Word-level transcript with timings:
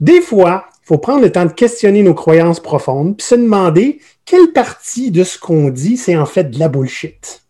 Des 0.00 0.20
fois, 0.20 0.66
il 0.82 0.86
faut 0.86 0.98
prendre 0.98 1.22
le 1.22 1.32
temps 1.32 1.44
de 1.44 1.52
questionner 1.52 2.02
nos 2.02 2.14
croyances 2.14 2.60
profondes 2.60 3.16
puis 3.16 3.26
se 3.26 3.34
demander 3.34 4.00
quelle 4.24 4.52
partie 4.52 5.10
de 5.10 5.24
ce 5.24 5.38
qu'on 5.38 5.70
dit, 5.70 5.96
c'est 5.96 6.16
en 6.16 6.26
fait 6.26 6.50
de 6.50 6.58
la 6.58 6.68
bullshit. 6.68 7.42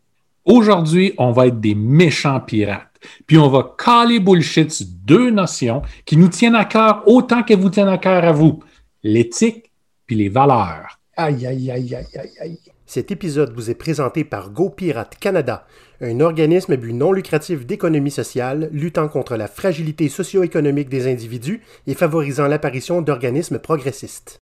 Aujourd'hui, 0.45 1.13
on 1.19 1.33
va 1.33 1.49
être 1.49 1.61
des 1.61 1.75
méchants 1.75 2.41
pirates. 2.41 2.87
Puis 3.27 3.39
on 3.39 3.49
va 3.49 3.75
caler 3.77 4.19
bullshit 4.19 4.71
sur 4.71 4.87
deux 5.05 5.31
notions 5.31 5.83
qui 6.05 6.17
nous 6.17 6.29
tiennent 6.29 6.55
à 6.55 6.65
cœur 6.65 7.03
autant 7.07 7.43
qu'elles 7.43 7.61
vous 7.61 7.71
tiennent 7.71 7.89
à 7.89 7.99
cœur 7.99 8.25
à 8.25 8.33
vous. 8.33 8.61
L'éthique 9.03 9.71
puis 10.07 10.17
les 10.17 10.29
valeurs. 10.29 10.99
Aïe, 11.17 11.47
aïe, 11.47 11.71
aïe, 11.71 11.95
aïe, 11.95 12.07
aïe, 12.19 12.31
aïe. 12.41 12.59
Cet 12.91 13.11
épisode 13.11 13.53
vous 13.55 13.69
est 13.69 13.75
présenté 13.75 14.25
par 14.25 14.49
GoPirate 14.51 15.19
Canada, 15.21 15.67
un 16.01 16.21
organisme 16.21 16.75
but 16.77 16.95
non 16.95 17.13
lucratif 17.13 17.67
d'économie 17.67 18.11
sociale 18.11 18.71
luttant 18.73 19.09
contre 19.09 19.37
la 19.37 19.47
fragilité 19.47 20.09
socio-économique 20.09 20.89
des 20.89 21.07
individus 21.07 21.61
et 21.87 21.93
favorisant 21.93 22.47
l'apparition 22.47 23.03
d'organismes 23.03 23.59
progressistes. 23.59 24.39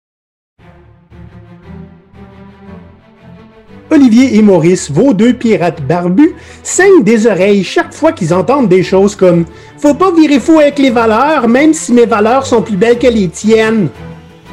Olivier 3.91 4.37
et 4.37 4.43
Maurice, 4.43 4.93
vos 4.93 5.13
deux 5.13 5.35
pirates 5.35 5.85
barbus, 5.85 6.37
saignent 6.63 7.03
des 7.03 7.27
oreilles 7.27 7.65
chaque 7.65 7.93
fois 7.93 8.13
qu'ils 8.13 8.33
entendent 8.33 8.69
des 8.69 8.85
choses 8.85 9.17
comme 9.17 9.45
Faut 9.79 9.95
pas 9.95 10.13
virer 10.13 10.39
fou 10.39 10.61
avec 10.61 10.79
les 10.79 10.91
valeurs, 10.91 11.49
même 11.49 11.75
si 11.75 11.93
mes 11.93 12.07
valeurs 12.07 12.47
sont 12.47 12.63
plus 12.63 12.77
belles 12.77 13.01
que 13.01 13.09
les 13.09 13.29
tiennes. 13.29 13.89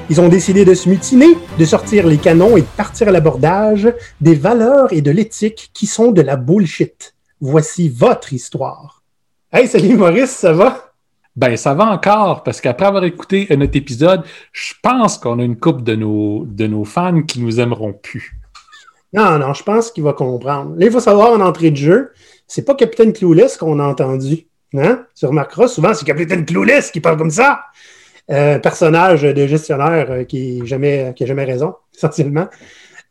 Ils 0.09 0.19
ont 0.19 0.27
décidé 0.27 0.65
de 0.65 0.73
se 0.73 0.89
mutiner, 0.89 1.37
de 1.57 1.65
sortir 1.65 2.05
les 2.05 2.17
canons 2.17 2.57
et 2.57 2.61
de 2.61 2.67
partir 2.77 3.07
à 3.07 3.11
l'abordage 3.11 3.91
des 4.19 4.35
valeurs 4.35 4.91
et 4.91 5.01
de 5.01 5.11
l'éthique 5.11 5.71
qui 5.73 5.87
sont 5.87 6.11
de 6.11 6.21
la 6.21 6.35
bullshit. 6.35 7.15
Voici 7.39 7.87
votre 7.87 8.33
histoire. 8.33 9.01
Hey, 9.51 9.67
salut 9.67 9.95
Maurice, 9.95 10.31
ça 10.31 10.51
va? 10.51 10.93
Ben, 11.35 11.55
ça 11.55 11.73
va 11.73 11.85
encore, 11.85 12.43
parce 12.43 12.59
qu'après 12.59 12.85
avoir 12.85 13.05
écouté 13.05 13.47
notre 13.55 13.77
épisode, 13.77 14.23
je 14.51 14.73
pense 14.83 15.17
qu'on 15.17 15.39
a 15.39 15.43
une 15.43 15.57
couple 15.57 15.83
de 15.83 15.95
nos, 15.95 16.45
de 16.45 16.67
nos 16.67 16.83
fans 16.83 17.23
qui 17.23 17.39
nous 17.39 17.61
aimeront 17.61 17.93
plus. 17.93 18.37
Non, 19.13 19.39
non, 19.39 19.53
je 19.53 19.63
pense 19.63 19.89
qu'il 19.89 20.03
va 20.03 20.13
comprendre. 20.13 20.75
Là, 20.77 20.85
il 20.85 20.91
faut 20.91 20.99
savoir 20.99 21.31
en 21.31 21.39
entrée 21.39 21.71
de 21.71 21.77
jeu, 21.77 22.11
c'est 22.45 22.65
pas 22.65 22.75
Capitaine 22.75 23.13
Clueless 23.13 23.57
qu'on 23.57 23.79
a 23.79 23.83
entendu. 23.83 24.47
Hein? 24.75 25.05
Tu 25.17 25.25
remarqueras, 25.25 25.67
souvent, 25.69 25.93
c'est 25.93 26.05
Capitaine 26.05 26.45
Clueless 26.45 26.91
qui 26.91 26.99
parle 26.99 27.17
comme 27.17 27.31
ça. 27.31 27.61
Euh, 28.31 28.57
personnage 28.57 29.23
de 29.23 29.47
gestionnaire 29.47 30.09
euh, 30.09 30.23
qui 30.23 30.59
n'a 30.59 30.65
jamais, 30.65 31.13
qui 31.13 31.27
jamais 31.27 31.43
raison, 31.43 31.73
essentiellement. 31.93 32.47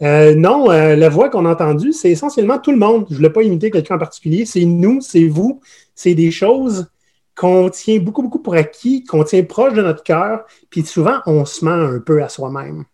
Euh, 0.01 0.35
non, 0.35 0.69
la 0.69 1.09
voix 1.11 1.29
qu'on 1.29 1.45
a 1.45 1.53
entendue, 1.53 1.93
c'est 1.93 2.11
essentiellement 2.11 2.59
tout 2.59 2.73
le 2.73 2.79
monde. 2.79 3.05
Je 3.09 3.13
ne 3.13 3.17
voulais 3.19 3.31
pas 3.31 3.43
imiter 3.43 3.71
quelqu'un 3.71 3.97
en 3.97 3.99
particulier. 3.99 4.47
C'est 4.47 4.65
nous, 4.65 5.01
c'est 5.01 5.27
vous. 5.27 5.61
C'est 5.95 6.15
des 6.15 6.31
choses 6.31 6.91
qu'on 7.37 7.69
tient 7.69 8.01
beaucoup, 8.01 8.23
beaucoup 8.23 8.41
pour 8.41 8.55
acquis, 8.55 9.05
qu'on 9.05 9.23
tient 9.23 9.45
proche 9.45 9.75
de 9.75 9.83
notre 9.83 10.03
cœur. 10.03 10.45
Puis 10.71 10.83
souvent, 10.83 11.21
on 11.27 11.45
se 11.45 11.65
ment 11.65 11.71
un 11.71 12.01
peu 12.01 12.23
à 12.23 12.29
soi-même. 12.29 12.85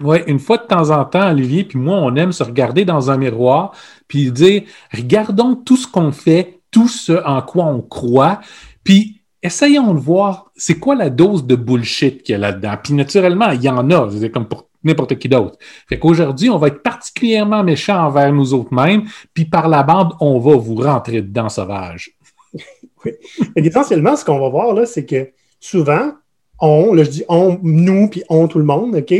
Oui, 0.00 0.18
une 0.26 0.38
fois 0.38 0.58
de 0.58 0.66
temps 0.66 0.90
en 0.90 1.04
temps, 1.04 1.30
Olivier, 1.30 1.64
puis 1.64 1.78
moi, 1.78 1.98
on 1.98 2.14
aime 2.14 2.32
se 2.32 2.44
regarder 2.44 2.84
dans 2.84 3.10
un 3.10 3.18
miroir, 3.18 3.72
puis 4.06 4.30
dire, 4.30 4.62
regardons 4.92 5.56
tout 5.56 5.76
ce 5.76 5.88
qu'on 5.88 6.12
fait, 6.12 6.60
tout 6.70 6.88
ce 6.88 7.12
en 7.24 7.42
quoi 7.42 7.64
on 7.64 7.82
croit, 7.82 8.40
puis 8.84 9.17
essayons 9.42 9.94
de 9.94 9.98
voir 9.98 10.50
c'est 10.56 10.78
quoi 10.78 10.94
la 10.94 11.10
dose 11.10 11.46
de 11.46 11.56
bullshit 11.56 12.22
qu'il 12.22 12.32
y 12.32 12.36
a 12.36 12.38
là-dedans? 12.38 12.74
Puis 12.82 12.94
naturellement, 12.94 13.50
il 13.50 13.62
y 13.62 13.68
en 13.68 13.90
a, 13.90 14.08
c'est 14.10 14.30
comme 14.30 14.48
pour 14.48 14.68
n'importe 14.84 15.18
qui 15.18 15.28
d'autre. 15.28 15.58
Fait 15.88 15.98
qu'aujourd'hui, 15.98 16.50
on 16.50 16.58
va 16.58 16.68
être 16.68 16.82
particulièrement 16.82 17.64
méchant 17.64 18.06
envers 18.06 18.32
nous 18.32 18.54
autres 18.54 18.72
mêmes, 18.72 19.04
puis 19.34 19.44
par 19.44 19.68
la 19.68 19.82
bande, 19.82 20.14
on 20.20 20.38
va 20.38 20.56
vous 20.56 20.76
rentrer 20.76 21.22
dedans 21.22 21.48
sauvage. 21.48 22.16
oui. 23.04 23.12
Essentiellement, 23.56 24.16
ce 24.16 24.24
qu'on 24.24 24.40
va 24.40 24.48
voir 24.48 24.74
là, 24.74 24.86
c'est 24.86 25.04
que 25.04 25.30
souvent, 25.60 26.12
on, 26.60 26.94
là 26.94 27.04
je 27.04 27.10
dis 27.10 27.24
on, 27.28 27.58
nous, 27.62 28.08
puis 28.08 28.22
on, 28.28 28.48
tout 28.48 28.58
le 28.58 28.64
monde, 28.64 28.94
OK? 28.94 29.14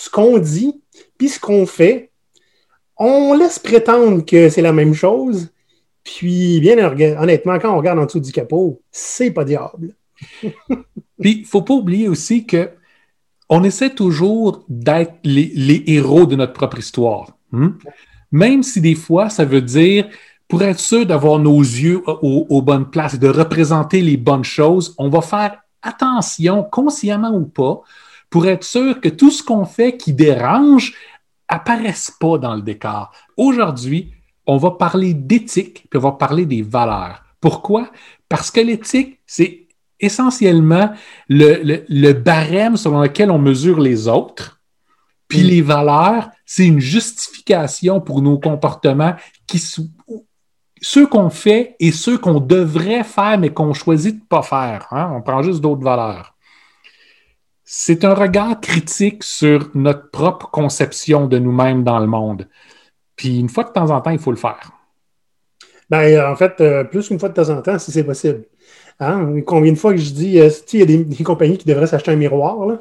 ce 0.00 0.08
qu'on 0.08 0.38
dit, 0.38 0.80
puis 1.18 1.28
ce 1.28 1.38
qu'on 1.38 1.66
fait, 1.66 2.10
on 2.96 3.34
laisse 3.34 3.58
prétendre 3.58 4.24
que 4.24 4.48
c'est 4.48 4.62
la 4.62 4.72
même 4.72 4.94
chose. 4.94 5.50
Puis, 6.04 6.60
bien 6.60 6.76
honnêtement, 7.18 7.58
quand 7.58 7.72
on 7.72 7.78
regarde 7.78 7.98
en 7.98 8.06
dessous 8.06 8.20
du 8.20 8.32
capot, 8.32 8.80
c'est 8.90 9.30
pas 9.30 9.44
diable. 9.44 9.94
puis, 10.42 11.32
il 11.32 11.40
ne 11.42 11.46
faut 11.46 11.62
pas 11.62 11.74
oublier 11.74 12.08
aussi 12.08 12.46
que 12.46 12.70
on 13.48 13.64
essaie 13.64 13.90
toujours 13.90 14.64
d'être 14.68 15.14
les, 15.24 15.82
héros 15.88 16.24
de 16.24 16.36
notre 16.36 16.52
propre 16.52 16.78
histoire. 16.78 17.36
Hmm? 17.50 17.70
Même 18.30 18.62
si 18.62 18.80
des 18.80 18.94
fois, 18.94 19.28
ça 19.28 19.44
veut 19.44 19.60
dire, 19.60 20.08
pour 20.46 20.62
être 20.62 20.78
sûr 20.78 21.04
d'avoir 21.04 21.40
nos 21.40 21.58
yeux 21.58 22.02
aux 22.06 22.62
bonnes 22.62 22.88
places 22.88 23.14
et 23.14 23.18
de 23.18 23.28
représenter 23.28 24.02
les 24.02 24.16
bonnes 24.16 24.44
choses, 24.44 24.94
on 24.98 25.08
va 25.08 25.20
faire 25.20 25.58
attention, 25.82 26.62
consciemment 26.62 27.34
ou 27.34 27.44
pas, 27.44 27.82
pour 28.30 28.46
être 28.46 28.64
sûr 28.64 29.00
que 29.00 29.08
tout 29.08 29.32
ce 29.32 29.42
qu'on 29.42 29.64
fait 29.64 29.96
qui 29.96 30.12
dérange 30.12 30.94
apparaisse 31.48 32.12
pas 32.18 32.38
dans 32.38 32.54
le 32.54 32.62
décor. 32.62 33.10
Aujourd'hui, 33.36 34.12
on 34.50 34.56
va 34.56 34.72
parler 34.72 35.14
d'éthique, 35.14 35.86
puis 35.88 35.98
on 35.98 36.02
va 36.02 36.12
parler 36.12 36.46
des 36.46 36.62
valeurs. 36.62 37.22
Pourquoi? 37.40 37.90
Parce 38.28 38.50
que 38.50 38.60
l'éthique, 38.60 39.20
c'est 39.26 39.68
essentiellement 39.98 40.90
le, 41.28 42.12
barème 42.12 42.76
selon 42.76 43.00
lequel 43.00 43.30
on 43.30 43.38
mesure 43.38 43.80
les 43.80 44.08
autres. 44.08 44.60
Puis 45.28 45.42
mm. 45.42 45.46
les 45.46 45.62
valeurs, 45.62 46.30
c'est 46.44 46.66
une 46.66 46.80
justification 46.80 48.00
pour 48.00 48.22
nos 48.22 48.38
comportements 48.38 49.14
qui 49.46 49.62
ceux 50.82 51.06
qu'on 51.06 51.30
fait 51.30 51.76
et 51.78 51.92
ceux 51.92 52.16
qu'on 52.18 52.40
devrait 52.40 53.04
faire 53.04 53.38
mais 53.38 53.50
qu'on 53.50 53.74
choisit 53.74 54.16
de 54.16 54.20
ne 54.20 54.26
pas 54.26 54.42
faire. 54.42 54.86
Hein? 54.90 55.12
On 55.14 55.22
prend 55.22 55.42
juste 55.42 55.60
d'autres 55.60 55.84
valeurs 55.84 56.34
c'est 57.72 58.04
un 58.04 58.14
regard 58.14 58.60
critique 58.60 59.22
sur 59.22 59.70
notre 59.74 60.10
propre 60.10 60.50
conception 60.50 61.28
de 61.28 61.38
nous-mêmes 61.38 61.84
dans 61.84 62.00
le 62.00 62.08
monde. 62.08 62.48
Puis 63.20 63.38
une 63.38 63.50
fois 63.50 63.64
de 63.64 63.68
temps 63.68 63.90
en 63.90 64.00
temps, 64.00 64.12
il 64.12 64.18
faut 64.18 64.30
le 64.30 64.38
faire. 64.38 64.72
Ben, 65.90 66.24
en 66.24 66.36
fait, 66.36 66.54
euh, 66.62 66.84
plus 66.84 67.08
qu'une 67.08 67.18
fois 67.20 67.28
de 67.28 67.34
temps 67.34 67.50
en 67.50 67.60
temps, 67.60 67.78
si 67.78 67.92
c'est 67.92 68.02
possible. 68.02 68.44
Hein? 68.98 69.42
Combien 69.44 69.72
de 69.72 69.76
fois 69.76 69.92
que 69.92 70.00
je 70.00 70.10
dis, 70.10 70.40
euh, 70.40 70.48
il 70.72 70.78
y 70.78 70.82
a 70.82 70.86
des, 70.86 71.22
compagnies 71.22 71.58
qui 71.58 71.68
devraient 71.68 71.86
s'acheter 71.86 72.12
un 72.12 72.16
miroir, 72.16 72.64
là? 72.64 72.78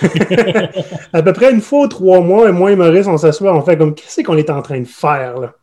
à 1.12 1.20
peu 1.24 1.32
près 1.32 1.52
une 1.52 1.60
fois 1.60 1.86
ou 1.86 1.88
trois 1.88 2.20
mois, 2.20 2.48
et 2.48 2.52
moi 2.52 2.70
et 2.70 2.76
Maurice, 2.76 3.08
on 3.08 3.16
s'assoit, 3.16 3.52
on 3.52 3.62
fait 3.62 3.76
comme, 3.76 3.92
qu'est-ce 3.92 4.20
qu'on 4.22 4.36
est 4.36 4.50
en 4.50 4.62
train 4.62 4.78
de 4.78 4.84
faire, 4.84 5.40
là? 5.40 5.56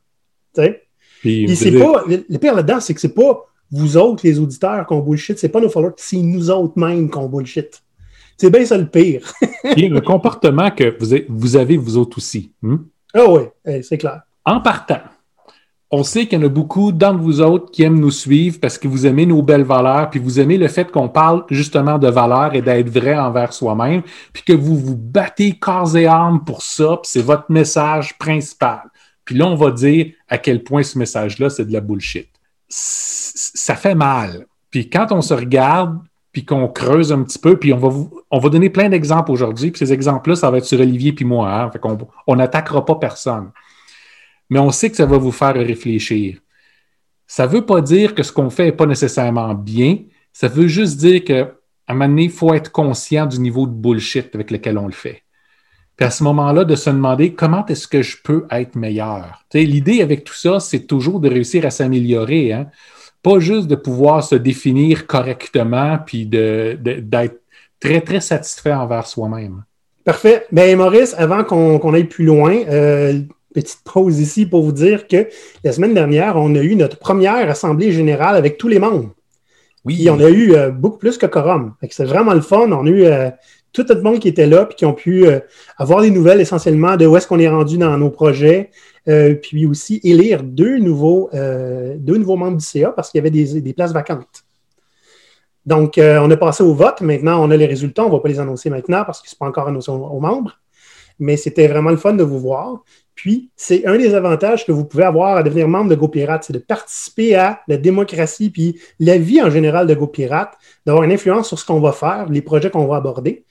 Tu 0.54 0.64
sais? 0.64 0.84
Puis, 1.22 1.56
c'est 1.56 1.80
pas, 1.80 2.04
le, 2.06 2.38
pire 2.38 2.56
là-dedans, 2.56 2.82
c'est 2.82 2.94
que 2.94 3.00
c'est 3.00 3.16
pas 3.16 3.46
vous 3.72 3.96
autres, 3.96 4.28
les 4.28 4.38
auditeurs, 4.38 4.86
qu'on 4.86 5.00
bullshit, 5.00 5.40
c'est 5.40 5.48
pas 5.48 5.62
nos 5.62 5.70
followers, 5.70 5.94
c'est 5.96 6.18
nous 6.18 6.52
autres 6.52 6.78
mêmes 6.78 7.10
qu'on 7.10 7.30
bullshit. 7.30 7.82
C'est 8.36 8.50
bien 8.50 8.66
ça 8.66 8.78
le 8.78 8.88
pire. 8.88 9.34
le 9.64 10.00
comportement 10.02 10.72
que 10.72 10.98
vous 11.30 11.56
avez, 11.56 11.78
vous 11.78 11.96
autres 11.96 12.18
aussi. 12.18 12.52
Hmm? 12.62 12.80
Ah 13.14 13.26
oui, 13.28 13.42
eh, 13.66 13.82
c'est 13.82 13.98
clair. 13.98 14.22
En 14.46 14.62
partant, 14.62 15.02
on 15.92 16.04
sait 16.04 16.28
qu'il 16.28 16.40
y 16.40 16.42
en 16.44 16.46
a 16.46 16.50
beaucoup 16.50 16.92
d'entre 16.92 17.20
vous 17.20 17.42
autres 17.42 17.72
qui 17.72 17.82
aiment 17.82 18.00
nous 18.00 18.12
suivre 18.12 18.60
parce 18.60 18.78
que 18.78 18.88
vous 18.88 19.08
aimez 19.08 19.26
nos 19.26 19.42
belles 19.42 19.64
valeurs, 19.64 20.10
puis 20.12 20.20
vous 20.20 20.40
aimez 20.40 20.58
le 20.58 20.68
fait 20.68 20.92
qu'on 20.92 21.10
parle 21.10 21.46
justement 21.50 21.98
de 21.98 22.08
valeurs 22.08 22.54
et 22.54 22.62
d'être 22.62 22.90
vrai 22.90 23.18
envers 23.18 23.54
soi-même, 23.54 24.04
puis 24.32 24.44
que 24.44 24.54
vous 24.54 24.78
vous 24.78 24.96
battez 24.96 25.58
corps 25.58 25.98
et 25.98 26.06
âme 26.06 26.44
pour 26.46 26.62
ça, 26.62 27.00
puis 27.02 27.12
c'est 27.12 27.22
votre 27.22 27.46
message 27.50 28.18
principal. 28.20 28.84
Puis 29.26 29.36
là, 29.36 29.48
on 29.48 29.56
va 29.56 29.72
dire 29.72 30.14
à 30.28 30.38
quel 30.38 30.64
point 30.64 30.84
ce 30.84 30.98
message-là, 30.98 31.50
c'est 31.50 31.66
de 31.66 31.74
la 31.74 31.82
bullshit. 31.82 32.30
ça 32.68 33.76
fait 33.76 33.96
mal. 33.96 34.46
Puis 34.70 34.90
quand 34.90 35.12
on 35.12 35.22
se 35.22 35.34
regarde, 35.34 36.00
puis 36.32 36.46
qu'on 36.46 36.68
creuse 36.68 37.12
un 37.12 37.24
petit 37.24 37.40
peu, 37.40 37.58
puis 37.58 37.74
on 37.74 37.78
va, 37.78 37.90
on 38.30 38.40
va 38.40 38.50
donner 38.50 38.70
plein 38.70 38.90
d'exemples 38.90 39.32
aujourd'hui, 39.32 39.72
puis 39.72 39.80
ces 39.80 39.92
exemples-là, 39.92 40.36
ça 40.36 40.52
va 40.52 40.58
être 40.60 40.66
sur 40.66 40.80
Olivier 40.80 41.14
puis 41.14 41.26
moi, 41.26 41.52
hein? 41.52 41.72
fait 41.72 41.80
qu'on 41.80 41.98
on 42.28 42.36
n'attaquera 42.36 42.86
pas 42.86 42.96
personne. 42.96 43.52
Mais 44.50 44.60
on 44.60 44.72
sait 44.72 44.90
que 44.90 44.98
ça 44.98 45.06
va 45.06 45.18
vous 45.18 45.32
faire 45.32 45.54
réfléchir. 45.54 46.40
Ça 47.28 47.46
ne 47.46 47.52
veut 47.52 47.66
pas 47.66 47.82
dire 47.82 48.16
que 48.16 48.24
ce 48.24 48.32
qu'on 48.32 48.50
fait 48.50 48.66
n'est 48.66 48.72
pas 48.72 48.86
nécessairement 48.86 49.54
bien, 49.54 50.00
ça 50.34 50.48
veut 50.48 50.68
juste 50.68 50.98
dire 50.98 51.24
qu'à 51.24 51.52
un 51.88 51.94
moment 51.94 52.08
donné, 52.08 52.24
il 52.24 52.32
faut 52.32 52.54
être 52.54 52.72
conscient 52.72 53.26
du 53.26 53.40
niveau 53.40 53.68
de 53.68 53.72
bullshit 53.72 54.34
avec 54.34 54.52
lequel 54.52 54.78
on 54.78 54.88
le 54.88 54.94
fait. 54.94 55.24
Puis 55.96 56.06
à 56.06 56.12
ce 56.12 56.24
moment-là, 56.24 56.64
de 56.64 56.76
se 56.76 56.90
demander 56.90 57.34
comment 57.34 57.66
est-ce 57.66 57.88
que 57.88 58.02
je 58.02 58.18
peux 58.24 58.48
être 58.52 58.76
meilleur. 58.76 59.44
L'idée 59.54 60.02
avec 60.02 60.24
tout 60.24 60.34
ça, 60.34 60.60
c'est 60.60 60.88
toujours 60.88 61.20
de 61.20 61.30
réussir 61.30 61.66
à 61.66 61.72
s'améliorer. 61.72 62.54
Hein? 62.54 62.68
Pas 63.22 63.40
juste 63.40 63.68
de 63.68 63.76
pouvoir 63.76 64.24
se 64.24 64.36
définir 64.36 65.08
correctement 65.08 66.00
puis 66.06 66.26
d'être 66.26 67.42
très, 67.80 68.02
très 68.02 68.22
satisfait 68.22 68.74
envers 68.74 69.08
soi-même. 69.08 69.64
Parfait. 70.06 70.46
Bien, 70.52 70.76
Maurice, 70.76 71.14
avant 71.18 71.44
qu'on 71.44 71.94
aille 71.94 72.06
plus 72.06 72.26
loin, 72.26 72.56
euh, 72.70 73.20
petite 73.54 73.82
pause 73.84 74.20
ici 74.20 74.46
pour 74.46 74.64
vous 74.64 74.72
dire 74.72 75.08
que 75.08 75.28
la 75.64 75.72
semaine 75.72 75.94
dernière, 75.94 76.36
on 76.38 76.56
a 76.56 76.62
eu 76.62 76.76
notre 76.76 76.98
première 76.98 77.50
assemblée 77.50 77.92
générale 77.92 78.36
avec 78.36 78.58
tous 78.58 78.68
les 78.68 78.80
membres. 78.80 79.12
Oui. 79.86 80.06
Et 80.06 80.10
on 80.10 80.20
a 80.20 80.30
eu 80.30 80.54
euh, 80.54 80.72
beaucoup 80.72 80.98
plus 80.98 81.18
que 81.18 81.26
quorum. 81.26 81.74
C'est 81.90 82.06
vraiment 82.06 82.34
le 82.34 82.42
fun. 82.42 82.72
On 82.72 82.86
a 82.86 82.90
eu 82.90 83.04
euh, 83.06 83.30
tout 83.72 83.86
le 83.88 84.02
monde 84.02 84.20
qui 84.20 84.30
était 84.30 84.48
là 84.48 84.68
et 84.70 84.74
qui 84.74 84.86
ont 84.86 84.94
pu 84.94 85.28
avoir 85.78 86.02
des 86.02 86.10
nouvelles 86.10 86.42
essentiellement 86.42 86.98
de 86.98 87.06
où 87.06 87.16
est-ce 87.16 87.28
qu'on 87.28 87.40
est 87.40 87.48
rendu 87.48 87.78
dans 87.78 87.96
nos 87.98 88.10
projets, 88.10 88.72
euh, 89.08 89.36
puis 89.36 89.66
aussi 89.66 90.00
élire 90.04 90.44
deux 90.44 90.78
nouveaux, 90.78 91.30
euh, 91.34 91.96
deux 91.98 92.18
nouveaux 92.18 92.36
membres 92.36 92.58
du 92.58 92.66
CA 92.66 92.92
parce 92.92 93.10
qu'il 93.10 93.20
y 93.20 93.22
avait 93.22 93.32
des, 93.32 93.74
places 93.74 93.94
vacantes. 93.94 94.44
Donc, 95.66 95.98
euh, 95.98 96.20
on 96.22 96.30
est 96.30 96.38
passé 96.38 96.64
au 96.64 96.74
vote. 96.74 97.02
Maintenant, 97.02 97.44
on 97.44 97.52
a 97.52 97.58
les 97.58 97.66
résultats. 97.66 98.04
On 98.04 98.08
ne 98.08 98.12
va 98.12 98.20
pas 98.20 98.30
les 98.30 98.40
annoncer 98.40 98.70
maintenant 98.70 99.04
parce 99.06 99.22
que 99.22 99.30
ce 99.30 99.36
n'est 99.36 99.40
pas 99.40 99.48
encore 99.48 99.68
annoncé 99.68 99.92
aux, 99.92 100.20
membres. 100.20 100.60
Mais 101.20 101.38
c'était 101.38 101.68
vraiment 101.68 101.92
le 101.92 101.98
fun 101.98 102.14
de 102.14 102.24
vous 102.24 102.40
voir. 102.40 102.84
Puis, 103.14 103.52
c'est 103.56 103.86
un 103.86 103.98
des 103.98 104.16
avantages 104.16 104.66
que 104.66 104.72
vous 104.72 104.86
pouvez 104.86 105.04
avoir 105.04 105.38
à 105.38 105.44
devenir 105.44 105.68
membre 105.68 105.90
de 105.90 105.96
GoPirate, 105.96 106.46
c'est 106.46 106.54
de 106.54 106.60
participer 106.60 107.36
à 107.36 107.62
la 107.68 107.76
démocratie 107.76 108.50
puis 108.50 108.80
la 109.00 109.18
vie 109.18 109.42
en 109.42 109.50
général 109.50 109.88
de 109.88 109.94
GoPirate, 109.94 110.54
d'avoir 110.86 111.04
une 111.04 111.12
influence 111.12 111.50
sur 111.50 111.60
ce 111.60 111.66
qu'on 111.66 111.82
va 111.82 111.92
faire, 111.92 112.30
les 112.30 112.42
projets 112.42 112.70
qu'on 112.70 112.88
va 112.88 112.96
aborder. 112.96 113.44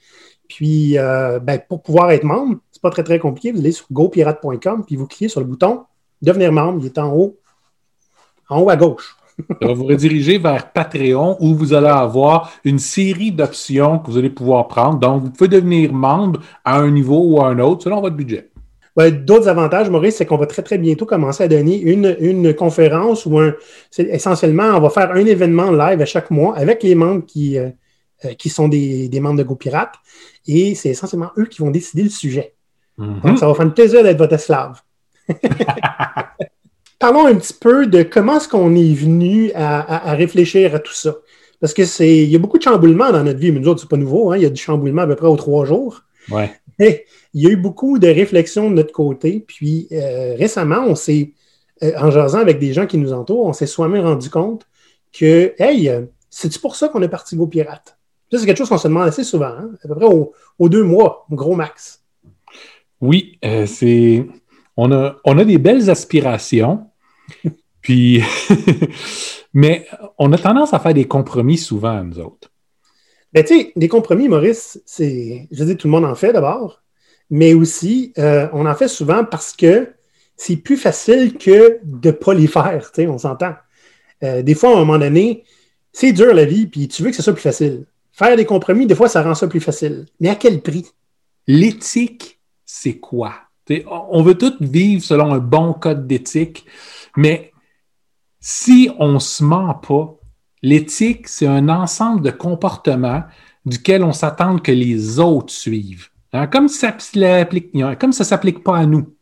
Puis, 0.47 0.95
ben, 0.95 1.61
pour 1.69 1.83
pouvoir 1.83 2.09
être 2.09 2.23
membre, 2.23 2.57
c'est 2.79 2.81
pas 2.81 2.91
très, 2.91 3.03
très 3.03 3.19
compliqué. 3.19 3.51
Vous 3.51 3.59
allez 3.59 3.73
sur 3.73 3.85
gopirate.com 3.91 4.85
puis 4.85 4.95
vous 4.95 5.05
cliquez 5.05 5.27
sur 5.27 5.41
le 5.41 5.45
bouton 5.45 5.81
Devenir 6.21 6.53
membre. 6.53 6.79
Il 6.81 6.85
est 6.85 6.97
en 6.97 7.13
haut, 7.13 7.37
en 8.47 8.61
haut 8.61 8.69
à 8.69 8.77
gauche. 8.77 9.17
Ça 9.61 9.67
va 9.67 9.73
vous 9.73 9.85
rediriger 9.85 10.37
vers 10.37 10.71
Patreon 10.71 11.35
où 11.41 11.55
vous 11.55 11.73
allez 11.73 11.87
avoir 11.87 12.53
une 12.63 12.79
série 12.79 13.33
d'options 13.33 13.99
que 13.99 14.11
vous 14.11 14.17
allez 14.17 14.29
pouvoir 14.29 14.69
prendre. 14.69 14.97
Donc, 14.99 15.23
vous 15.23 15.29
pouvez 15.29 15.49
devenir 15.49 15.91
membre 15.91 16.39
à 16.63 16.77
un 16.77 16.89
niveau 16.89 17.21
ou 17.21 17.41
à 17.41 17.47
un 17.47 17.59
autre 17.59 17.83
selon 17.83 17.99
votre 17.99 18.15
budget. 18.15 18.49
D'autres 18.97 19.47
avantages, 19.47 19.89
Maurice, 19.89 20.17
c'est 20.17 20.25
qu'on 20.25 20.37
va 20.37 20.45
très, 20.45 20.61
très 20.61 20.77
bientôt 20.77 21.05
commencer 21.05 21.43
à 21.43 21.47
donner 21.47 21.79
une, 21.79 22.53
conférence 22.53 23.25
ou 23.25 23.39
un. 23.39 23.55
Essentiellement, 23.97 24.75
on 24.75 24.81
va 24.81 24.89
faire 24.89 25.11
un 25.11 25.25
événement 25.25 25.71
live 25.71 26.01
à 26.01 26.05
chaque 26.05 26.31
mois 26.31 26.57
avec 26.57 26.83
les 26.83 26.95
membres 26.95 27.25
qui, 27.25 27.57
euh, 27.57 27.69
euh, 28.25 28.33
qui 28.33 28.49
sont 28.49 28.67
des, 28.67 29.09
membres 29.21 29.37
de 29.37 29.43
GoPirate. 29.43 29.93
Et 30.47 30.75
c'est 30.75 30.89
essentiellement 30.89 31.31
eux 31.37 31.45
qui 31.45 31.61
vont 31.61 31.71
décider 31.71 32.03
le 32.03 32.09
sujet. 32.09 32.55
Mm-hmm. 32.99 33.21
Donc, 33.21 33.39
ça 33.39 33.47
va 33.47 33.53
faire 33.53 33.65
un 33.65 33.69
plaisir 33.69 34.03
d'être 34.03 34.17
votre 34.17 34.33
esclave. 34.33 34.81
Parlons 36.99 37.27
un 37.27 37.35
petit 37.35 37.53
peu 37.53 37.87
de 37.87 38.03
comment 38.03 38.37
est-ce 38.37 38.49
qu'on 38.49 38.75
est 38.75 38.93
venu 38.93 39.51
à, 39.55 40.13
réfléchir 40.13 40.75
à 40.75 40.79
tout 40.79 40.93
ça. 40.93 41.15
Parce 41.61 41.73
que 41.73 41.85
c'est, 41.85 42.17
il 42.23 42.29
y 42.29 42.35
a 42.35 42.39
beaucoup 42.39 42.57
de 42.57 42.63
chamboulements 42.63 43.11
dans 43.11 43.23
notre 43.23 43.39
vie, 43.39 43.51
mais 43.51 43.59
nous 43.59 43.67
autres, 43.67 43.81
c'est 43.81 43.89
pas 43.89 43.97
nouveau, 43.97 44.31
hein. 44.31 44.37
il 44.37 44.43
y 44.43 44.45
a 44.45 44.49
du 44.49 44.61
chamboulement 44.61 45.03
à 45.03 45.07
peu 45.07 45.15
près 45.15 45.27
aux 45.27 45.37
trois 45.37 45.65
jours. 45.65 46.03
Ouais. 46.29 46.51
Mais 46.77 47.05
il 47.33 47.43
y 47.43 47.47
a 47.47 47.49
eu 47.49 47.57
beaucoup 47.57 47.99
de 47.99 48.07
réflexions 48.07 48.69
de 48.69 48.75
notre 48.75 48.93
côté. 48.93 49.43
Puis 49.45 49.87
euh, 49.91 50.35
récemment, 50.37 50.83
on 50.87 50.95
s'est, 50.95 51.33
euh, 51.83 51.91
en 51.97 52.11
jasant 52.11 52.39
avec 52.39 52.59
des 52.59 52.73
gens 52.73 52.87
qui 52.87 52.97
nous 52.97 53.13
entourent, 53.13 53.45
on 53.45 53.53
s'est 53.53 53.67
soi-même 53.67 54.05
rendu 54.05 54.29
compte 54.29 54.65
que, 55.11 55.53
hey, 55.57 55.89
euh, 55.89 56.01
c'est-tu 56.29 56.59
pour 56.59 56.75
ça 56.75 56.89
qu'on 56.89 57.01
est 57.01 57.09
parti 57.09 57.35
Go 57.35 57.47
Pirate? 57.47 57.97
c'est 58.31 58.45
quelque 58.45 58.57
chose 58.57 58.69
qu'on 58.69 58.77
se 58.77 58.87
demande 58.87 59.07
assez 59.07 59.23
souvent, 59.23 59.47
hein, 59.47 59.71
à 59.83 59.87
peu 59.87 59.95
près 59.95 60.05
aux, 60.05 60.69
deux 60.69 60.83
mois, 60.83 61.25
au 61.31 61.35
gros 61.35 61.55
max. 61.55 61.98
Oui, 63.01 63.39
c'est. 63.65 64.25
On 64.77 64.91
a, 64.91 65.17
on 65.25 65.37
a 65.37 65.43
des 65.43 65.57
belles 65.57 65.89
aspirations, 65.89 66.87
puis, 67.81 68.23
mais 69.53 69.85
on 70.17 70.31
a 70.31 70.37
tendance 70.37 70.73
à 70.73 70.79
faire 70.79 70.93
des 70.93 71.05
compromis 71.05 71.57
souvent, 71.57 72.03
nous 72.03 72.19
autres. 72.19 72.49
Ben, 73.33 73.43
tu 73.43 73.55
sais, 73.55 73.73
des 73.75 73.87
compromis, 73.87 74.27
Maurice, 74.27 74.81
c'est, 74.85 75.47
je 75.51 75.63
dis, 75.63 75.77
tout 75.77 75.87
le 75.87 75.91
monde 75.91 76.05
en 76.05 76.15
fait 76.15 76.33
d'abord, 76.33 76.81
mais 77.29 77.53
aussi, 77.53 78.13
euh, 78.17 78.47
on 78.53 78.65
en 78.65 78.73
fait 78.73 78.87
souvent 78.87 79.23
parce 79.23 79.53
que 79.53 79.89
c'est 80.35 80.57
plus 80.57 80.77
facile 80.77 81.37
que 81.37 81.79
de 81.83 82.07
ne 82.09 82.11
pas 82.11 82.33
les 82.33 82.47
faire, 82.47 82.91
tu 82.91 83.03
sais, 83.03 83.07
on 83.07 83.17
s'entend. 83.17 83.53
Euh, 84.23 84.41
des 84.41 84.55
fois, 84.55 84.71
à 84.71 84.73
un 84.73 84.79
moment 84.79 84.97
donné, 84.97 85.43
c'est 85.91 86.11
dur 86.11 86.33
la 86.33 86.45
vie, 86.45 86.65
puis 86.67 86.87
tu 86.87 87.03
veux 87.03 87.09
que 87.09 87.15
ce 87.15 87.21
soit 87.21 87.33
plus 87.33 87.41
facile. 87.41 87.85
Faire 88.11 88.35
des 88.35 88.45
compromis, 88.45 88.87
des 88.87 88.95
fois, 88.95 89.07
ça 89.09 89.21
rend 89.21 89.35
ça 89.35 89.47
plus 89.47 89.61
facile. 89.61 90.05
Mais 90.19 90.29
à 90.29 90.35
quel 90.35 90.61
prix? 90.61 90.87
L'éthique, 91.47 92.38
c'est 92.71 92.99
quoi? 92.99 93.33
on 93.87 94.23
veut 94.23 94.37
tous 94.37 94.55
vivre 94.61 95.03
selon 95.03 95.33
un 95.33 95.39
bon 95.39 95.73
code 95.73 96.07
d'éthique. 96.07 96.65
Mais 97.17 97.51
si 98.39 98.89
on 98.99 99.13
ne 99.13 99.19
se 99.19 99.43
ment 99.43 99.73
pas, 99.73 100.17
l'éthique, 100.61 101.27
c'est 101.27 101.47
un 101.47 101.69
ensemble 101.69 102.21
de 102.21 102.31
comportements 102.31 103.23
duquel 103.65 104.03
on 104.03 104.11
s'attend 104.11 104.57
que 104.57 104.71
les 104.71 105.19
autres 105.19 105.53
suivent. 105.53 106.09
Hein, 106.31 106.45
comme, 106.47 106.67
ça 106.67 106.95
ne 106.95 108.11
s'applique 108.11 108.63
pas 108.63 108.77
à 108.77 108.85
nous. 108.85 109.15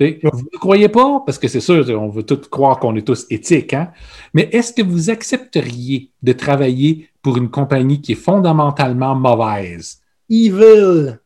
Vous 0.00 0.48
ne 0.52 0.58
croyez 0.58 0.88
pas? 0.88 1.20
Parce 1.24 1.38
que 1.38 1.46
c'est 1.46 1.60
sûr, 1.60 1.88
on 1.90 2.08
veut 2.08 2.24
tous 2.24 2.48
croire 2.48 2.80
qu'on 2.80 2.96
est 2.96 3.06
tous 3.06 3.26
éthiques, 3.30 3.74
hein? 3.74 3.92
mais 4.34 4.48
est-ce 4.52 4.72
que 4.72 4.82
vous 4.82 5.10
accepteriez 5.10 6.10
de 6.22 6.32
travailler 6.32 7.08
pour 7.22 7.36
une 7.36 7.50
compagnie 7.50 8.00
qui 8.00 8.12
est 8.12 8.16
fondamentalement 8.16 9.14
mauvaise? 9.14 10.00
Evil! 10.28 11.21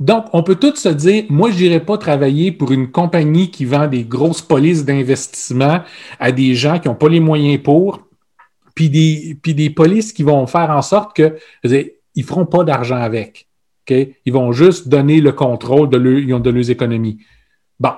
Donc, 0.00 0.26
on 0.32 0.42
peut 0.42 0.54
tous 0.54 0.76
se 0.76 0.88
dire, 0.88 1.24
moi, 1.28 1.50
je 1.50 1.58
n'irai 1.58 1.80
pas 1.80 1.98
travailler 1.98 2.52
pour 2.52 2.72
une 2.72 2.90
compagnie 2.90 3.50
qui 3.50 3.64
vend 3.64 3.86
des 3.86 4.04
grosses 4.04 4.42
polices 4.42 4.84
d'investissement 4.84 5.82
à 6.18 6.32
des 6.32 6.54
gens 6.54 6.78
qui 6.78 6.88
n'ont 6.88 6.94
pas 6.94 7.08
les 7.08 7.20
moyens 7.20 7.62
pour, 7.62 8.06
puis 8.74 8.90
des, 8.90 9.70
polices 9.70 10.12
qui 10.12 10.22
vont 10.22 10.46
faire 10.46 10.70
en 10.70 10.82
sorte 10.82 11.16
que, 11.16 11.36
ils 11.64 11.90
ne 12.16 12.22
feront 12.22 12.46
pas 12.46 12.64
d'argent 12.64 12.96
avec. 12.96 13.48
Ils 13.90 14.32
vont 14.32 14.52
juste 14.52 14.88
donner 14.88 15.20
le 15.20 15.32
contrôle 15.32 15.88
de, 15.88 15.98
de 15.98 16.50
leurs 16.50 16.70
économies. 16.70 17.18
Bon. 17.80 17.92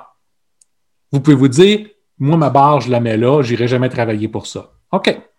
Vous 1.12 1.20
pouvez 1.20 1.36
vous 1.36 1.48
dire, 1.48 1.86
moi, 2.18 2.36
ma 2.36 2.50
barre, 2.50 2.80
je 2.80 2.90
la 2.90 3.00
mets 3.00 3.16
là, 3.16 3.42
je 3.42 3.50
n'irai 3.50 3.68
jamais 3.68 3.88
travailler 3.88 4.28
pour 4.28 4.46
ça. 4.46 4.72
OK. 4.92 5.29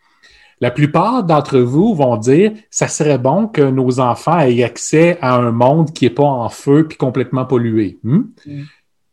La 0.62 0.69
plupart 0.69 1.24
d'entre 1.24 1.58
vous 1.58 1.96
vont 1.96 2.18
dire 2.18 2.54
ça 2.69 2.88
serait 2.88 3.18
bon 3.18 3.48
que 3.48 3.63
nos 3.63 4.00
enfants 4.00 4.40
aient 4.40 4.63
accès 4.63 5.18
à 5.19 5.36
un 5.36 5.52
monde 5.52 5.92
qui 5.92 6.06
n'est 6.06 6.12
pas 6.12 6.24
en 6.24 6.50
feu 6.50 6.88
puis 6.88 6.98
complètement 6.98 7.46
pollué. 7.46 8.00
Hmm? 8.04 8.25
Mm. 8.46 8.63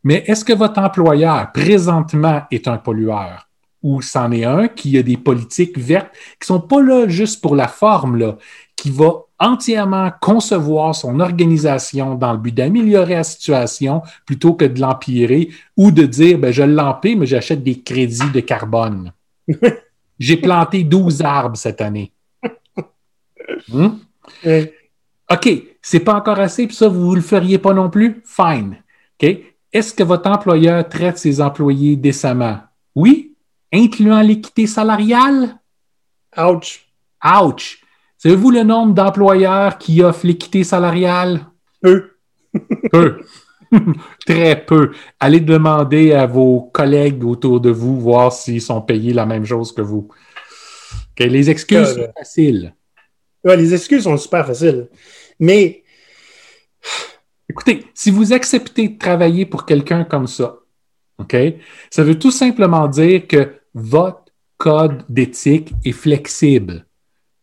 Mais 0.04 0.24
est-ce 0.26 0.44
que 0.44 0.52
votre 0.52 0.78
employeur 0.78 1.50
présentement 1.52 2.42
est 2.50 2.68
un 2.68 2.76
pollueur? 2.76 3.48
Ou 3.82 4.02
c'en 4.02 4.30
est 4.30 4.44
un 4.44 4.68
qui 4.68 4.98
a 4.98 5.02
des 5.02 5.16
politiques 5.16 5.78
vertes 5.78 6.10
qui 6.40 6.46
sont 6.46 6.60
pas 6.60 6.82
là 6.82 7.08
juste 7.08 7.40
pour 7.40 7.56
la 7.56 7.68
forme, 7.68 8.16
là, 8.16 8.36
qui 8.76 8.90
va 8.90 9.24
entièrement 9.38 10.10
concevoir 10.20 10.94
son 10.94 11.20
organisation 11.20 12.14
dans 12.14 12.32
le 12.32 12.38
but 12.38 12.54
d'améliorer 12.54 13.14
la 13.14 13.24
situation 13.24 14.02
plutôt 14.26 14.54
que 14.54 14.64
de 14.64 14.80
l'empirer 14.80 15.50
ou 15.76 15.90
de 15.92 16.04
dire 16.04 16.38
ben, 16.38 16.52
je 16.52 16.64
l'empire, 16.64 17.16
mais 17.18 17.26
j'achète 17.26 17.62
des 17.62 17.80
crédits 17.80 18.30
de 18.34 18.40
carbone? 18.40 19.12
J'ai 20.18 20.36
planté 20.36 20.84
12 20.84 21.22
arbres 21.22 21.56
cette 21.56 21.80
année. 21.80 22.12
Hmm? 23.68 23.98
OK, 25.30 25.48
c'est 25.82 26.00
pas 26.00 26.14
encore 26.14 26.38
assez, 26.38 26.66
puis 26.66 26.76
ça, 26.76 26.88
vous 26.88 27.10
ne 27.10 27.16
le 27.16 27.22
feriez 27.22 27.58
pas 27.58 27.74
non 27.74 27.90
plus? 27.90 28.22
Fine. 28.24 28.82
OK? 29.20 29.36
Est-ce 29.72 29.92
que 29.92 30.02
votre 30.02 30.30
employeur 30.30 30.88
traite 30.88 31.18
ses 31.18 31.40
employés 31.40 31.96
décemment? 31.96 32.60
Oui, 32.94 33.36
incluant 33.72 34.20
l'équité 34.20 34.66
salariale? 34.66 35.58
Ouch. 36.36 36.86
Ouch. 37.24 37.82
Savez-vous 38.16 38.50
le 38.50 38.62
nombre 38.62 38.94
d'employeurs 38.94 39.78
qui 39.78 40.02
offrent 40.02 40.26
l'équité 40.26 40.64
salariale? 40.64 41.46
Peu. 41.82 42.10
Peu. 42.90 43.20
Très 44.26 44.64
peu. 44.64 44.92
Allez 45.20 45.40
demander 45.40 46.12
à 46.12 46.26
vos 46.26 46.70
collègues 46.72 47.24
autour 47.24 47.60
de 47.60 47.70
vous, 47.70 48.00
voir 48.00 48.32
s'ils 48.32 48.62
sont 48.62 48.80
payés 48.80 49.12
la 49.12 49.26
même 49.26 49.44
chose 49.44 49.72
que 49.72 49.82
vous. 49.82 50.08
les 51.18 51.50
excuses 51.50 51.94
sont 51.94 52.12
faciles. 52.16 52.74
les 53.44 53.74
excuses 53.74 54.04
sont 54.04 54.16
super 54.16 54.46
faciles. 54.46 54.88
Mais. 55.38 55.84
Écoutez, 57.50 57.86
si 57.94 58.10
vous 58.10 58.32
acceptez 58.32 58.88
de 58.88 58.98
travailler 58.98 59.46
pour 59.46 59.64
quelqu'un 59.64 60.04
comme 60.04 60.26
ça, 60.26 60.58
OK, 61.18 61.36
ça 61.90 62.04
veut 62.04 62.18
tout 62.18 62.30
simplement 62.30 62.86
dire 62.86 63.26
que 63.26 63.54
votre 63.74 64.24
code 64.58 65.04
d'éthique 65.08 65.72
est 65.84 65.92
flexible. 65.92 66.86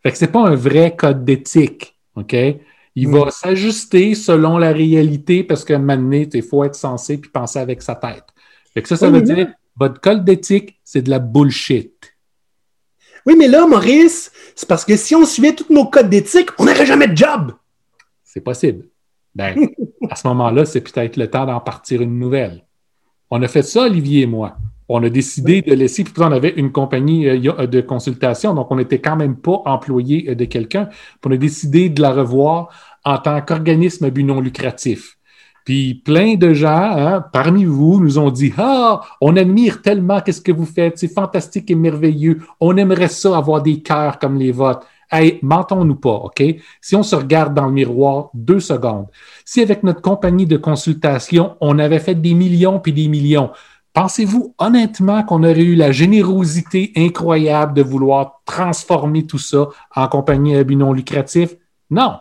Fait 0.04 0.12
que 0.12 0.18
c'est 0.18 0.32
pas 0.32 0.48
un 0.48 0.56
vrai 0.56 0.96
code 0.96 1.26
d'éthique. 1.26 1.96
OK? 2.16 2.36
Il 2.96 3.10
va 3.10 3.30
s'ajuster 3.30 4.16
selon 4.16 4.58
la 4.58 4.72
réalité 4.72 5.44
parce 5.44 5.66
qu'à 5.66 5.76
un 5.76 5.80
moment 5.80 5.98
donné, 5.98 6.30
il 6.34 6.44
faut 6.44 6.64
être 6.64 6.76
censé 6.76 7.18
puis 7.18 7.30
penser 7.30 7.60
avec 7.60 7.82
sa 7.82 7.96
tête. 7.96 8.24
Fait 8.74 8.86
ça, 8.88 8.96
ça 8.96 9.10
veut 9.10 9.22
dire 9.22 9.54
votre 9.78 10.00
code 10.00 10.24
d'éthique, 10.24 10.80
c'est 10.84 11.02
de 11.02 11.10
la 11.10 11.20
bullshit. 11.20 12.16
Oui, 13.26 13.36
mais 13.38 13.48
là, 13.48 13.68
Maurice, 13.68 14.32
c'est 14.56 14.68
parce 14.68 14.86
que 14.86 14.96
si 14.96 15.16
on 15.16 15.26
suivait 15.26 15.54
tous 15.54 15.74
nos 15.74 15.86
codes 15.86 16.10
d'éthique, 16.10 16.50
on 16.60 16.66
n'aurait 16.66 16.86
jamais 16.86 17.08
de 17.08 17.18
job. 17.18 17.54
C'est 18.24 18.42
possible. 18.42 18.88
Ben, 19.34 19.56
à 20.10 20.16
ce 20.16 20.28
moment-là, 20.28 20.66
c'est 20.66 20.82
peut-être 20.82 21.18
le 21.18 21.30
temps 21.30 21.46
d'en 21.46 21.60
partir 21.60 22.02
une 22.02 22.18
nouvelle. 22.18 22.66
On 23.30 23.42
a 23.42 23.48
fait 23.48 23.64
ça, 23.64 23.84
Olivier 23.84 24.22
et 24.22 24.28
moi. 24.28 24.56
On 24.88 25.04
a 25.04 25.10
décidé 25.10 25.62
de 25.62 25.74
laisser, 25.74 26.04
puis 26.04 26.14
on 26.18 26.32
avait 26.32 26.54
une 26.58 26.72
compagnie 26.72 27.28
euh, 27.28 27.68
de 27.68 27.82
consultation, 27.82 28.54
donc 28.54 28.70
on 28.70 28.76
n'était 28.76 29.00
quand 29.00 29.16
même 29.16 29.36
pas 29.36 29.62
employé 29.66 30.30
euh, 30.30 30.36
de 30.36 30.46
quelqu'un. 30.46 30.90
On 31.26 31.32
a 31.32 31.38
décidé 31.38 31.90
de 31.90 32.02
la 32.02 32.12
revoir 32.12 32.70
en 33.04 33.18
tant 33.18 33.42
qu'organisme 33.42 34.06
à 34.06 34.10
but 34.10 34.24
non 34.24 34.42
lucratif. 34.42 35.18
Puis 35.66 35.96
plein 35.96 36.36
de 36.36 36.54
gens 36.54 36.92
hein, 36.96 37.26
parmi 37.34 37.66
vous 37.66 38.00
nous 38.00 38.20
ont 38.20 38.30
dit 38.30 38.54
Ah, 38.58 39.02
on 39.20 39.36
admire 39.36 39.82
tellement 39.82 40.22
qu'est-ce 40.22 40.42
que 40.42 40.52
vous 40.52 40.66
faites, 40.66 41.00
c'est 41.00 41.12
fantastique 41.12 41.72
et 41.72 41.76
merveilleux. 41.76 42.42
On 42.60 42.78
aimerait 42.78 43.08
ça 43.08 43.36
avoir 43.36 43.64
des 43.64 43.82
cœurs 43.82 44.20
comme 44.20 44.38
les 44.38 44.52
vôtres. 44.52 44.86
Hey, 45.12 45.40
mentons-nous 45.42 45.96
pas, 45.96 46.16
OK? 46.16 46.44
Si 46.82 46.96
on 46.96 47.04
se 47.04 47.16
regarde 47.16 47.54
dans 47.54 47.66
le 47.66 47.72
miroir 47.72 48.30
deux 48.34 48.60
secondes, 48.60 49.08
si 49.44 49.62
avec 49.62 49.84
notre 49.84 50.02
compagnie 50.02 50.46
de 50.46 50.58
consultation, 50.58 51.56
on 51.62 51.80
avait 51.80 52.00
fait 52.00 52.16
des 52.16 52.34
millions 52.34 52.80
puis 52.80 52.94
des 52.94 53.08
millions, 53.08 53.52
Pensez-vous 53.96 54.54
honnêtement 54.58 55.24
qu'on 55.24 55.42
aurait 55.44 55.64
eu 55.64 55.76
la 55.76 55.94
générosité 55.94 56.92
incroyable 56.98 57.74
de 57.74 57.82
vouloir 57.82 58.42
transformer 58.44 59.26
tout 59.26 59.38
ça 59.38 59.70
en 59.96 60.10
compagnie 60.10 60.54
à 60.58 60.66
but 60.66 60.76
non 60.76 60.92
lucratif? 60.92 61.56
Non. 61.90 62.18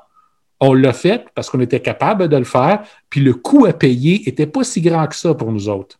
On 0.61 0.73
l'a 0.73 0.93
fait 0.93 1.27
parce 1.35 1.51
qu'on 1.51 1.59
était 1.59 1.81
capable 1.81 2.29
de 2.29 2.37
le 2.37 2.45
faire, 2.45 2.85
puis 3.11 3.21
le 3.21 3.35
coût 3.35 3.67
à 3.67 3.73
payer 3.73 4.23
n'était 4.25 4.47
pas 4.47 4.63
si 4.63 4.83
grand 4.83 5.09
que 5.09 5.17
ça 5.17 5.35
pour 5.35 5.51
nous 5.51 5.69
autres. 5.69 5.99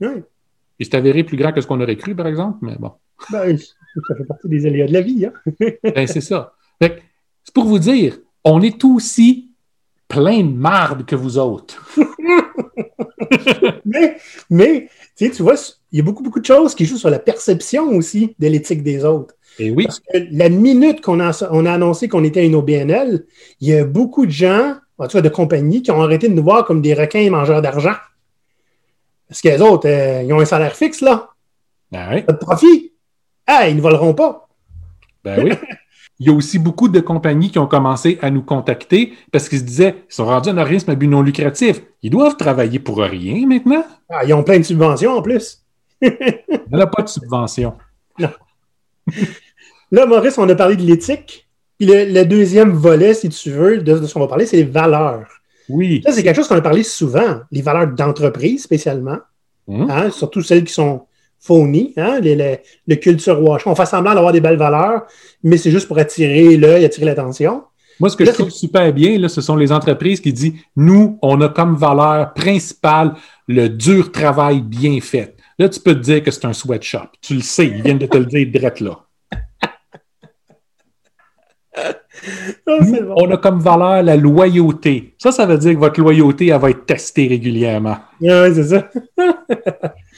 Oui. 0.00 0.22
Il 0.78 0.86
s'est 0.86 0.94
avéré 0.94 1.24
plus 1.24 1.36
grand 1.36 1.52
que 1.52 1.60
ce 1.60 1.66
qu'on 1.66 1.80
aurait 1.80 1.96
cru, 1.96 2.14
par 2.14 2.28
exemple, 2.28 2.58
mais 2.62 2.76
bon. 2.78 2.92
Ben, 3.32 3.58
ça 4.08 4.14
fait 4.16 4.24
partie 4.24 4.48
des 4.48 4.64
aléas 4.64 4.86
de 4.86 4.92
la 4.92 5.00
vie. 5.00 5.26
Hein? 5.26 5.32
ben, 5.82 6.06
c'est 6.06 6.20
ça. 6.20 6.54
C'est 6.80 7.52
pour 7.52 7.64
vous 7.64 7.80
dire, 7.80 8.16
on 8.44 8.62
est 8.62 8.84
aussi 8.84 9.50
plein 10.06 10.44
de 10.44 10.54
marde 10.54 11.04
que 11.04 11.16
vous 11.16 11.36
autres. 11.36 11.84
mais, 13.84 14.16
mais 14.48 14.88
tu 15.16 15.42
vois, 15.42 15.54
il 15.92 15.98
y 15.98 16.00
a 16.00 16.04
beaucoup, 16.04 16.22
beaucoup 16.22 16.40
de 16.40 16.46
choses 16.46 16.74
qui 16.74 16.84
jouent 16.86 16.96
sur 16.96 17.10
la 17.10 17.18
perception 17.18 17.88
aussi 17.90 18.34
de 18.38 18.48
l'éthique 18.48 18.82
des 18.82 19.04
autres. 19.04 19.34
Et 19.58 19.66
eh 19.66 19.70
oui. 19.70 19.84
Parce 19.84 20.00
que 20.00 20.18
la 20.30 20.48
minute 20.48 21.00
qu'on 21.00 21.20
a, 21.20 21.48
on 21.50 21.66
a 21.66 21.72
annoncé 21.72 22.08
qu'on 22.08 22.24
était 22.24 22.46
une 22.46 22.54
OBNL, 22.54 23.26
il 23.60 23.68
y 23.68 23.74
a 23.74 23.84
beaucoup 23.84 24.24
de 24.24 24.30
gens, 24.30 24.76
en 24.98 25.06
tout 25.06 25.18
cas 25.18 25.22
de 25.22 25.28
compagnies, 25.28 25.82
qui 25.82 25.90
ont 25.90 26.02
arrêté 26.02 26.28
de 26.28 26.34
nous 26.34 26.42
voir 26.42 26.64
comme 26.64 26.80
des 26.80 26.94
requins 26.94 27.28
mangeurs 27.30 27.62
d'argent. 27.62 27.94
Parce 29.28 29.42
que 29.42 29.48
les 29.48 29.60
autres, 29.60 29.88
euh, 29.88 30.22
ils 30.22 30.32
ont 30.32 30.40
un 30.40 30.44
salaire 30.44 30.74
fixe, 30.74 31.00
là. 31.00 31.30
Ben 31.90 32.08
oui. 32.12 32.22
Pas 32.22 32.32
de 32.32 32.38
profit. 32.38 32.92
Ah, 33.46 33.68
ils 33.68 33.76
ne 33.76 33.80
voleront 33.80 34.14
pas. 34.14 34.48
Ben 35.24 35.44
oui. 35.44 35.52
Il 36.20 36.26
y 36.26 36.30
a 36.30 36.34
aussi 36.34 36.58
beaucoup 36.58 36.88
de 36.88 37.00
compagnies 37.00 37.50
qui 37.50 37.58
ont 37.58 37.66
commencé 37.66 38.18
à 38.20 38.30
nous 38.30 38.42
contacter 38.42 39.14
parce 39.32 39.48
qu'ils 39.48 39.60
se 39.60 39.64
disaient 39.64 40.04
ils 40.10 40.14
sont 40.14 40.26
rendus 40.26 40.50
un 40.50 40.58
organisme 40.58 40.90
à 40.90 40.94
but 40.94 41.08
non 41.08 41.22
lucratif. 41.22 41.82
Ils 42.02 42.10
doivent 42.10 42.36
travailler 42.36 42.78
pour 42.78 42.98
rien 42.98 43.46
maintenant. 43.46 43.84
Ah, 44.10 44.24
ils 44.24 44.34
ont 44.34 44.44
plein 44.44 44.58
de 44.58 44.64
subventions 44.64 45.16
en 45.16 45.22
plus. 45.22 45.62
Il 46.02 46.12
n'y 46.72 46.80
a 46.80 46.86
pas 46.86 47.02
de 47.02 47.08
subvention. 47.08 47.74
Non. 48.18 48.28
Là, 49.92 50.06
Maurice, 50.06 50.36
on 50.36 50.48
a 50.48 50.54
parlé 50.54 50.76
de 50.76 50.82
l'éthique. 50.82 51.48
Puis 51.78 51.88
le, 51.88 52.24
deuxième 52.24 52.70
volet, 52.70 53.14
si 53.14 53.30
tu 53.30 53.50
veux, 53.50 53.78
de, 53.78 54.06
ce 54.06 54.12
qu'on 54.12 54.20
va 54.20 54.28
parler, 54.28 54.44
c'est 54.44 54.58
les 54.58 54.64
valeurs. 54.64 55.26
Oui. 55.68 56.02
Ça, 56.04 56.12
c'est 56.12 56.22
quelque 56.22 56.36
chose 56.36 56.46
qu'on 56.46 56.56
a 56.56 56.60
parlé 56.60 56.82
souvent. 56.82 57.40
Les 57.50 57.62
valeurs 57.62 57.88
d'entreprise, 57.88 58.62
spécialement. 58.62 59.16
Hum. 59.66 59.90
Hein, 59.90 60.10
surtout 60.10 60.42
celles 60.42 60.64
qui 60.64 60.74
sont 60.74 61.06
phony, 61.40 61.94
hein, 61.96 62.20
le 62.22 62.94
culture 62.96 63.42
wash. 63.42 63.66
On 63.66 63.74
fait 63.74 63.86
semblant 63.86 64.14
d'avoir 64.14 64.32
des 64.32 64.40
belles 64.40 64.58
valeurs, 64.58 65.06
mais 65.42 65.56
c'est 65.56 65.70
juste 65.70 65.88
pour 65.88 65.98
attirer 65.98 66.56
l'œil, 66.56 66.84
attirer 66.84 67.06
l'attention. 67.06 67.62
Moi, 67.98 68.08
ce 68.08 68.16
que 68.16 68.24
je 68.24 68.30
trouve 68.30 68.50
super 68.50 68.92
bien, 68.94 69.18
là, 69.18 69.28
ce 69.28 69.40
sont 69.40 69.56
les 69.56 69.72
entreprises 69.72 70.20
qui 70.20 70.32
disent 70.32 70.54
Nous, 70.76 71.18
on 71.20 71.40
a 71.42 71.48
comme 71.50 71.76
valeur 71.76 72.32
principale 72.32 73.14
le 73.46 73.68
dur 73.68 74.10
travail 74.10 74.62
bien 74.62 75.00
fait. 75.00 75.36
Là, 75.58 75.68
tu 75.68 75.80
peux 75.80 75.94
te 75.94 76.00
dire 76.00 76.22
que 76.22 76.30
c'est 76.30 76.46
un 76.46 76.54
sweatshop. 76.54 77.08
Tu 77.20 77.34
le 77.34 77.42
sais, 77.42 77.66
ils 77.66 77.82
viennent 77.82 77.98
de 77.98 78.06
te 78.06 78.16
le 78.16 78.24
dire 78.24 78.46
direct 78.50 78.80
là. 78.80 79.04
Ah, 82.66 82.78
on 83.16 83.30
a 83.30 83.36
comme 83.36 83.60
valeur 83.60 84.02
la 84.02 84.16
loyauté. 84.16 85.14
Ça, 85.18 85.32
ça 85.32 85.46
veut 85.46 85.58
dire 85.58 85.74
que 85.74 85.78
votre 85.78 86.00
loyauté, 86.00 86.48
elle 86.48 86.60
va 86.60 86.70
être 86.70 86.86
testée 86.86 87.28
régulièrement. 87.28 87.96
Oui, 88.20 88.28
c'est 88.54 88.64
ça. 88.64 88.88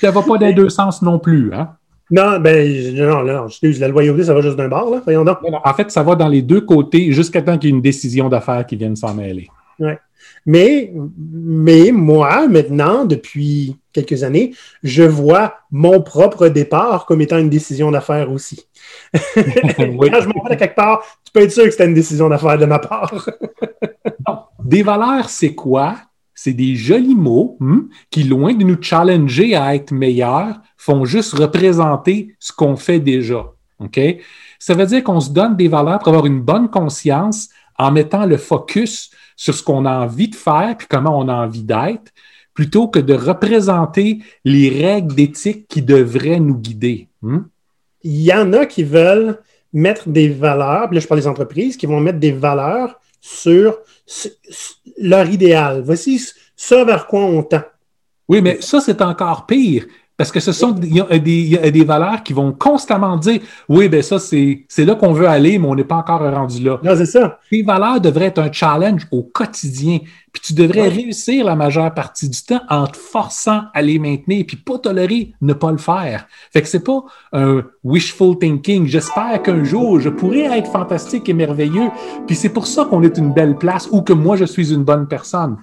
ça 0.00 0.08
ne 0.08 0.12
va 0.12 0.22
pas 0.22 0.38
dans 0.38 0.46
les 0.46 0.52
deux 0.52 0.68
sens 0.68 1.02
non 1.02 1.18
plus. 1.18 1.52
Hein? 1.52 1.70
Non, 2.10 2.38
ben, 2.40 2.94
non, 2.94 3.24
non, 3.24 3.46
la 3.62 3.88
loyauté, 3.88 4.24
ça 4.24 4.34
va 4.34 4.42
juste 4.42 4.56
d'un 4.56 4.68
bord, 4.68 4.90
là. 4.90 5.00
Voyons 5.04 5.24
donc. 5.24 5.38
en 5.42 5.74
fait, 5.74 5.90
ça 5.90 6.02
va 6.02 6.14
dans 6.14 6.28
les 6.28 6.42
deux 6.42 6.60
côtés 6.60 7.12
jusqu'à 7.12 7.40
temps 7.40 7.56
qu'il 7.56 7.70
y 7.70 7.72
ait 7.72 7.76
une 7.76 7.82
décision 7.82 8.28
d'affaires 8.28 8.66
qui 8.66 8.76
vienne 8.76 8.96
s'en 8.96 9.14
mêler. 9.14 9.48
Ouais. 9.78 9.98
Mais, 10.44 10.92
mais 11.32 11.90
moi, 11.92 12.48
maintenant, 12.48 13.04
depuis 13.04 13.76
quelques 13.92 14.24
années, 14.24 14.54
je 14.82 15.02
vois 15.04 15.54
mon 15.70 16.00
propre 16.02 16.48
départ 16.48 17.06
comme 17.06 17.20
étant 17.20 17.38
une 17.38 17.50
décision 17.50 17.90
d'affaires 17.90 18.30
aussi. 18.30 18.66
Quand 19.34 20.20
je 20.20 20.28
m'en 20.28 20.44
vais 20.44 20.54
de 20.54 20.58
quelque 20.58 20.74
part, 20.74 21.02
tu 21.24 21.32
peux 21.32 21.40
être 21.40 21.52
sûr 21.52 21.64
que 21.64 21.70
c'était 21.70 21.86
une 21.86 21.94
décision 21.94 22.28
d'affaires 22.28 22.58
de 22.58 22.66
ma 22.66 22.78
part. 22.78 23.28
Des 24.64 24.82
valeurs, 24.82 25.28
c'est 25.28 25.54
quoi? 25.54 25.96
C'est 26.34 26.54
des 26.54 26.74
jolis 26.74 27.14
mots 27.14 27.56
hmm, 27.60 27.82
qui, 28.10 28.24
loin 28.24 28.54
de 28.54 28.64
nous 28.64 28.80
challenger 28.80 29.54
à 29.54 29.74
être 29.74 29.92
meilleurs, 29.92 30.60
font 30.76 31.04
juste 31.04 31.34
représenter 31.34 32.34
ce 32.40 32.52
qu'on 32.52 32.76
fait 32.76 33.00
déjà. 33.00 33.52
OK? 33.80 34.00
Ça 34.58 34.74
veut 34.74 34.86
dire 34.86 35.04
qu'on 35.04 35.20
se 35.20 35.30
donne 35.30 35.56
des 35.56 35.68
valeurs 35.68 35.98
pour 35.98 36.08
avoir 36.08 36.26
une 36.26 36.40
bonne 36.40 36.70
conscience 36.70 37.48
en 37.78 37.90
mettant 37.90 38.26
le 38.26 38.36
focus 38.38 39.10
sur 39.36 39.54
ce 39.54 39.62
qu'on 39.62 39.84
a 39.84 40.00
envie 40.00 40.28
de 40.28 40.34
faire 40.34 40.76
puis 40.76 40.86
comment 40.88 41.18
on 41.18 41.28
a 41.28 41.34
envie 41.34 41.64
d'être, 41.64 42.12
plutôt 42.54 42.88
que 42.88 42.98
de 42.98 43.14
représenter 43.14 44.22
les 44.44 44.68
règles 44.68 45.14
d'éthique 45.14 45.68
qui 45.68 45.82
devraient 45.82 46.40
nous 46.40 46.56
guider. 46.56 47.08
Hmm? 47.22 47.40
Il 48.04 48.20
y 48.20 48.32
en 48.32 48.52
a 48.52 48.66
qui 48.66 48.82
veulent 48.82 49.38
mettre 49.72 50.08
des 50.08 50.28
valeurs, 50.28 50.88
puis 50.88 50.96
là 50.96 51.00
je 51.00 51.06
parle 51.06 51.20
des 51.20 51.26
entreprises, 51.26 51.76
qui 51.76 51.86
vont 51.86 52.00
mettre 52.00 52.18
des 52.18 52.32
valeurs 52.32 53.00
sur 53.20 53.78
leur 54.98 55.28
idéal. 55.28 55.82
Voici 55.84 56.20
ce 56.56 56.84
vers 56.84 57.06
quoi 57.06 57.20
on 57.20 57.42
tend. 57.42 57.62
Oui, 58.28 58.40
mais 58.40 58.60
ça, 58.60 58.80
c'est 58.80 59.02
encore 59.02 59.46
pire. 59.46 59.86
Parce 60.22 60.30
que 60.30 60.38
ce 60.38 60.52
sont 60.52 60.70
des, 60.70 61.70
des, 61.72 61.84
valeurs 61.84 62.22
qui 62.22 62.32
vont 62.32 62.52
constamment 62.52 63.16
dire 63.16 63.40
Oui, 63.68 63.88
ben 63.88 64.02
ça, 64.02 64.20
c'est 64.20 64.64
là 64.78 64.94
qu'on 64.94 65.12
veut 65.12 65.26
aller, 65.26 65.58
mais 65.58 65.66
on 65.66 65.74
n'est 65.74 65.82
pas 65.82 65.96
encore 65.96 66.20
rendu 66.20 66.62
là. 66.62 66.78
Non, 66.84 66.92
c'est 66.96 67.06
ça. 67.06 67.40
Ces 67.50 67.62
valeurs 67.62 68.00
devraient 68.00 68.26
être 68.26 68.38
un 68.38 68.52
challenge 68.52 69.08
au 69.10 69.24
quotidien. 69.24 69.98
Puis 70.32 70.40
tu 70.40 70.54
devrais 70.54 70.86
réussir 70.86 71.44
la 71.44 71.56
majeure 71.56 71.92
partie 71.92 72.28
du 72.28 72.40
temps 72.40 72.60
en 72.70 72.86
te 72.86 72.96
forçant 72.96 73.62
à 73.74 73.82
les 73.82 73.98
maintenir, 73.98 74.44
puis 74.46 74.56
pas 74.56 74.78
tolérer 74.78 75.32
ne 75.40 75.54
pas 75.54 75.72
le 75.72 75.78
faire. 75.78 76.28
Fait 76.52 76.62
que 76.62 76.68
c'est 76.68 76.84
pas 76.84 77.02
un 77.32 77.64
wishful 77.82 78.38
thinking. 78.38 78.86
J'espère 78.86 79.42
qu'un 79.42 79.64
jour, 79.64 79.98
je 79.98 80.08
pourrai 80.08 80.44
être 80.56 80.70
fantastique 80.70 81.28
et 81.28 81.32
merveilleux. 81.32 81.90
Puis 82.28 82.36
c'est 82.36 82.50
pour 82.50 82.68
ça 82.68 82.84
qu'on 82.84 83.02
est 83.02 83.18
une 83.18 83.34
belle 83.34 83.56
place 83.56 83.88
ou 83.90 84.02
que 84.02 84.12
moi, 84.12 84.36
je 84.36 84.44
suis 84.44 84.72
une 84.72 84.84
bonne 84.84 85.08
personne 85.08 85.56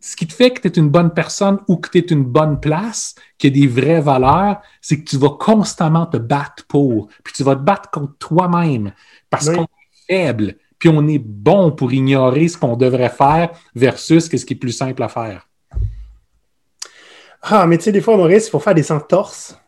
ce 0.00 0.16
qui 0.16 0.26
te 0.26 0.32
fait 0.32 0.50
que 0.50 0.60
tu 0.60 0.68
es 0.68 0.80
une 0.80 0.90
bonne 0.90 1.12
personne 1.12 1.58
ou 1.68 1.76
que 1.76 1.90
tu 1.90 1.98
es 1.98 2.06
une 2.12 2.24
bonne 2.24 2.60
place, 2.60 3.14
qu'il 3.36 3.56
y 3.56 3.60
a 3.60 3.66
des 3.66 3.72
vraies 3.72 4.00
valeurs, 4.00 4.60
c'est 4.80 5.00
que 5.00 5.08
tu 5.08 5.16
vas 5.16 5.30
constamment 5.30 6.06
te 6.06 6.16
battre 6.16 6.66
pour. 6.66 7.08
Puis 7.24 7.34
tu 7.34 7.42
vas 7.42 7.56
te 7.56 7.62
battre 7.62 7.90
contre 7.90 8.16
toi-même 8.18 8.92
parce 9.30 9.50
qu'on 9.50 9.64
est 9.64 10.06
faible. 10.06 10.56
Puis 10.78 10.88
on 10.88 11.06
est 11.08 11.18
bon 11.18 11.72
pour 11.72 11.92
ignorer 11.92 12.48
ce 12.48 12.56
qu'on 12.56 12.76
devrait 12.76 13.10
faire 13.10 13.50
versus 13.74 14.28
ce 14.30 14.44
qui 14.44 14.54
est 14.54 14.56
plus 14.56 14.72
simple 14.72 15.02
à 15.02 15.08
faire. 15.08 15.48
Ah, 17.42 17.66
mais 17.66 17.78
tu 17.78 17.84
sais, 17.84 17.92
des 17.92 18.00
fois, 18.00 18.16
Maurice, 18.16 18.46
il 18.46 18.50
faut 18.50 18.58
faire 18.58 18.74
des 18.74 18.90
entorses. 18.92 19.58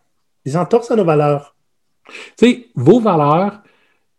Des 0.44 0.56
entorses 0.56 0.90
à 0.90 0.96
nos 0.96 1.04
valeurs. 1.04 1.54
Tu 2.36 2.46
sais, 2.46 2.68
vos 2.74 3.00
valeurs, 3.00 3.62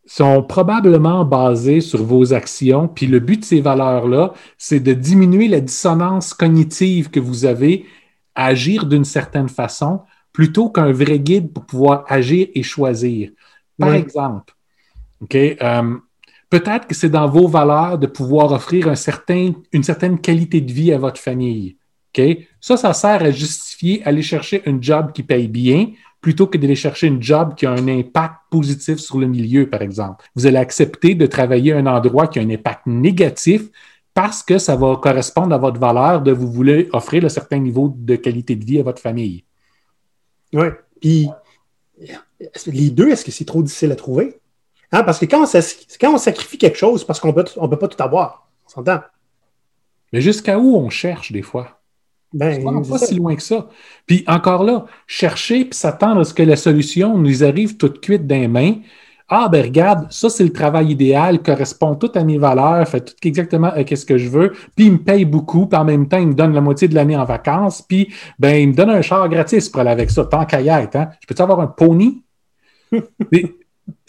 sont 0.06 0.44
probablement 0.44 1.24
basées 1.26 1.82
sur 1.82 2.04
vos 2.04 2.34
actions. 2.34 2.88
Puis 2.88 3.08
le 3.08 3.20
but 3.20 3.40
de 3.40 3.46
ces 3.46 3.62
valeurs-là, 3.62 4.34
c'est 4.58 4.80
de 4.80 4.94
diminuer 4.94 5.48
la 5.48 5.62
dissonance 5.62 6.34
cognitive 6.34 7.10
que 7.10 7.20
vous 7.20 7.46
avez 7.46 7.86
à 8.36 8.48
agir 8.48 8.86
d'une 8.86 9.06
certaine 9.06 9.50
façon 9.50 10.02
plutôt 10.34 10.70
qu'un 10.70 10.92
vrai 10.92 11.20
guide 11.20 11.52
pour 11.54 11.66
pouvoir 11.66 12.06
agir 12.08 12.48
et 12.56 12.64
choisir. 12.64 13.32
Par 13.78 13.94
exemple, 13.94 14.54
OK, 15.22 15.36
euh, 15.36 15.98
peut-être 16.50 16.88
que 16.88 16.96
c'est 16.96 17.10
dans 17.10 17.28
vos 17.28 17.48
valeurs 17.48 17.98
de 17.98 18.08
pouvoir 18.08 18.52
offrir 18.52 18.88
un 18.88 18.96
certain, 18.96 19.54
une 19.72 19.84
certaine 19.84 20.20
qualité 20.20 20.62
de 20.62 20.72
vie 20.72 20.94
à 20.94 20.98
votre 20.98 21.20
famille. 21.20 21.78
OK? 22.16 22.24
Ça, 22.60 22.78
ça 22.78 22.94
sert 22.94 23.24
à 23.24 23.32
justifier 23.32 24.04
aller 24.06 24.22
chercher 24.22 24.62
un 24.66 24.78
job 24.82 25.12
qui 25.14 25.24
paye 25.24 25.48
bien 25.48 25.88
plutôt 26.22 26.48
que 26.48 26.58
d'aller 26.58 26.76
chercher 26.76 27.08
une 27.08 27.22
job 27.22 27.56
qui 27.56 27.66
a 27.66 27.72
un 27.72 27.88
impact 27.88 28.36
positif 28.52 29.00
sur 29.00 29.18
le 29.18 29.28
milieu, 29.28 29.68
par 29.68 29.82
exemple. 29.82 30.24
Vous 30.36 30.46
allez 30.46 30.58
accepter 30.58 31.16
de 31.16 31.26
travailler 31.26 31.74
à 31.74 31.78
un 31.78 31.88
endroit 31.88 32.28
qui 32.28 32.40
a 32.40 32.44
un 32.44 32.50
impact 32.50 32.86
négatif 32.86 33.64
parce 34.14 34.44
que 34.44 34.58
ça 34.60 34.76
va 34.76 34.98
correspondre 34.98 35.56
à 35.56 35.58
votre 35.58 35.80
valeur 35.80 36.22
de 36.22 36.32
vous 36.32 36.52
voulez 36.52 36.90
offrir 36.94 37.26
un 37.26 37.30
certain 37.30 37.58
niveau 37.58 37.94
de 37.96 38.16
qualité 38.16 38.56
de 38.56 38.64
vie 38.64 38.80
à 38.80 38.84
votre 38.84 39.02
famille. 39.02 39.44
Oui. 40.54 40.68
Puis, 41.00 41.30
les 42.68 42.92
deux, 42.92 43.10
est-ce 43.10 43.26
que 43.26 43.32
c'est 43.32 43.46
trop 43.46 43.64
difficile 43.64 43.92
à 43.92 43.96
trouver? 43.96 44.40
Hein? 44.92 45.04
Parce 45.04 45.18
que 45.18 45.26
quand 45.26 45.44
on, 45.44 45.60
quand 46.00 46.14
on 46.14 46.18
sacrifie 46.18 46.58
quelque 46.58 46.78
chose, 46.78 47.04
parce 47.04 47.20
qu'on 47.20 47.30
ne 47.30 47.34
peut 47.68 47.80
pas 47.80 47.88
tout 47.88 48.04
avoir, 48.04 48.48
on 48.66 48.70
s'entend. 48.70 49.02
Mais 50.14 50.22
jusqu'à 50.22 50.60
où 50.60 50.76
on 50.76 50.90
cherche 50.90 51.32
des 51.32 51.42
fois? 51.42 51.81
Ben, 52.34 52.64
pas 52.64 52.98
si 52.98 53.16
loin 53.16 53.36
que 53.36 53.44
ça. 53.44 53.68
Puis 54.06 54.24
encore 54.28 54.64
là, 54.64 54.86
chercher 55.06 55.66
puis 55.66 55.78
s'attendre 55.78 56.22
à 56.22 56.24
ce 56.24 56.34
que 56.34 56.44
la 56.44 56.56
solution 56.56 57.18
nous 57.18 57.44
arrive 57.44 57.78
toute 57.78 58.00
cuite 58.00 58.26
dans 58.26 58.40
les 58.40 58.48
mains. 58.48 58.76
Ah, 59.34 59.48
ben 59.50 59.64
regarde, 59.64 60.08
ça, 60.12 60.30
c'est 60.30 60.44
le 60.44 60.52
travail 60.52 60.92
idéal, 60.92 61.42
correspond 61.42 61.96
tout 61.96 62.12
à 62.16 62.24
mes 62.24 62.38
valeurs, 62.38 62.86
fait 62.86 63.00
tout 63.00 63.16
exactement 63.24 63.70
à 63.70 63.96
ce 63.96 64.06
que 64.06 64.18
je 64.18 64.28
veux, 64.28 64.52
puis 64.76 64.88
il 64.88 64.92
me 64.92 64.98
paye 64.98 65.24
beaucoup, 65.24 65.68
puis 65.68 65.80
en 65.80 65.86
même 65.86 66.10
temps, 66.10 66.18
il 66.18 66.28
me 66.28 66.34
donne 66.34 66.54
la 66.54 66.60
moitié 66.60 66.90
de 66.90 66.96
l'année 66.96 67.16
en 67.16 67.24
vacances, 67.24 67.82
puis 67.82 68.14
ben, 68.38 68.56
il 68.62 68.70
me 68.70 68.74
donne 68.74 68.90
un 68.90 69.02
char 69.02 69.30
gratis 69.30 69.70
pour 69.70 69.80
aller 69.80 69.92
avec 69.92 70.12
ça, 70.12 70.26
tant 70.26 70.46
qu'à 70.46 70.60
y 70.60 70.68
être. 70.68 70.98
Hein? 70.98 71.12
Je 71.22 71.28
peux-tu 71.28 71.42
avoir 71.42 71.62
un 71.62 71.68
pony? 71.68 72.24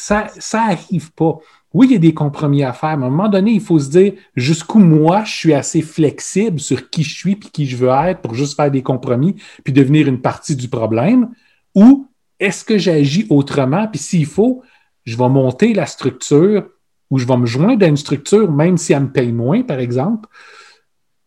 ça 0.02 0.28
n'arrive 0.54 1.12
pas. 1.12 1.38
Oui, 1.75 1.87
il 1.88 1.92
y 1.92 1.97
a 1.97 1.99
des 1.99 2.12
compromis 2.12 2.64
à 2.64 2.73
faire, 2.73 2.99
mais 2.99 3.04
à 3.04 3.06
un 3.06 3.11
moment 3.11 3.28
donné, 3.28 3.52
il 3.52 3.61
faut 3.61 3.78
se 3.78 3.88
dire 3.88 4.12
jusqu'où 4.37 4.78
moi, 4.78 5.25
je 5.25 5.32
suis 5.32 5.54
assez 5.54 5.80
flexible 5.80 6.61
sur 6.61 6.90
qui 6.90 7.02
je 7.02 7.14
suis 7.14 7.37
puis 7.37 7.50
qui 7.50 7.66
je 7.66 7.76
veux 7.76 7.88
être 7.88 8.21
pour 8.21 8.35
juste 8.35 8.56
faire 8.56 8.71
des 8.71 8.82
compromis 8.82 9.37
puis 9.64 9.73
devenir 9.73 10.09
une 10.09 10.21
partie 10.21 10.56
du 10.56 10.68
problème, 10.68 11.30
ou 11.75 12.06
est-ce 12.38 12.64
que 12.64 12.76
j'agis 12.76 13.26
autrement, 13.30 13.87
puis 13.87 14.00
s'il 14.00 14.26
faut, 14.26 14.62
je 15.04 15.16
vais 15.16 15.28
monter 15.28 15.73
la 15.73 15.87
structure 15.87 16.64
ou 17.11 17.18
je 17.18 17.26
vais 17.26 17.37
me 17.37 17.47
joindre 17.47 17.85
à 17.85 17.88
une 17.88 17.97
structure, 17.97 18.50
même 18.50 18.76
si 18.76 18.92
elle 18.92 19.04
me 19.04 19.12
paye 19.12 19.32
moins, 19.32 19.62
par 19.62 19.78
exemple, 19.78 20.28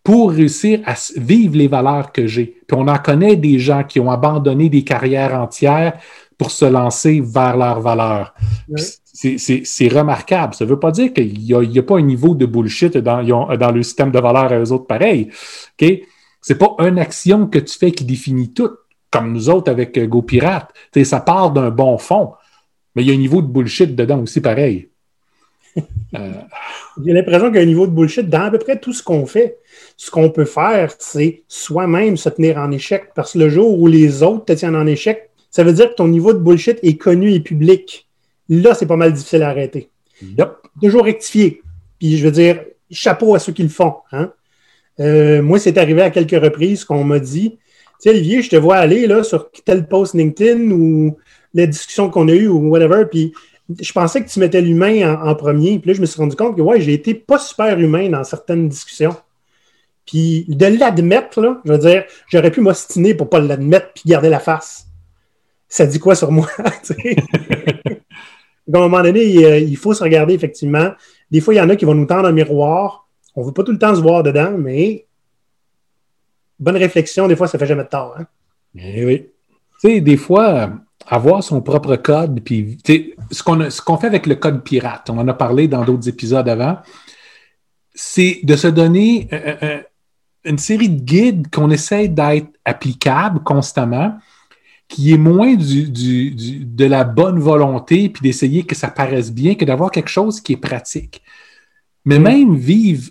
pour 0.03 0.31
réussir 0.31 0.81
à 0.85 0.93
vivre 1.15 1.57
les 1.57 1.67
valeurs 1.67 2.11
que 2.11 2.27
j'ai? 2.27 2.61
Puis 2.67 2.77
on 2.77 2.87
en 2.87 2.99
connaît 2.99 3.35
des 3.35 3.57
gens 3.57 3.83
qui 3.83 3.99
ont 3.99 4.11
abandonné 4.11 4.69
des 4.69 4.83
carrières 4.83 5.33
entières 5.33 5.99
pour 6.37 6.51
se 6.51 6.65
lancer 6.65 7.21
vers 7.21 7.57
leurs 7.57 7.81
valeurs. 7.81 8.33
C'est 8.75 9.87
remarquable. 9.87 10.53
Ça 10.53 10.65
ne 10.65 10.69
veut 10.69 10.79
pas 10.79 10.91
dire 10.91 11.13
qu'il 11.13 11.39
n'y 11.39 11.53
a, 11.53 11.83
pas 11.83 11.97
un 11.97 12.01
niveau 12.01 12.35
de 12.35 12.45
bullshit 12.45 12.97
dans, 12.97 13.23
dans 13.55 13.71
le 13.71 13.83
système 13.83 14.11
de 14.11 14.19
valeurs 14.19 14.51
à 14.51 14.59
eux 14.59 14.71
autres 14.71 14.87
pareil. 14.87 15.29
Ce 16.45 16.53
n'est 16.53 16.59
pas 16.59 16.75
une 16.79 16.99
action 16.99 17.47
que 17.47 17.59
tu 17.59 17.77
fais 17.77 17.91
qui 17.91 18.05
définit 18.05 18.53
tout, 18.53 18.69
comme 19.09 19.33
nous 19.33 19.49
autres 19.49 19.71
avec 19.71 19.97
euh, 19.97 20.05
GoPirate. 20.05 20.71
Ça 21.03 21.19
part 21.19 21.51
d'un 21.51 21.71
bon 21.71 21.97
fond, 21.97 22.33
mais 22.93 23.03
il 23.03 23.09
y 23.09 23.11
a 23.11 23.15
un 23.15 23.17
niveau 23.17 23.41
de 23.41 23.47
bullshit 23.47 23.95
dedans 23.95 24.21
aussi 24.21 24.41
pareil. 24.41 24.89
Euh, 26.15 26.31
J'ai 27.05 27.11
l'impression 27.11 27.47
qu'il 27.47 27.57
y 27.57 27.59
a 27.59 27.63
un 27.63 27.65
niveau 27.65 27.87
de 27.87 27.91
bullshit 27.91 28.29
dans 28.29 28.43
à 28.43 28.51
peu 28.51 28.59
près 28.59 28.79
tout 28.79 28.93
ce 28.93 29.03
qu'on 29.03 29.25
fait. 29.25 29.57
Ce 29.97 30.09
qu'on 30.09 30.29
peut 30.29 30.45
faire, 30.45 30.93
c'est 30.97 31.43
soi-même 31.49 32.15
se 32.15 32.29
tenir 32.29 32.57
en 32.57 32.71
échec. 32.71 33.09
Parce 33.13 33.33
que 33.33 33.39
le 33.39 33.49
jour 33.49 33.77
où 33.77 33.87
les 33.87 34.23
autres 34.23 34.45
te 34.45 34.53
tiennent 34.53 34.77
en 34.77 34.85
échec, 34.85 35.31
ça 35.55 35.63
veut 35.63 35.71
dire 35.71 35.89
que 35.89 35.95
ton 35.95 36.09
niveau 36.09 36.33
de 36.33 36.39
bullshit 36.39 36.79
est 36.83 36.97
connu 36.97 37.31
et 37.31 37.39
public. 37.39 38.09
Là, 38.49 38.73
c'est 38.73 38.87
pas 38.87 38.97
mal 38.97 39.13
difficile 39.13 39.41
à 39.41 39.47
arrêter. 39.47 39.89
Toujours 40.81 41.05
rectifier. 41.05 41.61
Puis 41.97 42.17
je 42.17 42.25
veux 42.25 42.31
dire, 42.31 42.59
chapeau 42.91 43.35
à 43.35 43.39
ceux 43.39 43.53
qui 43.53 43.63
le 43.63 43.69
font. 43.69 43.93
Hein. 44.11 44.33
Euh, 44.99 45.41
moi, 45.41 45.57
c'est 45.57 45.77
arrivé 45.77 46.01
à 46.01 46.09
quelques 46.09 46.43
reprises 46.43 46.83
qu'on 46.83 47.05
m'a 47.05 47.19
dit 47.19 47.51
Tu 47.51 47.57
sais, 47.99 48.09
Olivier, 48.09 48.41
je 48.41 48.49
te 48.49 48.57
vois 48.57 48.75
aller 48.75 49.07
là, 49.07 49.23
sur 49.23 49.49
tel 49.63 49.87
post 49.87 50.13
LinkedIn 50.13 50.71
ou 50.71 51.15
la 51.53 51.67
discussion 51.67 52.09
qu'on 52.09 52.27
a 52.27 52.33
eue 52.33 52.49
ou 52.49 52.67
whatever. 52.67 53.05
Puis 53.09 53.31
je 53.79 53.93
pensais 53.93 54.21
que 54.25 54.29
tu 54.29 54.41
mettais 54.41 54.59
l'humain 54.59 55.17
en, 55.23 55.35
premier. 55.35 55.79
Puis 55.79 55.91
là, 55.91 55.93
je 55.93 56.01
me 56.01 56.05
suis 56.05 56.19
rendu 56.19 56.35
compte 56.35 56.57
que 56.57 56.61
ouais, 56.61 56.81
j'ai 56.81 56.91
été 56.91 57.13
pas 57.13 57.39
super 57.39 57.79
humain 57.79 58.09
dans 58.09 58.25
certaines 58.25 58.67
discussions. 58.67 59.15
Puis 60.05 60.43
de 60.49 60.65
l'admettre, 60.65 61.61
je 61.63 61.71
veux 61.71 61.77
dire, 61.77 62.03
j'aurais 62.27 62.51
pu 62.51 62.59
m'ostiner 62.59 63.13
pour 63.13 63.29
pas 63.29 63.39
l'admettre 63.39 63.93
puis 63.93 64.03
garder 64.05 64.27
la 64.27 64.39
face. 64.39 64.85
Ça 65.67 65.85
dit 65.85 65.99
quoi 65.99 66.15
sur 66.15 66.31
moi? 66.31 66.47
à 66.57 66.71
un 68.77 68.79
moment 68.79 69.01
donné, 69.01 69.61
il, 69.61 69.77
faut 69.77 69.93
se 69.93 70.03
regarder 70.03 70.33
effectivement. 70.33 70.91
Des 71.31 71.41
fois, 71.41 71.53
il 71.53 71.57
y 71.57 71.61
en 71.61 71.69
a 71.69 71.75
qui 71.75 71.85
vont 71.85 71.95
nous 71.95 72.05
tendre 72.05 72.27
un 72.27 72.31
miroir. 72.31 73.07
On 73.35 73.41
ne 73.41 73.47
veut 73.47 73.53
pas 73.53 73.63
tout 73.63 73.71
le 73.71 73.79
temps 73.79 73.95
se 73.95 74.01
voir 74.01 74.23
dedans, 74.23 74.51
mais 74.57 75.05
bonne 76.59 76.77
réflexion, 76.77 77.27
des 77.27 77.35
fois, 77.35 77.47
ça 77.47 77.57
ne 77.57 77.59
fait 77.59 77.67
jamais 77.67 77.83
de 77.83 77.89
tort. 77.89 78.15
Hein? 78.17 78.25
Eh 78.75 79.05
oui. 79.05 79.29
Tu 79.81 79.89
sais, 79.89 80.01
des 80.01 80.17
fois, 80.17 80.69
avoir 81.07 81.43
son 81.43 81.61
propre 81.61 81.95
code, 81.95 82.41
puis 82.43 82.77
ce 83.31 83.81
qu'on 83.81 83.97
fait 83.97 84.07
avec 84.07 84.25
le 84.25 84.35
code 84.35 84.63
pirate, 84.63 85.09
on 85.09 85.17
en 85.17 85.27
a 85.27 85.33
parlé 85.33 85.67
dans 85.67 85.83
d'autres 85.83 86.09
épisodes 86.09 86.47
avant, 86.47 86.77
c'est 87.93 88.39
de 88.43 88.55
se 88.55 88.67
donner 88.67 89.27
euh, 89.31 89.39
euh, 89.45 89.55
euh, 89.63 89.81
une 90.43 90.57
série 90.57 90.89
de 90.89 91.01
guides 91.01 91.49
qu'on 91.49 91.69
essaie 91.69 92.07
d'être 92.07 92.49
applicables 92.65 93.41
constamment, 93.41 94.17
qui 94.87 95.13
est 95.13 95.17
moins 95.17 95.55
du, 95.55 95.89
de 95.89 96.85
la 96.85 97.03
bonne 97.03 97.39
volonté, 97.39 98.09
puis 98.09 98.21
d'essayer 98.21 98.63
que 98.63 98.75
ça 98.75 98.89
paraisse 98.89 99.31
bien, 99.31 99.55
que 99.55 99.65
d'avoir 99.65 99.91
quelque 99.91 100.09
chose 100.09 100.41
qui 100.41 100.53
est 100.53 100.57
pratique. 100.57 101.21
Mais 102.05 102.19
mm. 102.19 102.23
même 102.23 102.55
vivre 102.55 103.09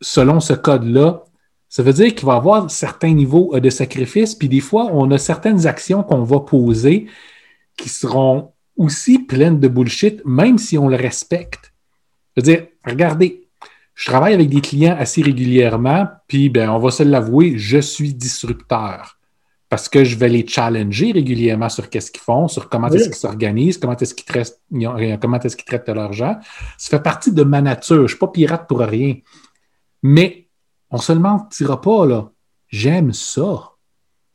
selon 0.00 0.40
ce 0.40 0.52
code-là, 0.52 1.24
ça 1.68 1.82
veut 1.82 1.92
dire 1.92 2.14
qu'il 2.14 2.26
va 2.26 2.34
y 2.34 2.36
avoir 2.36 2.70
certains 2.70 3.14
niveaux 3.14 3.54
euh, 3.54 3.60
de 3.60 3.70
sacrifice, 3.70 4.34
puis 4.34 4.48
des 4.48 4.60
fois, 4.60 4.90
on 4.92 5.10
a 5.10 5.18
certaines 5.18 5.66
actions 5.66 6.02
qu'on 6.02 6.22
va 6.22 6.40
poser 6.40 7.06
qui 7.76 7.88
seront 7.88 8.52
aussi 8.76 9.18
pleines 9.18 9.58
de 9.58 9.68
bullshit, 9.68 10.22
même 10.24 10.58
si 10.58 10.78
on 10.78 10.88
le 10.88 10.96
respecte. 10.96 11.72
Je 12.36 12.42
veux 12.42 12.44
dire, 12.44 12.66
regardez, 12.86 13.48
je 13.94 14.06
travaille 14.06 14.34
avec 14.34 14.48
des 14.48 14.60
clients 14.60 14.96
assez 14.98 15.22
régulièrement, 15.22 16.08
puis 16.28 16.48
ben, 16.48 16.70
on 16.70 16.78
va 16.78 16.90
se 16.90 17.02
l'avouer, 17.02 17.58
je 17.58 17.78
suis 17.78 18.14
disrupteur 18.14 19.18
parce 19.72 19.88
que 19.88 20.04
je 20.04 20.16
vais 20.16 20.28
les 20.28 20.46
challenger 20.46 21.12
régulièrement 21.12 21.70
sur 21.70 21.88
qu'est-ce 21.88 22.10
qu'ils 22.10 22.20
font, 22.20 22.46
sur 22.46 22.68
comment 22.68 22.88
est-ce 22.88 23.04
qu'ils 23.04 23.14
s'organisent, 23.14 23.78
comment 23.78 23.96
est-ce 23.96 24.14
qu'ils 24.14 24.26
traitent, 24.26 24.60
comment 25.18 25.40
est-ce 25.40 25.56
qu'ils 25.56 25.64
traitent 25.64 25.86
de 25.86 25.94
l'argent. 25.94 26.36
Ça 26.76 26.90
fait 26.90 27.02
partie 27.02 27.32
de 27.32 27.42
ma 27.42 27.62
nature. 27.62 27.96
Je 27.96 28.02
ne 28.02 28.08
suis 28.08 28.18
pas 28.18 28.28
pirate 28.28 28.68
pour 28.68 28.80
rien. 28.80 29.14
Mais 30.02 30.46
on 30.90 30.98
se 30.98 31.14
le 31.14 31.20
mentira 31.20 31.80
pas, 31.80 32.04
là. 32.04 32.30
J'aime 32.68 33.14
ça. 33.14 33.70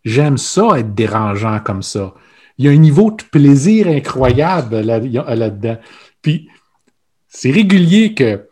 J'aime 0.04 0.40
ça 0.40 0.80
être 0.80 0.96
dérangeant 0.96 1.60
comme 1.60 1.84
ça. 1.84 2.16
Il 2.58 2.66
y 2.66 2.70
a 2.70 2.72
un 2.72 2.78
niveau 2.78 3.12
de 3.12 3.24
plaisir 3.24 3.90
incroyable 3.90 4.80
là-dedans. 4.80 5.78
Puis, 6.24 6.50
c'est 7.28 7.52
régulier 7.52 8.16
que 8.16 8.48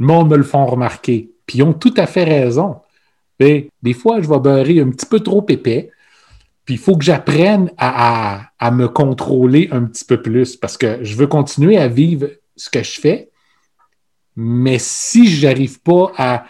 le 0.00 0.04
monde 0.04 0.30
me 0.30 0.36
le 0.36 0.42
font 0.42 0.66
remarquer. 0.66 1.30
Puis, 1.46 1.58
ils 1.58 1.62
ont 1.62 1.74
tout 1.74 1.94
à 1.96 2.08
fait 2.08 2.24
raison. 2.24 2.80
des 3.38 3.94
fois, 3.96 4.20
je 4.20 4.28
vais 4.28 4.40
beurrer 4.40 4.80
un 4.80 4.90
petit 4.90 5.06
peu 5.06 5.20
trop 5.20 5.46
épais 5.48 5.92
puis 6.64 6.74
il 6.74 6.78
faut 6.78 6.96
que 6.96 7.04
j'apprenne 7.04 7.70
à, 7.76 8.50
me 8.72 8.88
contrôler 8.88 9.68
un 9.70 9.84
petit 9.84 10.04
peu 10.04 10.22
plus 10.22 10.56
parce 10.56 10.76
que 10.76 11.04
je 11.04 11.14
veux 11.16 11.26
continuer 11.26 11.76
à 11.76 11.88
vivre 11.88 12.28
ce 12.56 12.70
que 12.70 12.82
je 12.82 13.00
fais. 13.00 13.30
Mais 14.36 14.78
si 14.78 15.26
je 15.26 15.46
n'arrive 15.46 15.80
pas 15.80 16.12
à, 16.16 16.44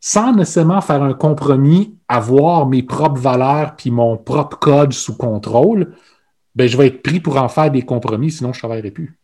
sans 0.00 0.34
nécessairement 0.34 0.82
faire 0.82 1.02
un 1.02 1.14
compromis, 1.14 1.96
avoir 2.08 2.66
mes 2.66 2.82
propres 2.82 3.20
valeurs 3.20 3.74
puis 3.76 3.90
mon 3.90 4.18
propre 4.18 4.58
code 4.58 4.92
sous 4.92 5.16
contrôle, 5.16 5.94
ben, 6.54 6.68
je 6.68 6.76
vais 6.76 6.88
être 6.88 7.02
pris 7.02 7.20
pour 7.20 7.38
en 7.38 7.48
faire 7.48 7.70
des 7.70 7.82
compromis, 7.82 8.30
sinon 8.30 8.52
je 8.52 8.58
ne 8.58 8.60
travaillerai 8.60 8.90
plus. 8.90 9.18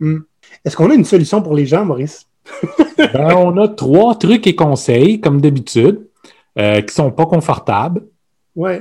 Hmm. 0.00 0.18
Est-ce 0.64 0.76
qu'on 0.76 0.90
a 0.90 0.94
une 0.94 1.04
solution 1.04 1.40
pour 1.40 1.54
les 1.54 1.66
gens, 1.66 1.84
Maurice? 1.84 2.26
Ben, 2.96 3.34
on 3.34 3.56
a 3.56 3.68
trois 3.68 4.14
trucs 4.14 4.46
et 4.46 4.54
conseils, 4.54 5.20
comme 5.20 5.40
d'habitude, 5.40 6.06
euh, 6.58 6.80
qui 6.80 6.86
ne 6.86 6.90
sont 6.90 7.10
pas 7.10 7.26
confortables. 7.26 8.04
Oui. 8.54 8.72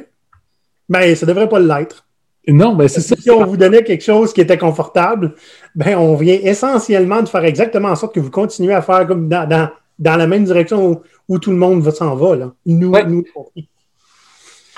Ben, 0.92 1.16
ça 1.16 1.26
ne 1.26 1.32
devrait 1.32 1.48
pas 1.48 1.60
l'être. 1.60 2.06
Non, 2.50 2.76
ben 2.76 2.90
c'est 2.90 3.00
ça. 3.00 3.16
Si 3.16 3.32
on 3.32 3.46
vous 3.46 3.56
donnait 3.56 3.82
quelque 3.82 4.04
chose 4.04 4.34
qui 4.34 4.42
était 4.42 4.58
confortable, 4.58 5.36
ben, 5.74 5.98
on 5.98 6.16
vient 6.16 6.38
essentiellement 6.44 7.22
de 7.22 7.30
faire 7.30 7.46
exactement 7.46 7.88
en 7.88 7.96
sorte 7.96 8.14
que 8.14 8.20
vous 8.20 8.30
continuez 8.30 8.74
à 8.74 8.82
faire 8.82 9.08
comme 9.08 9.30
dans, 9.30 9.48
dans, 9.48 10.18
la 10.18 10.28
même 10.28 10.44
direction 10.44 11.02
où, 11.30 11.40
tout 11.40 11.52
le 11.52 11.56
monde 11.56 11.90
s'en 11.92 12.14
va. 12.16 12.36
Là. 12.36 12.52
Nous, 12.66 12.92
nous. 13.08 13.24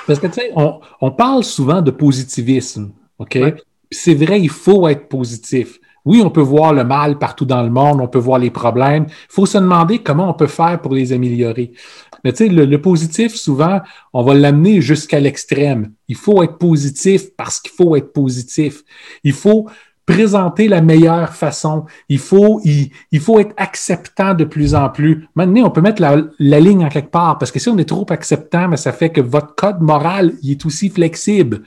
Parce 0.06 0.20
que, 0.20 0.28
tu 0.28 0.34
sais, 0.34 0.52
on, 0.56 0.82
on, 1.02 1.10
parle 1.10 1.44
souvent 1.44 1.82
de 1.82 1.90
positivisme, 1.90 2.92
OK? 3.18 3.40
C'est 3.90 4.14
vrai, 4.14 4.40
il 4.40 4.50
faut 4.50 4.88
être 4.88 5.08
positif. 5.08 5.80
Oui, 6.06 6.22
on 6.24 6.30
peut 6.30 6.42
voir 6.42 6.74
le 6.74 6.84
mal 6.84 7.18
partout 7.18 7.46
dans 7.46 7.64
le 7.64 7.72
monde, 7.72 8.02
on 8.02 8.08
peut 8.08 8.20
voir 8.20 8.38
les 8.38 8.52
problèmes. 8.52 9.06
Il 9.08 9.34
faut 9.34 9.48
se 9.48 9.58
demander 9.58 9.98
comment 10.00 10.30
on 10.30 10.34
peut 10.34 10.46
faire 10.46 10.80
pour 10.80 10.94
les 10.94 11.12
améliorer. 11.12 11.72
Mais 12.24 12.32
tu 12.32 12.48
sais, 12.48 12.50
le, 12.50 12.82
positif, 12.82 13.36
souvent, 13.36 13.82
on 14.14 14.24
va 14.24 14.34
l'amener 14.34 14.82
jusqu'à 14.82 15.20
l'extrême. 15.20 15.92
Il 16.08 16.16
faut 16.16 16.42
être 16.44 16.58
positif 16.58 17.36
parce 17.36 17.60
qu'il 17.60 17.72
faut 17.72 17.96
être 17.96 18.14
positif. 18.14 18.84
Il 19.24 19.34
faut 19.34 19.68
présenter 20.06 20.68
la 20.68 20.82
meilleure 20.82 21.34
façon. 21.34 21.86
Il 22.10 22.20
faut, 22.20 22.62
il, 22.64 23.20
faut 23.20 23.40
être 23.40 23.54
acceptant 23.58 24.34
de 24.34 24.44
plus 24.44 24.76
en 24.76 24.90
plus. 24.90 25.28
Maintenant, 25.36 25.68
on 25.68 25.70
peut 25.70 25.82
mettre 25.82 26.02
la, 26.02 26.22
la, 26.40 26.60
ligne 26.60 26.86
en 26.86 26.90
quelque 26.90 27.12
part 27.12 27.38
parce 27.38 27.52
que 27.52 27.60
si 27.60 27.70
on 27.70 27.78
est 27.78 27.88
trop 27.88 28.06
acceptant, 28.10 28.68
mais 28.68 28.78
ça 28.78 28.92
fait 28.92 29.10
que 29.10 29.22
votre 29.22 29.56
code 29.56 29.82
moral 29.82 30.34
il 30.42 30.52
est 30.52 30.66
aussi 30.66 30.90
flexible. 30.90 31.64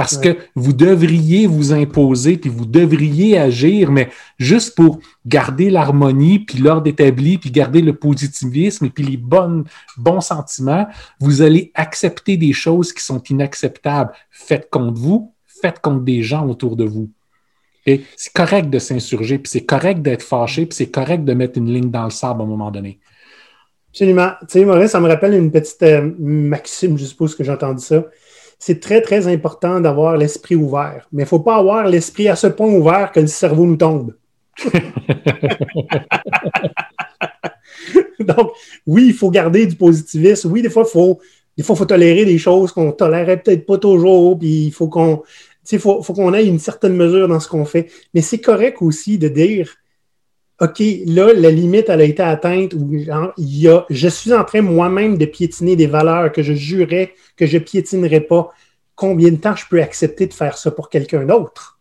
Parce 0.00 0.16
que 0.16 0.34
vous 0.54 0.72
devriez 0.72 1.46
vous 1.46 1.74
imposer, 1.74 2.38
puis 2.38 2.48
vous 2.48 2.64
devriez 2.64 3.38
agir, 3.38 3.90
mais 3.90 4.08
juste 4.38 4.74
pour 4.74 4.98
garder 5.26 5.68
l'harmonie, 5.68 6.38
puis 6.38 6.56
l'ordre 6.56 6.88
établi, 6.88 7.36
puis 7.36 7.50
garder 7.50 7.82
le 7.82 7.92
positivisme, 7.92 8.86
et 8.86 8.88
puis 8.88 9.04
les 9.04 9.18
bonnes, 9.18 9.64
bons 9.98 10.22
sentiments, 10.22 10.86
vous 11.20 11.42
allez 11.42 11.70
accepter 11.74 12.38
des 12.38 12.54
choses 12.54 12.94
qui 12.94 13.04
sont 13.04 13.22
inacceptables. 13.24 14.10
Faites 14.30 14.70
contre 14.70 14.98
vous, 14.98 15.34
faites 15.46 15.80
contre 15.80 16.00
des 16.00 16.22
gens 16.22 16.48
autour 16.48 16.76
de 16.76 16.84
vous. 16.84 17.10
Et 17.84 18.00
c'est 18.16 18.32
correct 18.32 18.70
de 18.70 18.78
s'insurger, 18.78 19.36
puis 19.38 19.50
c'est 19.50 19.66
correct 19.66 20.00
d'être 20.00 20.22
fâché, 20.22 20.64
puis 20.64 20.76
c'est 20.76 20.90
correct 20.90 21.26
de 21.26 21.34
mettre 21.34 21.58
une 21.58 21.70
ligne 21.70 21.90
dans 21.90 22.04
le 22.04 22.10
sable 22.10 22.40
à 22.40 22.44
un 22.44 22.48
moment 22.48 22.70
donné. 22.70 23.00
Absolument. 23.90 24.30
Tu 24.40 24.46
sais, 24.48 24.64
Maurice, 24.64 24.92
ça 24.92 25.00
me 25.00 25.08
rappelle 25.08 25.34
une 25.34 25.50
petite 25.50 25.82
euh, 25.82 26.10
maxime, 26.18 26.96
je 26.96 27.04
suppose 27.04 27.34
que 27.34 27.44
j'ai 27.44 27.52
entendu 27.52 27.84
ça 27.84 28.02
c'est 28.60 28.78
très, 28.78 29.00
très 29.00 29.26
important 29.26 29.80
d'avoir 29.80 30.16
l'esprit 30.18 30.54
ouvert. 30.54 31.08
Mais 31.12 31.22
il 31.22 31.24
ne 31.24 31.28
faut 31.28 31.40
pas 31.40 31.56
avoir 31.56 31.88
l'esprit 31.88 32.28
à 32.28 32.36
ce 32.36 32.46
point 32.46 32.68
ouvert 32.68 33.10
que 33.10 33.20
le 33.20 33.26
cerveau 33.26 33.64
nous 33.64 33.76
tombe. 33.76 34.14
Donc, 38.20 38.52
oui, 38.86 39.06
il 39.06 39.14
faut 39.14 39.30
garder 39.30 39.66
du 39.66 39.76
positivisme. 39.76 40.52
Oui, 40.52 40.60
des 40.60 40.68
fois, 40.68 40.84
il 40.86 40.90
faut, 40.90 41.18
des 41.56 41.62
fois, 41.62 41.74
faut 41.74 41.86
tolérer 41.86 42.26
des 42.26 42.36
choses 42.36 42.70
qu'on 42.70 42.88
ne 42.88 42.92
tolérait 42.92 43.42
peut-être 43.42 43.64
pas 43.64 43.78
toujours. 43.78 44.38
Puis 44.38 44.66
il 44.66 44.72
faut 44.72 44.88
qu'on. 44.88 45.22
faut, 45.78 46.02
faut 46.02 46.12
qu'on 46.12 46.34
ait 46.34 46.46
une 46.46 46.58
certaine 46.58 46.94
mesure 46.94 47.28
dans 47.28 47.40
ce 47.40 47.48
qu'on 47.48 47.64
fait. 47.64 47.90
Mais 48.12 48.20
c'est 48.20 48.40
correct 48.40 48.82
aussi 48.82 49.16
de 49.16 49.28
dire 49.28 49.74
OK, 50.60 50.82
là, 51.06 51.32
la 51.32 51.50
limite, 51.50 51.88
elle 51.88 52.02
a 52.02 52.04
été 52.04 52.22
atteinte 52.22 52.74
ou 52.74 52.92
il 52.92 53.60
y 53.60 53.68
a, 53.68 53.86
je 53.88 54.08
suis 54.08 54.34
en 54.34 54.44
train 54.44 54.60
moi-même 54.60 55.16
de 55.16 55.24
piétiner 55.24 55.74
des 55.74 55.86
valeurs 55.86 56.30
que 56.32 56.42
je 56.42 56.52
jurais 56.52 57.14
que 57.36 57.46
je 57.46 57.56
piétinerais 57.56 58.20
pas. 58.20 58.50
Combien 58.94 59.30
de 59.30 59.36
temps 59.36 59.56
je 59.56 59.64
peux 59.66 59.82
accepter 59.82 60.26
de 60.26 60.34
faire 60.34 60.58
ça 60.58 60.70
pour 60.70 60.90
quelqu'un 60.90 61.24
d'autre? 61.24 61.78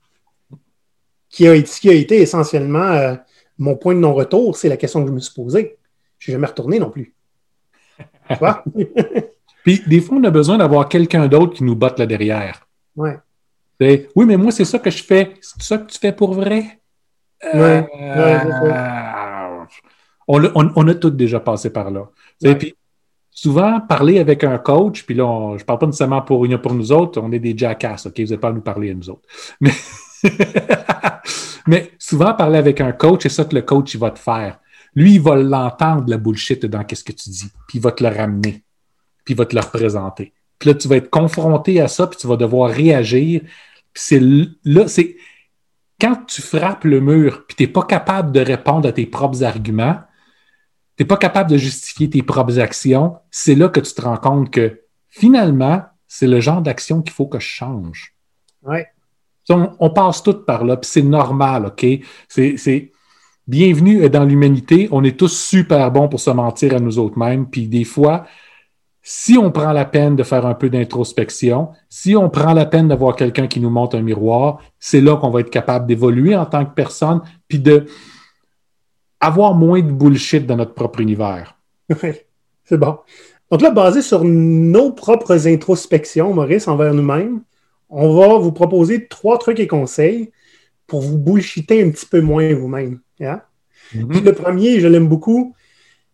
Qui 1.30 1.48
a, 1.48 1.62
qui 1.62 1.90
a 1.90 1.94
été 1.94 2.22
essentiellement 2.22 2.92
euh, 2.92 3.16
mon 3.58 3.76
point 3.76 3.94
de 3.94 4.00
non-retour, 4.00 4.56
c'est 4.56 4.70
la 4.70 4.78
question 4.78 5.02
que 5.02 5.10
je 5.10 5.14
me 5.14 5.20
suis 5.20 5.34
posée. 5.34 5.78
Je 6.18 6.24
ne 6.24 6.24
suis 6.24 6.32
jamais 6.32 6.48
retourné 6.48 6.80
non 6.80 6.90
plus. 6.90 7.14
Tu 8.30 8.36
vois? 8.40 8.64
Puis 9.64 9.82
des 9.88 10.00
fois, 10.00 10.18
on 10.18 10.24
a 10.24 10.32
besoin 10.32 10.58
d'avoir 10.58 10.88
quelqu'un 10.88 11.28
d'autre 11.28 11.54
qui 11.54 11.66
nous 11.66 11.76
botte 11.76 12.00
là 12.00 12.06
derrière. 12.06 12.66
Ouais. 12.96 13.20
Oui, 13.82 14.26
mais 14.26 14.38
moi, 14.38 14.52
c'est 14.52 14.66
ça 14.66 14.80
que 14.80 14.90
je 14.90 15.04
fais. 15.04 15.34
C'est 15.42 15.62
ça 15.62 15.78
que 15.78 15.92
tu 15.92 16.00
fais 16.00 16.14
pour 16.14 16.34
vrai? 16.34 16.79
Ouais. 17.54 17.88
Euh, 18.02 19.66
on, 20.28 20.44
a- 20.44 20.52
on- 20.56 20.72
on 20.76 20.88
a 20.88 20.94
tous 20.96 21.12
déjà 21.12 21.40
passé 21.40 21.70
par 21.72 21.90
là. 21.92 22.10
Ouais. 22.44 22.56
Puis 22.56 22.76
souvent, 23.32 23.80
parler 23.80 24.20
avec 24.20 24.44
un 24.44 24.58
coach, 24.58 25.04
puis 25.06 25.16
là, 25.16 25.26
on- 25.26 25.58
je 25.58 25.64
ne 25.64 25.66
parle 25.66 25.80
pas 25.80 25.86
nécessairement 25.86 26.22
pour, 26.22 26.46
pour 26.62 26.74
nous 26.74 26.92
autres, 26.92 27.22
on 27.22 27.32
est 27.32 27.40
des 27.40 27.58
jackasses, 27.58 28.06
OK? 28.08 28.20
Vous 28.20 28.24
n'avez 28.26 28.38
pas 28.38 28.50
à 28.50 28.54
nous 28.54 28.62
parler 28.62 28.92
à 28.92 28.94
nous 28.94 29.10
autres. 29.10 29.28
Mais, 29.62 29.72
mais 31.66 31.92
souvent, 31.98 32.34
parler 32.34 32.58
avec 32.58 32.82
un 32.82 32.92
coach, 32.92 33.22
c'est 33.24 33.30
ça 33.30 33.46
que 33.46 33.56
le 33.56 33.62
coach 33.62 33.94
il 33.94 34.00
va 34.00 34.12
te 34.12 34.20
faire. 34.20 34.60
Lui, 34.96 35.14
il 35.16 35.22
va 35.22 35.36
l'entendre, 35.38 36.06
la 36.08 36.18
bullshit, 36.18 36.66
dans 36.66 36.84
qu'est-ce 36.84 37.04
que 37.06 37.12
tu 37.14 37.30
dis, 37.30 37.48
puis 37.68 37.78
il 37.78 37.82
va 37.82 37.92
te 37.94 38.04
le 38.04 38.10
ramener, 38.10 38.64
puis 39.24 39.34
il 39.34 39.38
va 39.38 39.46
te 39.46 39.56
le 39.56 39.62
représenter. 39.62 40.34
Puis 40.58 40.70
là, 40.70 40.76
tu 40.76 40.88
vas 40.90 40.98
être 40.98 41.10
confronté 41.10 41.80
à 41.80 41.88
ça, 41.88 42.08
puis 42.08 42.18
tu 42.20 42.28
vas 42.28 42.36
devoir 42.36 42.70
réagir. 42.70 43.42
Puis 43.94 44.04
c'est 44.04 44.20
là, 44.66 44.88
c'est 44.88 45.16
quand 46.00 46.26
tu 46.26 46.42
frappes 46.42 46.86
le 46.86 47.02
mur, 47.02 47.46
puis 47.48 47.56
tu 47.56 47.64
n'es 47.64 47.68
pas 47.68 47.84
capable 47.84 48.32
de 48.32 48.40
répondre 48.40 48.88
à 48.88 48.92
tes 48.92 49.06
propres 49.06 49.44
arguments, 49.44 49.98
tu 50.98 51.04
n'es 51.04 51.08
pas 51.08 51.18
capable 51.18 51.50
de 51.50 51.58
justifier 51.58 52.10
tes 52.10 52.24
propres 52.24 52.60
actions, 52.60 53.18
c'est 53.32 53.56
là 53.56 53.70
que 53.70 53.80
tu 53.80 53.94
te 53.94 54.02
rends 54.02 54.18
compte 54.18 54.52
que 54.52 54.82
finalement, 55.08 55.84
c'est 56.08 56.28
le 56.28 56.40
genre 56.40 56.62
d'action 56.62 57.02
qu'il 57.02 57.14
faut 57.14 57.28
que 57.28 57.40
je 57.40 57.48
change. 57.48 58.16
Ouais. 58.64 58.88
On, 59.50 59.72
on 59.80 59.90
passe 59.90 60.22
tout 60.22 60.34
par 60.46 60.64
là, 60.64 60.78
puis 60.78 60.90
c'est 60.90 61.02
normal, 61.02 61.66
OK? 61.68 61.86
C'est, 62.28 62.58
c'est 62.58 62.92
bienvenue 63.48 64.08
dans 64.10 64.24
l'humanité. 64.24 64.88
On 64.92 65.04
est 65.04 65.18
tous 65.18 65.36
super 65.36 65.92
bons 65.92 66.08
pour 66.08 66.20
se 66.20 66.30
mentir 66.30 66.76
à 66.76 66.80
nous 66.80 67.00
autres 67.00 67.18
mêmes, 67.18 67.50
puis 67.50 67.68
des 67.68 67.84
fois, 67.84 68.26
si 69.12 69.40
on 69.40 69.50
prend 69.50 69.72
la 69.72 69.86
peine 69.86 70.16
de 70.16 70.22
faire 70.22 70.46
un 70.46 70.54
peu 70.54 70.70
d'introspection, 70.70 71.70
si 71.90 72.16
on 72.16 72.30
prend 72.30 72.54
la 72.54 72.68
peine 72.68 72.90
d'avoir 72.90 73.16
quelqu'un 73.16 73.48
qui 73.48 73.60
nous 73.60 73.72
montre 73.72 73.98
un 73.98 74.04
miroir, 74.04 74.60
c'est 74.78 75.02
là 75.02 75.16
qu'on 75.18 75.32
va 75.32 75.40
être 75.40 75.50
capable 75.50 75.88
d'évoluer 75.88 76.36
en 76.36 76.46
tant 76.46 76.64
que 76.64 76.76
personne, 76.76 77.22
puis 77.48 77.58
de 77.58 77.88
avoir 79.20 79.56
moins 79.56 79.82
de 79.82 79.92
bullshit 79.92 80.46
dans 80.46 80.58
notre 80.58 80.76
propre 80.76 81.00
univers. 81.00 81.58
Oui, 81.90 82.12
c'est 82.64 82.78
bon. 82.78 83.00
Donc 83.50 83.62
là, 83.62 83.72
basé 83.72 84.04
sur 84.04 84.24
nos 84.24 84.92
propres 84.92 85.48
introspections, 85.48 86.32
Maurice, 86.32 86.68
envers 86.68 86.94
nous-mêmes, 86.94 87.42
on 87.90 88.16
va 88.16 88.38
vous 88.38 88.52
proposer 88.52 89.08
trois 89.08 89.40
trucs 89.40 89.60
et 89.60 89.66
conseils 89.66 90.32
pour 90.86 91.02
vous 91.02 91.18
bullshiter 91.18 91.84
un 91.84 91.90
petit 91.90 92.06
peu 92.06 92.22
moins 92.22 92.54
vous-même. 92.54 93.00
hein? 93.22 93.42
Puis 93.90 94.22
le 94.22 94.34
premier, 94.34 94.80
je 94.80 94.88
l'aime 94.88 95.08
beaucoup, 95.08 95.56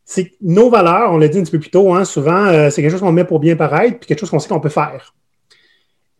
c'est 0.06 0.34
nos 0.42 0.70
valeurs, 0.70 1.12
on 1.12 1.18
l'a 1.18 1.28
dit 1.28 1.40
un 1.40 1.44
petit 1.44 1.52
peu 1.52 1.60
plus 1.60 1.72
tôt, 1.72 1.94
hein, 1.94 2.06
souvent, 2.06 2.46
euh, 2.46 2.70
c'est 2.70 2.82
quelque 2.82 2.92
chose 2.92 3.02
qu'on 3.02 3.12
met 3.12 3.26
pour 3.26 3.40
bien 3.40 3.56
paraître, 3.56 4.00
puis 4.00 4.08
quelque 4.08 4.20
chose 4.20 4.30
qu'on 4.30 4.40
sait 4.40 4.48
qu'on 4.48 4.60
peut 4.60 4.70
faire. 4.70 5.16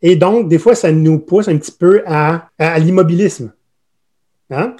Et 0.02 0.16
donc, 0.16 0.48
des 0.48 0.58
fois, 0.58 0.74
ça 0.74 0.92
nous 0.92 1.20
pousse 1.20 1.48
un 1.48 1.56
petit 1.56 1.72
peu 1.72 2.02
à 2.06 2.50
l'immobilisme. 2.78 3.52
Hein? 4.50 4.76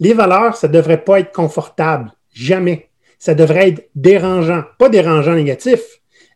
Les 0.00 0.12
valeurs, 0.12 0.56
ça 0.56 0.68
ne 0.68 0.72
devrait 0.72 1.02
pas 1.02 1.20
être 1.20 1.32
confortable. 1.32 2.12
Jamais. 2.32 2.88
Ça 3.18 3.34
devrait 3.34 3.70
être 3.70 3.88
dérangeant. 3.94 4.64
Pas 4.78 4.88
dérangeant 4.88 5.34
négatif. 5.34 5.80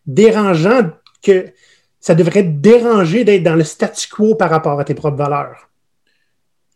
Dérangeant 0.07 0.91
que 1.23 1.47
ça 2.01 2.15
devrait 2.15 2.45
te 2.45 2.49
déranger 2.49 3.25
d'être 3.25 3.43
dans 3.43 3.57
le 3.57 3.65
statu 3.65 4.09
quo 4.09 4.35
par 4.35 4.51
rapport 4.51 4.79
à 4.79 4.85
tes 4.85 4.95
propres 4.95 5.17
valeurs. 5.17 5.69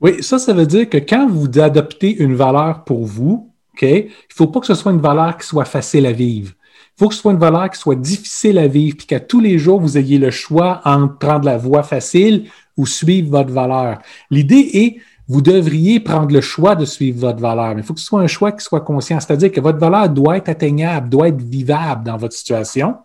Oui, 0.01 0.23
ça, 0.23 0.39
ça 0.39 0.53
veut 0.53 0.67
dire 0.67 0.89
que 0.89 0.99
quand 0.99 1.29
vous 1.29 1.49
adoptez 1.61 2.11
une 2.11 2.35
valeur 2.35 2.85
pour 2.85 3.05
vous, 3.07 3.52
Il 3.81 4.05
ne 4.05 4.11
faut 4.35 4.47
pas 4.47 4.61
que 4.61 4.67
ce 4.67 4.75
soit 4.75 4.93
une 4.93 5.01
valeur 5.01 5.37
qui 5.37 5.47
soit 5.47 5.65
facile 5.65 6.07
à 6.07 6.13
vivre. 6.13 6.53
Il 6.97 6.99
faut 6.99 7.09
que 7.09 7.15
ce 7.15 7.21
soit 7.21 7.33
une 7.33 7.39
valeur 7.39 7.71
qui 7.71 7.79
soit 7.79 7.95
difficile 7.97 8.59
à 8.59 8.67
vivre, 8.67 8.97
puis 8.97 9.07
qu'à 9.07 9.21
tous 9.21 9.41
les 9.41 9.59
jours, 9.59 9.81
vous 9.81 9.97
ayez 9.97 10.19
le 10.19 10.31
choix 10.31 10.83
entre 10.85 11.19
prendre 11.19 11.47
la 11.47 11.57
voie 11.57 11.83
facile 11.83 12.51
ou 12.77 12.87
suivre 12.87 13.31
votre 13.31 13.51
valeur. 13.51 13.99
L'idée 14.31 14.71
est, 14.75 14.97
vous 15.27 15.41
devriez 15.41 16.01
prendre 16.01 16.33
le 16.33 16.41
choix 16.41 16.75
de 16.75 16.85
suivre 16.85 17.21
votre 17.21 17.41
valeur, 17.41 17.75
mais 17.75 17.81
il 17.81 17.85
faut 17.85 17.95
que 17.95 18.01
ce 18.01 18.07
soit 18.07 18.21
un 18.21 18.27
choix 18.27 18.53
qui 18.53 18.65
soit 18.65 18.83
conscient, 18.83 19.19
c'est-à-dire 19.21 19.51
que 19.51 19.61
votre 19.61 19.79
valeur 19.79 20.09
doit 20.09 20.37
être 20.37 20.49
atteignable, 20.49 21.09
doit 21.09 21.29
être 21.29 21.41
vivable 21.41 22.05
dans 22.05 22.17
votre 22.17 22.35
situation, 22.35 22.97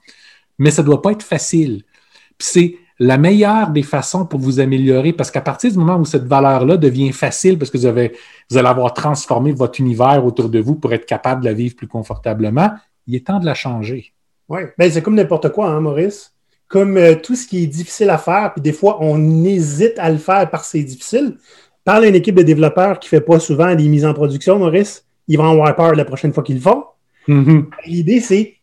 mais 0.58 0.72
ça 0.72 0.82
ne 0.82 0.88
doit 0.88 1.02
pas 1.02 1.12
être 1.12 1.24
facile. 1.24 1.84
Puis 2.38 2.48
c'est 2.52 2.76
la 3.00 3.18
meilleure 3.18 3.70
des 3.70 3.84
façons 3.84 4.26
pour 4.26 4.40
vous 4.40 4.60
améliorer, 4.60 5.14
parce 5.14 5.30
qu'à 5.30 5.42
partir 5.42 5.72
du 5.72 5.78
moment 5.78 5.98
où 5.98 6.06
cette 6.06 6.26
valeur-là 6.26 6.78
devient 6.78 7.12
facile, 7.12 7.58
parce 7.60 7.70
que 7.70 7.78
vous, 7.78 7.86
avez, 7.86 8.14
vous 8.50 8.58
allez 8.58 8.68
avoir 8.68 8.94
transformé 8.94 9.52
votre 9.52 9.80
univers 9.80 10.26
autour 10.26 10.50
de 10.50 10.60
vous 10.60 10.76
pour 10.76 10.94
être 10.94 11.06
capable 11.06 11.42
de 11.42 11.46
la 11.46 11.54
vivre 11.54 11.76
plus 11.76 11.88
confortablement, 11.88 12.72
il 13.06 13.16
est 13.16 13.28
temps 13.28 13.40
de 13.40 13.46
la 13.46 13.54
changer. 13.54 14.14
Oui, 14.50 14.62
ben, 14.78 14.90
c'est 14.90 15.02
comme 15.02 15.16
n'importe 15.16 15.50
quoi, 15.50 15.70
hein, 15.70 15.80
Maurice. 15.80 16.34
Comme 16.68 16.98
euh, 16.98 17.16
tout 17.16 17.36
ce 17.36 17.48
qui 17.48 17.64
est 17.64 17.68
difficile 17.68 18.10
à 18.10 18.18
faire, 18.18 18.52
puis 18.54 18.62
des 18.62 18.74
fois, 18.74 18.98
on 19.00 19.44
hésite 19.44 19.98
à 19.98 20.10
le 20.10 20.18
faire 20.18 20.50
parce 20.50 20.64
que 20.64 20.70
c'est 20.72 20.84
difficile. 20.84 21.38
Parle 21.86 22.06
à 22.06 22.08
une 22.08 22.16
équipe 22.16 22.36
de 22.36 22.44
développeurs 22.44 23.00
qui 23.00 23.08
ne 23.08 23.20
fait 23.20 23.26
pas 23.26 23.40
souvent 23.40 23.74
des 23.74 23.88
mises 23.88 24.06
en 24.06 24.14
production, 24.14 24.60
Maurice. 24.60 25.06
Ils 25.28 25.38
vont 25.38 25.50
avoir 25.50 25.74
peur 25.76 25.94
la 25.94 26.04
prochaine 26.04 26.34
fois 26.34 26.44
qu'ils 26.44 26.56
le 26.56 26.62
font. 26.62 26.84
Mhm. 27.28 27.70
L'idée, 27.86 28.20
c'est 28.20 28.46
qu'il 28.46 28.58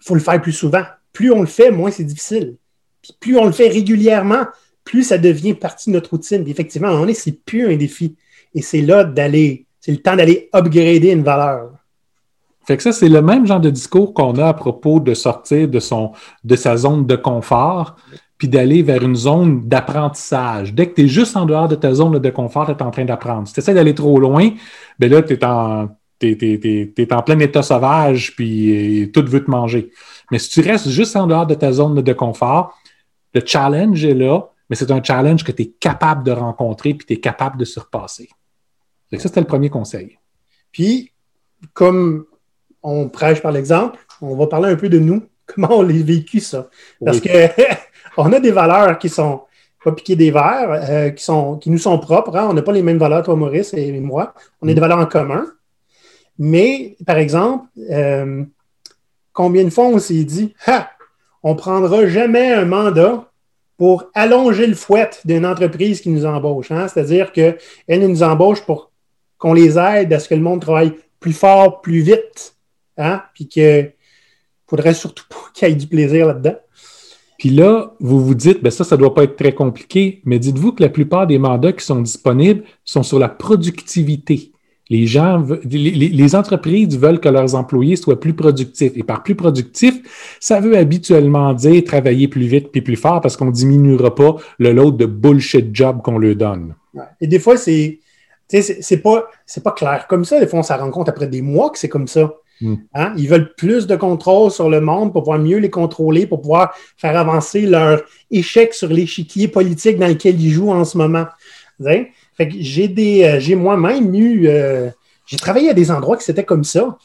faut 0.00 0.14
le 0.14 0.20
faire 0.20 0.40
plus 0.40 0.52
souvent. 0.52 0.82
Plus 1.12 1.30
on 1.30 1.40
le 1.40 1.46
fait, 1.46 1.70
moins 1.70 1.90
c'est 1.90 2.04
difficile. 2.04 2.56
Puis 3.04 3.12
plus 3.20 3.38
on 3.38 3.44
le 3.44 3.52
fait 3.52 3.68
régulièrement, 3.68 4.46
plus 4.82 5.02
ça 5.02 5.18
devient 5.18 5.52
partie 5.52 5.90
de 5.90 5.94
notre 5.94 6.10
routine. 6.10 6.42
Effectivement, 6.46 6.88
à 6.88 6.90
un 6.90 6.94
moment 6.94 7.04
donné, 7.04 7.14
c'est 7.14 7.44
plus 7.44 7.70
un 7.70 7.76
défi. 7.76 8.16
Et 8.54 8.62
c'est 8.62 8.80
là 8.80 9.04
d'aller, 9.04 9.66
c'est 9.78 9.92
le 9.92 9.98
temps 9.98 10.16
d'aller 10.16 10.48
upgrader 10.54 11.10
une 11.10 11.22
valeur. 11.22 11.72
Fait 12.66 12.78
que 12.78 12.82
ça, 12.82 12.92
c'est 12.92 13.10
le 13.10 13.20
même 13.20 13.46
genre 13.46 13.60
de 13.60 13.68
discours 13.68 14.14
qu'on 14.14 14.38
a 14.38 14.48
à 14.48 14.54
propos 14.54 15.00
de 15.00 15.12
sortir 15.12 15.68
de, 15.68 15.80
son, 15.80 16.12
de 16.44 16.56
sa 16.56 16.78
zone 16.78 17.06
de 17.06 17.14
confort, 17.14 17.96
puis 18.38 18.48
d'aller 18.48 18.82
vers 18.82 19.02
une 19.02 19.16
zone 19.16 19.68
d'apprentissage. 19.68 20.72
Dès 20.72 20.88
que 20.88 20.94
tu 20.94 21.02
es 21.02 21.08
juste 21.08 21.36
en 21.36 21.44
dehors 21.44 21.68
de 21.68 21.74
ta 21.74 21.92
zone 21.92 22.18
de 22.18 22.30
confort, 22.30 22.66
tu 22.66 22.72
es 22.72 22.82
en 22.82 22.90
train 22.90 23.04
d'apprendre. 23.04 23.46
Si 23.46 23.52
tu 23.52 23.60
essaies 23.60 23.74
d'aller 23.74 23.94
trop 23.94 24.18
loin, 24.18 24.48
ben 24.98 25.10
là, 25.10 25.20
tu 25.20 25.34
es 25.34 25.44
en, 25.44 25.88
plein 27.22 27.38
état 27.40 27.62
sauvage, 27.62 28.34
puis 28.34 29.10
tout 29.12 29.24
veut 29.26 29.44
te 29.44 29.50
manger. 29.50 29.90
Mais 30.30 30.38
si 30.38 30.48
tu 30.48 30.66
restes 30.66 30.88
juste 30.88 31.16
en 31.16 31.26
dehors 31.26 31.46
de 31.46 31.54
ta 31.54 31.70
zone 31.70 32.00
de 32.00 32.12
confort, 32.14 32.74
le 33.34 33.42
challenge 33.44 34.04
est 34.04 34.14
là, 34.14 34.40
mais 34.70 34.76
c'est 34.76 34.90
un 34.90 35.02
challenge 35.02 35.44
que 35.44 35.52
tu 35.52 35.62
es 35.62 35.66
capable 35.66 36.24
de 36.24 36.30
rencontrer, 36.32 36.94
puis 36.94 37.06
tu 37.06 37.12
es 37.14 37.20
capable 37.20 37.58
de 37.58 37.64
surpasser. 37.64 38.28
Ça, 39.12 39.18
c'était 39.28 39.40
le 39.40 39.46
premier 39.46 39.70
conseil. 39.70 40.18
Puis, 40.72 41.12
comme 41.72 42.24
on 42.82 43.08
prêche 43.08 43.40
par 43.40 43.52
l'exemple, 43.52 43.98
on 44.20 44.34
va 44.36 44.46
parler 44.46 44.70
un 44.70 44.76
peu 44.76 44.88
de 44.88 44.98
nous, 44.98 45.22
comment 45.46 45.78
on 45.78 45.82
l'a 45.82 45.94
vécu 46.02 46.40
ça? 46.40 46.68
Parce 47.04 47.18
Oui. 47.18 47.22
que 47.28 47.48
on 48.16 48.32
a 48.32 48.40
des 48.40 48.50
valeurs 48.50 48.98
qui 48.98 49.08
sont 49.08 49.42
pas 49.84 49.92
piquées 49.92 50.16
des 50.16 50.30
verres, 50.30 50.70
euh, 50.72 51.10
qui, 51.10 51.22
sont, 51.22 51.58
qui 51.58 51.70
nous 51.70 51.78
sont 51.78 51.98
propres. 51.98 52.34
hein. 52.36 52.46
On 52.50 52.54
n'a 52.54 52.62
pas 52.62 52.72
les 52.72 52.82
mêmes 52.82 52.98
valeurs, 52.98 53.22
toi, 53.22 53.36
Maurice 53.36 53.74
et 53.74 54.00
moi. 54.00 54.34
On 54.62 54.68
a 54.68 54.72
des 54.74 54.80
valeurs 54.80 54.98
en 54.98 55.06
commun. 55.06 55.44
Mais, 56.38 56.96
par 57.06 57.18
exemple, 57.18 57.66
euh, 57.90 58.44
combien 59.32 59.62
de 59.62 59.70
fois 59.70 59.84
on 59.84 59.98
s'est 59.98 60.24
dit, 60.24 60.54
ha, 60.66 60.90
on 61.44 61.54
prendra 61.54 62.08
jamais 62.08 62.52
un 62.52 62.64
mandat 62.64 63.30
pour 63.76 64.10
allonger 64.14 64.66
le 64.66 64.74
fouet 64.74 65.10
d'une 65.24 65.44
entreprise 65.44 66.00
qui 66.00 66.08
nous 66.08 66.24
embauche. 66.24 66.70
hein? 66.72 66.88
C'est-à-dire 66.88 67.32
qu'elle 67.32 67.58
nous 67.88 68.22
embauche 68.22 68.62
pour 68.62 68.90
qu'on 69.36 69.52
les 69.52 69.78
aide 69.78 70.12
à 70.12 70.18
ce 70.18 70.28
que 70.28 70.34
le 70.34 70.40
monde 70.40 70.62
travaille 70.62 70.94
plus 71.20 71.34
fort, 71.34 71.82
plus 71.82 72.00
vite. 72.00 72.56
Hein? 72.96 73.22
Puis 73.34 73.46
qu'il 73.46 73.92
faudrait 74.66 74.94
surtout 74.94 75.24
pas 75.28 75.36
qu'il 75.54 75.68
y 75.68 75.72
ait 75.72 75.74
du 75.74 75.86
plaisir 75.86 76.26
là-dedans. 76.28 76.56
Puis 77.38 77.50
là, 77.50 77.94
vous 78.00 78.24
vous 78.24 78.34
dites, 78.34 78.62
ben 78.62 78.70
ça, 78.70 78.84
ça 78.84 78.96
ne 78.96 79.00
doit 79.00 79.12
pas 79.12 79.24
être 79.24 79.36
très 79.36 79.52
compliqué, 79.52 80.22
mais 80.24 80.38
dites-vous 80.38 80.72
que 80.72 80.82
la 80.82 80.88
plupart 80.88 81.26
des 81.26 81.38
mandats 81.38 81.72
qui 81.74 81.84
sont 81.84 82.00
disponibles 82.00 82.64
sont 82.86 83.02
sur 83.02 83.18
la 83.18 83.28
productivité. 83.28 84.52
Les 84.90 85.06
gens, 85.06 85.40
ve- 85.40 85.60
les, 85.64 85.90
les- 85.90 86.08
les 86.08 86.34
entreprises 86.36 86.98
veulent 86.98 87.20
que 87.20 87.28
leurs 87.30 87.54
employés 87.54 87.96
soient 87.96 88.20
plus 88.20 88.34
productifs. 88.34 88.92
Et 88.96 89.02
par 89.02 89.22
plus 89.22 89.34
productif, 89.34 89.94
ça 90.40 90.60
veut 90.60 90.76
habituellement 90.76 91.54
dire 91.54 91.82
travailler 91.84 92.28
plus 92.28 92.46
vite 92.46 92.70
puis 92.70 92.82
plus 92.82 92.96
fort 92.96 93.20
parce 93.22 93.36
qu'on 93.36 93.46
ne 93.46 93.50
diminuera 93.52 94.14
pas 94.14 94.36
le 94.58 94.72
load 94.72 94.96
de 94.98 95.06
bullshit 95.06 95.74
job 95.74 96.02
qu'on 96.02 96.18
leur 96.18 96.36
donne. 96.36 96.74
Ouais. 96.92 97.02
Et 97.20 97.26
des 97.26 97.38
fois, 97.38 97.56
c'est 97.56 97.98
c'est 98.46 98.98
pas, 98.98 99.26
c'est 99.46 99.62
pas 99.64 99.72
clair 99.72 100.06
comme 100.06 100.24
ça. 100.24 100.38
Des 100.38 100.46
fois, 100.46 100.58
on 100.60 100.62
s'en 100.62 100.76
rend 100.76 100.90
compte 100.90 101.08
après 101.08 101.26
des 101.26 101.40
mois 101.42 101.70
que 101.70 101.78
c'est 101.78 101.88
comme 101.88 102.06
ça. 102.06 102.34
Mm. 102.60 102.74
Hein? 102.94 103.14
Ils 103.16 103.26
veulent 103.26 103.54
plus 103.56 103.86
de 103.86 103.96
contrôle 103.96 104.50
sur 104.50 104.68
le 104.68 104.80
monde 104.80 105.12
pour 105.12 105.22
pouvoir 105.22 105.40
mieux 105.40 105.56
les 105.58 105.70
contrôler, 105.70 106.26
pour 106.26 106.40
pouvoir 106.42 106.72
faire 106.96 107.16
avancer 107.18 107.62
leur 107.62 108.02
échec 108.30 108.74
sur 108.74 108.88
l'échiquier 108.90 109.48
politique 109.48 109.98
dans 109.98 110.06
lequel 110.06 110.38
ils 110.40 110.50
jouent 110.50 110.70
en 110.70 110.84
ce 110.84 110.98
moment. 110.98 111.24
Fait 112.36 112.48
que 112.48 112.54
j'ai 112.58 112.88
des, 112.88 113.24
euh, 113.24 113.40
j'ai 113.40 113.54
moi-même 113.54 114.14
eu, 114.14 114.48
euh, 114.48 114.90
j'ai 115.26 115.36
travaillé 115.36 115.70
à 115.70 115.74
des 115.74 115.90
endroits 115.90 116.16
qui 116.16 116.24
c'était 116.24 116.44
comme 116.44 116.64
ça, 116.64 116.98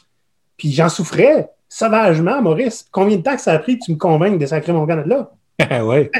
puis 0.57 0.71
j'en 0.71 0.89
souffrais 0.89 1.49
sauvagement, 1.69 2.41
Maurice. 2.41 2.87
Combien 2.91 3.17
de 3.17 3.21
temps 3.21 3.35
que 3.35 3.41
ça 3.41 3.53
a 3.53 3.59
pris 3.59 3.77
que 3.77 3.85
tu 3.85 3.91
me 3.91 3.97
convainques 3.97 4.39
de 4.39 4.45
sacrer 4.45 4.73
mon 4.73 4.85
là? 4.85 5.31
ouais. 5.83 6.11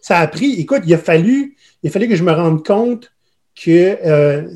Ça 0.00 0.18
a 0.18 0.26
pris, 0.26 0.60
écoute, 0.60 0.82
il 0.86 0.94
a 0.94 0.98
fallu, 0.98 1.56
il 1.82 1.88
a 1.88 1.92
fallu 1.92 2.08
que 2.08 2.16
je 2.16 2.24
me 2.24 2.32
rende 2.32 2.64
compte 2.64 3.12
que 3.54 3.98
euh, 4.04 4.48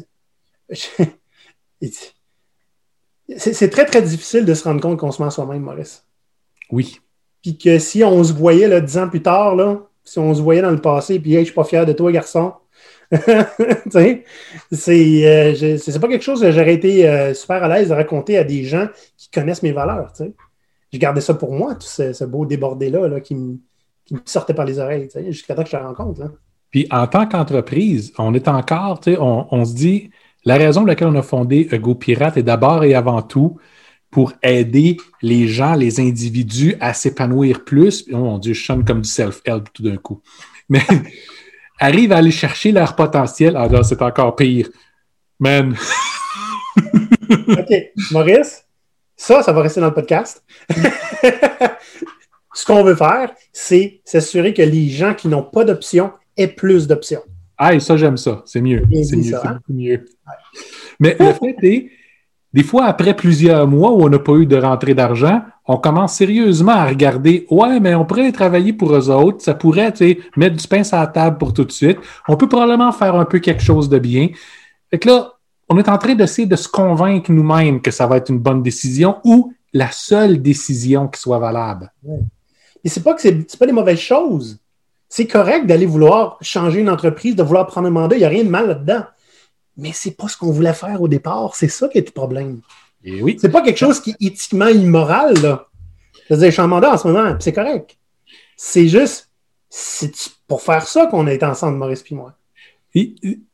c'est 3.36 3.70
très, 3.70 3.84
très 3.84 4.02
difficile 4.02 4.44
de 4.44 4.54
se 4.54 4.64
rendre 4.64 4.80
compte 4.80 4.98
qu'on 4.98 5.12
se 5.12 5.22
ment 5.22 5.30
soi-même, 5.30 5.62
Maurice. 5.62 6.04
Oui. 6.70 7.00
Puis 7.42 7.58
que 7.58 7.78
si 7.78 8.04
on 8.04 8.22
se 8.22 8.32
voyait 8.32 8.68
là, 8.68 8.80
dix 8.80 8.98
ans 8.98 9.08
plus 9.08 9.22
tard, 9.22 9.56
là, 9.56 9.80
si 10.04 10.18
on 10.18 10.34
se 10.34 10.42
voyait 10.42 10.62
dans 10.62 10.70
le 10.70 10.80
passé, 10.80 11.18
puis 11.18 11.34
hey, 11.34 11.40
je 11.40 11.46
suis 11.46 11.54
pas 11.54 11.64
fier 11.64 11.86
de 11.86 11.92
toi, 11.92 12.12
garçon. 12.12 12.52
c'est 13.90 14.24
euh, 15.26 15.98
pas 16.00 16.08
quelque 16.08 16.22
chose 16.22 16.40
que 16.40 16.52
j'aurais 16.52 16.74
été 16.74 17.08
euh, 17.08 17.34
super 17.34 17.62
à 17.64 17.68
l'aise 17.68 17.88
de 17.88 17.94
raconter 17.94 18.38
à 18.38 18.44
des 18.44 18.64
gens 18.64 18.86
qui 19.16 19.30
connaissent 19.30 19.62
mes 19.62 19.72
valeurs. 19.72 20.12
Je 20.92 20.98
gardais 20.98 21.20
ça 21.20 21.34
pour 21.34 21.52
moi, 21.52 21.74
tout 21.74 21.86
ce, 21.86 22.24
beau 22.24 22.46
débordé-là 22.46 23.08
là, 23.08 23.20
qui, 23.20 23.34
me, 23.34 23.58
sortait 24.24 24.54
par 24.54 24.64
les 24.64 24.78
oreilles, 24.78 25.08
jusqu'à 25.28 25.54
temps 25.54 25.64
que 25.64 25.70
je 25.70 25.76
te 25.76 25.82
rencontre. 25.82 26.20
Là. 26.20 26.30
Puis 26.70 26.86
en 26.90 27.06
tant 27.08 27.26
qu'entreprise, 27.26 28.12
on 28.16 28.32
est 28.34 28.46
encore, 28.46 29.00
on, 29.06 29.46
on 29.50 29.64
se 29.64 29.74
dit, 29.74 30.10
la 30.44 30.56
raison 30.56 30.80
pour 30.80 30.88
laquelle 30.88 31.08
on 31.08 31.16
a 31.16 31.22
fondé 31.22 31.64
Go 31.64 31.94
Pirate 31.96 32.36
est 32.36 32.42
d'abord 32.42 32.84
et 32.84 32.94
avant 32.94 33.22
tout 33.22 33.58
pour 34.10 34.32
aider 34.42 34.96
les 35.22 35.48
gens, 35.48 35.74
les 35.74 36.00
individus 36.00 36.76
à 36.80 36.94
s'épanouir 36.94 37.64
plus. 37.64 38.04
Oh 38.12 38.18
mon 38.18 38.38
Dieu, 38.38 38.54
je 38.54 38.64
sonne 38.64 38.84
comme 38.84 39.02
du 39.02 39.08
self-help 39.08 39.68
tout 39.72 39.82
d'un 39.82 39.96
coup. 39.96 40.20
Mais 40.68 40.80
arrive 41.80 42.12
à 42.12 42.18
aller 42.18 42.30
chercher 42.30 42.70
leur 42.70 42.94
potentiel. 42.94 43.56
Ah 43.56 43.66
là, 43.66 43.82
c'est 43.82 44.00
encore 44.02 44.36
pire. 44.36 44.68
Man. 45.38 45.74
OK. 47.30 47.74
Maurice, 48.12 48.64
ça, 49.16 49.42
ça 49.42 49.52
va 49.52 49.62
rester 49.62 49.80
dans 49.80 49.88
le 49.88 49.94
podcast. 49.94 50.44
Ce 52.54 52.64
qu'on 52.66 52.84
veut 52.84 52.96
faire, 52.96 53.32
c'est 53.52 54.00
s'assurer 54.04 54.52
que 54.52 54.62
les 54.62 54.88
gens 54.88 55.14
qui 55.14 55.28
n'ont 55.28 55.42
pas 55.42 55.64
d'options 55.64 56.12
aient 56.36 56.48
plus 56.48 56.86
d'options. 56.86 57.22
Ah, 57.56 57.78
ça, 57.78 57.96
j'aime 57.96 58.16
ça. 58.16 58.42
C'est 58.46 58.60
mieux. 58.60 58.82
C'est 59.04 59.16
mieux. 59.16 59.22
C'est 59.22 59.46
hein? 59.46 59.60
mieux. 59.68 60.04
Mais 60.98 61.16
le 61.18 61.32
fait 61.32 61.56
est, 61.62 61.90
des 62.52 62.64
fois, 62.64 62.86
après 62.86 63.14
plusieurs 63.14 63.68
mois 63.68 63.92
où 63.92 64.02
on 64.02 64.08
n'a 64.08 64.18
pas 64.18 64.32
eu 64.32 64.44
de 64.44 64.56
rentrée 64.56 64.94
d'argent, 64.94 65.42
on 65.66 65.76
commence 65.76 66.14
sérieusement 66.14 66.72
à 66.72 66.86
regarder, 66.86 67.46
ouais, 67.48 67.78
mais 67.78 67.94
on 67.94 68.04
pourrait 68.04 68.32
travailler 68.32 68.72
pour 68.72 68.92
eux 68.92 69.08
autres, 69.08 69.40
ça 69.40 69.54
pourrait, 69.54 69.94
mettre 70.36 70.56
du 70.56 70.66
pain 70.66 70.82
sur 70.82 70.96
la 70.96 71.06
table 71.06 71.38
pour 71.38 71.54
tout 71.54 71.64
de 71.64 71.70
suite. 71.70 71.98
On 72.26 72.36
peut 72.36 72.48
probablement 72.48 72.90
faire 72.90 73.14
un 73.14 73.24
peu 73.24 73.38
quelque 73.38 73.62
chose 73.62 73.88
de 73.88 74.00
bien. 74.00 74.28
Fait 74.90 74.98
que 74.98 75.08
là, 75.08 75.32
on 75.68 75.78
est 75.78 75.88
en 75.88 75.96
train 75.96 76.16
d'essayer 76.16 76.48
de 76.48 76.56
se 76.56 76.68
convaincre 76.68 77.30
nous-mêmes 77.30 77.80
que 77.80 77.92
ça 77.92 78.08
va 78.08 78.16
être 78.16 78.30
une 78.30 78.40
bonne 78.40 78.64
décision 78.64 79.18
ou 79.24 79.52
la 79.72 79.92
seule 79.92 80.42
décision 80.42 81.06
qui 81.06 81.20
soit 81.20 81.38
valable. 81.38 81.92
Et 82.82 82.88
c'est 82.88 83.04
pas 83.04 83.14
que 83.14 83.20
c'est 83.22 83.58
pas 83.58 83.66
des 83.66 83.72
mauvaises 83.72 84.00
choses. 84.00 84.58
C'est 85.08 85.28
correct 85.28 85.66
d'aller 85.66 85.86
vouloir 85.86 86.38
changer 86.40 86.80
une 86.80 86.90
entreprise, 86.90 87.36
de 87.36 87.44
vouloir 87.44 87.68
prendre 87.68 87.86
un 87.86 87.90
mandat, 87.90 88.16
il 88.16 88.20
n'y 88.20 88.24
a 88.24 88.28
rien 88.28 88.42
de 88.42 88.48
mal 88.48 88.66
là-dedans 88.66 89.04
mais 89.80 89.92
c'est 89.92 90.16
pas 90.16 90.28
ce 90.28 90.36
qu'on 90.36 90.52
voulait 90.52 90.74
faire 90.74 91.00
au 91.00 91.08
départ. 91.08 91.54
C'est 91.54 91.68
ça 91.68 91.88
qui 91.88 91.98
est 91.98 92.06
le 92.06 92.12
problème. 92.12 92.60
Et 93.02 93.16
eh 93.16 93.22
oui. 93.22 93.38
C'est 93.40 93.50
pas 93.50 93.62
quelque 93.62 93.78
chose 93.78 94.00
qui 94.00 94.10
est 94.10 94.26
éthiquement 94.26 94.68
immoral, 94.68 95.34
là. 95.40 95.66
Je 96.28 96.50
suis 96.50 96.60
en 96.60 96.68
mandat 96.68 96.92
en 96.92 96.98
ce 96.98 97.08
moment, 97.08 97.34
c'est 97.40 97.52
correct. 97.52 97.96
C'est 98.56 98.86
juste, 98.86 99.30
c'est 99.68 100.12
pour 100.46 100.62
faire 100.62 100.86
ça 100.86 101.06
qu'on 101.06 101.26
est 101.26 101.42
ensemble, 101.42 101.78
Maurice 101.78 102.04
et 102.08 102.14
moi. 102.14 102.34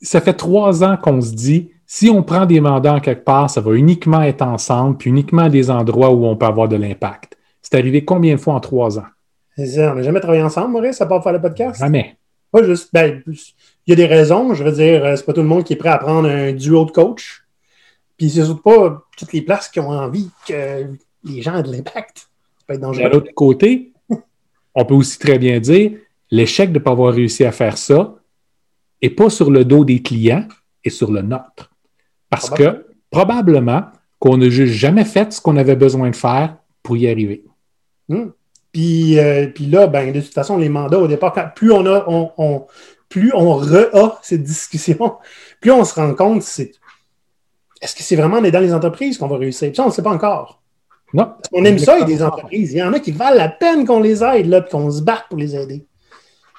ça 0.03 0.21
fait 0.21 0.35
trois 0.35 0.85
ans 0.85 0.97
qu'on 0.97 1.21
se 1.21 1.33
dit, 1.33 1.71
si 1.87 2.11
on 2.11 2.23
prend 2.23 2.45
des 2.45 2.61
mandats 2.61 2.95
en 2.95 3.01
quelque 3.01 3.25
part, 3.25 3.49
ça 3.49 3.61
va 3.61 3.75
uniquement 3.75 4.23
être 4.23 4.43
ensemble, 4.43 4.97
puis 4.99 5.11
uniquement 5.11 5.49
des 5.49 5.71
endroits 5.71 6.11
où 6.11 6.27
on 6.27 6.37
peut 6.37 6.47
avoir 6.47 6.69
de 6.69 6.77
l'impact. 6.77 7.39
C'est 7.63 7.77
arrivé 7.77 8.05
combien 8.05 8.35
de 8.35 8.41
fois 8.41 8.55
en 8.55 8.61
trois 8.61 8.99
ans? 8.99 9.07
Ça, 9.57 9.93
on 9.93 9.95
n'a 9.95 10.03
jamais 10.03 10.21
travaillé 10.21 10.43
ensemble, 10.43 10.73
Maurice, 10.73 11.01
à 11.01 11.07
part 11.07 11.23
faire 11.23 11.33
le 11.33 11.41
podcast? 11.41 11.81
Jamais. 11.81 12.17
Pas 12.51 12.63
juste, 12.63 12.91
ben, 12.93 13.23
il 13.87 13.91
y 13.91 13.93
a 13.93 13.97
des 13.97 14.07
raisons. 14.07 14.55
Je 14.55 14.65
veux 14.65 14.73
dire, 14.73 15.05
euh, 15.05 15.17
c'est 15.17 15.25
pas 15.25 15.33
tout 15.33 15.43
le 15.43 15.47
monde 15.47 15.65
qui 15.65 15.73
est 15.73 15.77
prêt 15.77 15.91
à 15.91 15.99
prendre 15.99 16.29
un 16.29 16.53
duo 16.53 16.85
de 16.85 16.91
coach. 16.91 17.45
Puis 18.17 18.31
c'est 18.31 18.45
surtout 18.45 18.63
pas 18.63 19.05
toutes 19.17 19.33
les 19.33 19.43
places 19.43 19.69
qui 19.69 19.81
ont 19.81 19.91
envie 19.91 20.31
que 20.49 20.87
les 21.25 21.43
gens 21.43 21.57
aient 21.57 21.63
de 21.63 21.71
l'impact. 21.71 22.19
Ça 22.19 22.65
peut 22.67 22.75
être 22.75 22.81
dangereux. 22.81 23.09
De 23.09 23.15
l'autre 23.15 23.35
côté, 23.35 23.93
on 24.75 24.85
peut 24.85 24.95
aussi 24.95 25.19
très 25.19 25.39
bien 25.39 25.61
dire 25.61 25.93
l'échec 26.31 26.73
de 26.73 26.79
ne 26.79 26.83
pas 26.83 26.91
avoir 26.91 27.15
réussi 27.15 27.45
à 27.45 27.53
faire 27.53 27.79
ça 27.79 28.15
n'est 29.03 29.11
pas 29.11 29.31
sur 29.31 29.51
le 29.51 29.65
dos 29.65 29.85
des 29.85 30.03
clients 30.03 30.47
et 30.83 30.91
sur 30.91 31.11
le 31.13 31.23
nôtre. 31.23 31.71
Parce 32.31 32.51
que 32.51 32.87
probablement 33.11 33.85
qu'on 34.19 34.39
n'a 34.39 34.49
juste 34.49 34.73
jamais 34.73 35.05
fait 35.05 35.33
ce 35.33 35.41
qu'on 35.41 35.57
avait 35.57 35.77
besoin 35.77 36.11
de 36.11 36.17
faire 36.17 36.57
pour 36.83 36.97
y 36.97 37.09
arriver. 37.09 37.45
Hmm. 38.09 38.31
Puis, 38.73 39.19
euh, 39.19 39.47
puis 39.49 39.67
là, 39.67 39.87
ben, 39.87 40.13
de 40.13 40.21
toute 40.21 40.35
façon, 40.35 40.59
les 40.59 40.69
mandats 40.69 40.99
au 40.99 41.09
départ, 41.09 41.55
plus 41.55 41.73
on 41.73 41.87
a, 41.87 42.05
on, 42.09 42.67
plus 43.09 43.33
on 43.35 43.55
re-a 43.55 44.19
cette 44.23 44.43
discussion, 44.43 45.17
plus 45.61 45.71
on 45.71 45.85
se 45.85 45.95
rend 45.95 46.15
compte, 46.15 46.43
c'est 46.43 46.73
est-ce 47.81 47.95
que 47.95 48.03
c'est 48.03 48.17
vraiment 48.17 48.41
dans 48.41 48.61
les 48.61 48.73
entreprises 48.73 49.19
qu'on 49.19 49.29
va 49.29 49.37
réussir? 49.37 49.69
Puis 49.69 49.77
ça, 49.77 49.85
on 49.85 49.89
ne 49.89 49.93
sait 49.93 50.03
pas 50.03 50.11
encore. 50.11 50.63
Non. 51.13 51.35
On 51.53 51.65
aime 51.65 51.79
ça, 51.79 51.97
il 51.97 52.01
y 52.01 52.03
a 52.03 52.07
des 52.07 52.23
entreprises. 52.23 52.73
Il 52.73 52.79
y 52.79 52.83
en 52.83 52.93
a 52.93 53.01
qui 53.01 53.13
valent 53.13 53.37
la 53.37 53.49
peine 53.49 53.85
qu'on 53.85 54.01
les 54.01 54.25
aide, 54.25 54.47
là, 54.47 54.61
qu'on 54.61 54.91
se 54.91 55.03
batte 55.03 55.25
pour 55.29 55.39
les 55.39 55.55
aider. 55.55 55.87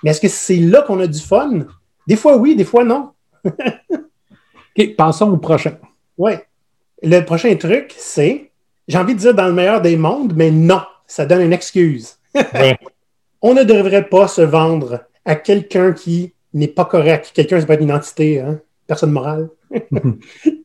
Mais 0.04 0.12
est-ce 0.12 0.22
que 0.22 0.28
c'est 0.28 0.58
là 0.58 0.84
qu'on 0.84 1.00
a 1.00 1.08
du 1.08 1.20
fun? 1.20 1.66
Des 2.06 2.16
fois 2.16 2.38
oui, 2.38 2.56
des 2.56 2.64
fois 2.64 2.84
non. 2.84 3.12
OK, 3.46 4.96
passons 4.96 5.32
au 5.32 5.38
prochain. 5.38 5.78
Oui. 6.18 6.34
Le 7.04 7.22
prochain 7.22 7.56
truc, 7.56 7.94
c'est, 7.98 8.52
j'ai 8.88 8.98
envie 8.98 9.16
de 9.16 9.20
dire 9.20 9.34
dans 9.34 9.48
le 9.48 9.54
meilleur 9.54 9.82
des 9.82 9.98
mondes, 9.98 10.34
mais 10.36 10.52
non, 10.52 10.82
ça 11.08 11.26
donne 11.26 11.42
une 11.42 11.54
excuse. 11.54 12.18
on 13.42 13.54
ne 13.54 13.64
devrait 13.64 14.08
pas 14.08 14.28
se 14.28 14.42
vendre 14.42 15.02
à 15.26 15.36
quelqu'un 15.36 15.94
qui 15.94 16.34
n'est 16.58 16.68
pas 16.68 16.86
correct. 16.86 17.32
Quelqu'un, 17.34 17.62
peut 17.62 17.74
être 17.74 17.82
une 17.82 17.92
entité, 17.92 18.40
hein, 18.40 18.60
personne 18.86 19.12
morale, 19.12 19.50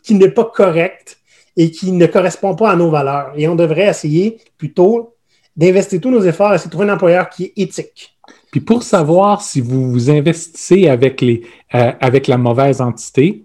qui 0.03 0.15
n'est 0.15 0.31
pas 0.31 0.45
correct 0.45 1.19
et 1.57 1.71
qui 1.71 1.93
ne 1.93 2.07
correspond 2.07 2.55
pas 2.55 2.71
à 2.71 2.77
nos 2.77 2.91
valeurs. 2.91 3.33
Et 3.37 3.47
on 3.49 3.55
devrait 3.55 3.89
essayer 3.89 4.39
plutôt 4.57 5.15
d'investir 5.57 6.01
tous 6.01 6.11
nos 6.11 6.23
efforts 6.23 6.51
à 6.51 6.55
essayer 6.55 6.69
de 6.69 6.71
trouver 6.71 6.89
un 6.89 6.95
employeur 6.95 7.29
qui 7.29 7.45
est 7.45 7.53
éthique. 7.57 8.17
Puis 8.51 8.61
pour 8.61 8.83
savoir 8.83 9.43
si 9.43 9.61
vous 9.61 9.91
vous 9.91 10.11
investissez 10.11 10.89
avec, 10.89 11.21
les, 11.21 11.43
euh, 11.75 11.93
avec 12.01 12.27
la 12.27 12.39
mauvaise 12.39 12.81
entité, 12.81 13.45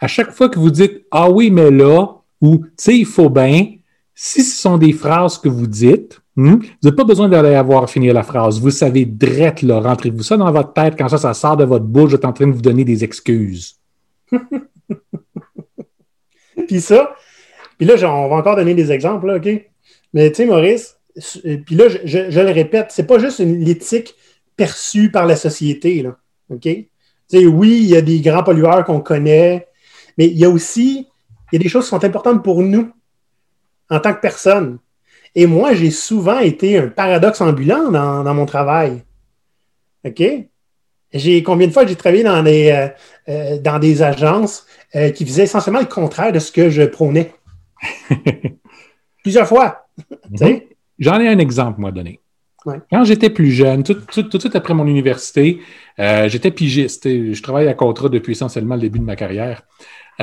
à 0.00 0.08
chaque 0.08 0.32
fois 0.32 0.48
que 0.48 0.58
vous 0.58 0.70
dites 0.70 1.04
Ah 1.10 1.30
oui, 1.30 1.50
mais 1.50 1.70
là, 1.70 2.06
ou 2.40 2.58
Tu 2.58 2.70
sais, 2.76 2.98
il 2.98 3.06
faut 3.06 3.30
bien, 3.30 3.74
si 4.14 4.42
ce 4.42 4.60
sont 4.60 4.78
des 4.78 4.92
phrases 4.92 5.38
que 5.38 5.48
vous 5.48 5.66
dites, 5.66 6.21
Hmm? 6.34 6.54
Vous 6.54 6.66
n'avez 6.82 6.96
pas 6.96 7.04
besoin 7.04 7.28
d'aller 7.28 7.54
avoir 7.54 7.88
fini 7.90 8.08
la 8.08 8.22
phrase. 8.22 8.60
Vous 8.60 8.70
savez 8.70 9.04
drette, 9.04 9.62
là. 9.62 9.80
Rentrez-vous 9.80 10.22
ça 10.22 10.36
dans 10.36 10.50
votre 10.50 10.72
tête. 10.72 10.94
Quand 10.96 11.08
ça, 11.08 11.18
ça 11.18 11.34
sort 11.34 11.56
de 11.56 11.64
votre 11.64 11.84
bouche, 11.84 12.10
vous 12.10 12.16
êtes 12.16 12.24
en 12.24 12.32
train 12.32 12.46
de 12.46 12.52
vous 12.52 12.62
donner 12.62 12.84
des 12.84 13.04
excuses. 13.04 13.76
puis 16.66 16.80
ça, 16.80 17.14
puis 17.76 17.86
là, 17.86 17.94
on 18.10 18.28
va 18.28 18.36
encore 18.36 18.56
donner 18.56 18.74
des 18.74 18.92
exemples, 18.92 19.30
OK? 19.30 19.48
Mais 20.14 20.30
tu 20.30 20.36
sais, 20.36 20.46
Maurice, 20.46 20.96
euh, 21.44 21.58
puis 21.64 21.74
là, 21.74 21.88
je, 21.88 22.40
le 22.40 22.50
répète, 22.50 22.86
c'est 22.90 23.06
pas 23.06 23.18
juste 23.18 23.40
l'éthique 23.40 24.14
perçue 24.56 25.10
par 25.10 25.26
la 25.26 25.36
société, 25.36 26.06
OK? 26.48 26.68
Oui, 27.32 27.80
il 27.82 27.88
y 27.88 27.96
a 27.96 28.02
des 28.02 28.20
grands 28.20 28.42
pollueurs 28.42 28.84
qu'on 28.84 29.00
connaît, 29.00 29.66
mais 30.18 30.26
il 30.26 30.38
y 30.38 30.44
a 30.44 30.50
aussi, 30.50 31.08
il 31.50 31.56
y 31.56 31.56
a 31.56 31.62
des 31.62 31.68
choses 31.68 31.84
qui 31.84 31.90
sont 31.90 32.04
importantes 32.04 32.44
pour 32.44 32.62
nous 32.62 32.90
en 33.90 34.00
tant 34.00 34.14
que 34.14 34.20
personne. 34.20 34.78
Et 35.34 35.46
moi, 35.46 35.74
j'ai 35.74 35.90
souvent 35.90 36.38
été 36.38 36.78
un 36.78 36.88
paradoxe 36.88 37.40
ambulant 37.40 37.90
dans, 37.90 38.34
mon 38.34 38.46
travail. 38.46 39.02
OK? 40.04 40.22
J'ai 41.14 41.42
combien 41.42 41.66
de 41.66 41.72
fois 41.72 41.86
j'ai 41.86 41.96
travaillé 41.96 42.22
dans 42.22 42.42
des, 42.42 42.70
euh, 42.70 42.88
euh, 43.28 43.58
dans 43.58 43.78
des 43.78 44.02
agences 44.02 44.66
euh, 44.94 45.10
qui 45.10 45.26
faisaient 45.26 45.44
essentiellement 45.44 45.80
le 45.80 45.86
contraire 45.86 46.32
de 46.32 46.38
ce 46.38 46.50
que 46.50 46.70
je 46.70 46.82
prônais. 46.82 47.32
Plusieurs 49.22 49.46
fois. 49.46 49.86
Mhm. 50.30 50.60
J'en 50.98 51.20
ai 51.20 51.28
un 51.28 51.38
exemple, 51.38 51.80
moi, 51.80 51.92
donné. 51.92 52.20
Quand 52.90 53.02
j'étais 53.02 53.30
plus 53.30 53.50
jeune, 53.50 53.82
tout, 53.82 53.94
de 53.94 54.38
suite 54.38 54.54
après 54.54 54.72
mon 54.72 54.86
université, 54.86 55.58
j'étais 55.98 56.52
pigiste. 56.52 57.08
Je 57.08 57.42
travaille 57.42 57.66
à 57.66 57.74
contrat 57.74 58.08
depuis 58.08 58.32
essentiellement 58.32 58.76
le 58.76 58.82
début 58.82 59.00
de 59.00 59.04
ma 59.04 59.16
carrière. 59.16 59.62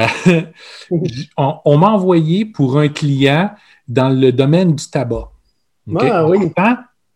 on 1.38 1.78
m'a 1.78 1.90
envoyé 1.90 2.46
pour 2.46 2.80
un 2.80 2.88
client 2.88 3.52
dans 3.90 4.10
le 4.10 4.32
domaine 4.32 4.76
du 4.76 4.90
tabac. 4.90 5.32
Ah, 6.00 6.28
oui. 6.28 6.52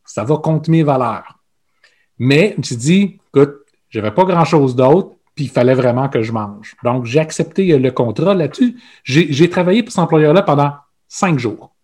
ça 0.03 0.23
va 0.23 0.37
contre 0.37 0.69
mes 0.71 0.83
valeurs. 0.83 1.39
Mais 2.17 2.55
je 2.61 2.75
dit, 2.75 3.19
écoute, 3.33 3.57
je 3.89 3.99
n'avais 3.99 4.13
pas 4.13 4.25
grand-chose 4.25 4.75
d'autre, 4.75 5.11
puis 5.35 5.45
il 5.45 5.49
fallait 5.51 5.75
vraiment 5.75 6.09
que 6.09 6.23
je 6.23 6.31
mange. 6.31 6.75
Donc, 6.83 7.05
j'ai 7.05 7.19
accepté 7.19 7.77
le 7.77 7.91
contrat 7.91 8.33
là-dessus. 8.33 8.75
J'ai 9.03 9.49
travaillé 9.49 9.83
pour 9.83 9.91
cet 9.91 9.99
employeur-là 9.99 10.41
pendant 10.41 10.73
cinq 11.07 11.39
jours. 11.39 11.75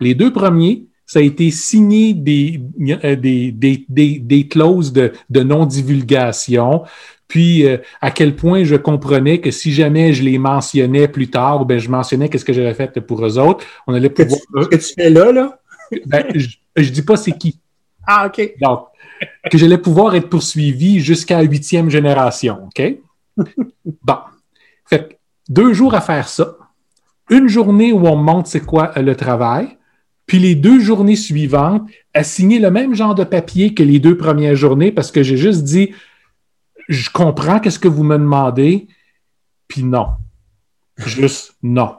Les 0.00 0.14
deux 0.14 0.32
premiers, 0.32 0.86
ça 1.04 1.18
a 1.18 1.22
été 1.22 1.50
signé 1.50 2.14
des, 2.14 2.60
euh, 3.04 3.16
des, 3.16 3.50
des, 3.50 3.84
des, 3.88 4.18
des 4.18 4.46
clauses 4.46 4.92
de, 4.92 5.12
de 5.30 5.42
non-divulgation, 5.42 6.84
puis 7.28 7.66
euh, 7.66 7.76
à 8.00 8.10
quel 8.10 8.34
point 8.34 8.64
je 8.64 8.74
comprenais 8.74 9.40
que 9.40 9.50
si 9.50 9.72
jamais 9.72 10.14
je 10.14 10.22
les 10.22 10.38
mentionnais 10.38 11.08
plus 11.08 11.28
tard, 11.28 11.66
ben 11.66 11.78
je 11.78 11.90
mentionnais 11.90 12.28
qu'est-ce 12.28 12.44
que 12.44 12.54
j'avais 12.54 12.74
fait 12.74 13.00
pour 13.00 13.24
eux 13.24 13.38
autres, 13.38 13.64
on 13.86 13.94
allait 13.94 14.10
pouvoir... 14.10 14.40
Ce 14.62 14.68
que 14.68 14.76
tu 14.76 14.94
fais 14.94 15.10
là, 15.10 15.32
là? 15.32 15.58
Ben, 16.04 16.26
je, 16.34 16.48
je 16.76 16.90
dis 16.90 17.00
pas 17.00 17.16
c'est 17.16 17.32
qui. 17.32 17.58
Ah, 18.06 18.26
OK. 18.26 18.54
Donc, 18.60 18.88
que 19.50 19.58
j'allais 19.58 19.78
pouvoir 19.78 20.14
être 20.14 20.28
poursuivi 20.28 21.00
jusqu'à 21.00 21.38
la 21.38 21.44
huitième 21.44 21.90
génération, 21.90 22.66
OK? 22.66 22.96
Bon. 24.02 24.16
Fait 24.86 25.08
que 25.08 25.14
deux 25.48 25.72
jours 25.72 25.94
à 25.94 26.00
faire 26.00 26.28
ça, 26.28 26.56
une 27.30 27.48
journée 27.48 27.92
où 27.92 28.06
on 28.06 28.16
montre 28.16 28.48
c'est 28.48 28.64
quoi 28.64 28.92
euh, 28.96 29.02
le 29.02 29.14
travail, 29.14 29.76
puis 30.26 30.38
les 30.38 30.54
deux 30.54 30.80
journées 30.80 31.16
suivantes 31.16 31.88
à 32.14 32.22
signer 32.22 32.58
le 32.58 32.70
même 32.70 32.94
genre 32.94 33.14
de 33.14 33.24
papier 33.24 33.74
que 33.74 33.82
les 33.82 33.98
deux 33.98 34.16
premières 34.16 34.56
journées 34.56 34.92
parce 34.92 35.10
que 35.10 35.22
j'ai 35.22 35.36
juste 35.36 35.64
dit 35.64 35.92
je 36.88 37.10
comprends 37.10 37.60
qu'est-ce 37.60 37.78
que 37.78 37.88
vous 37.88 38.04
me 38.04 38.16
demandez, 38.16 38.88
puis 39.68 39.84
non. 39.84 40.08
Juste 40.96 41.54
non. 41.62 41.96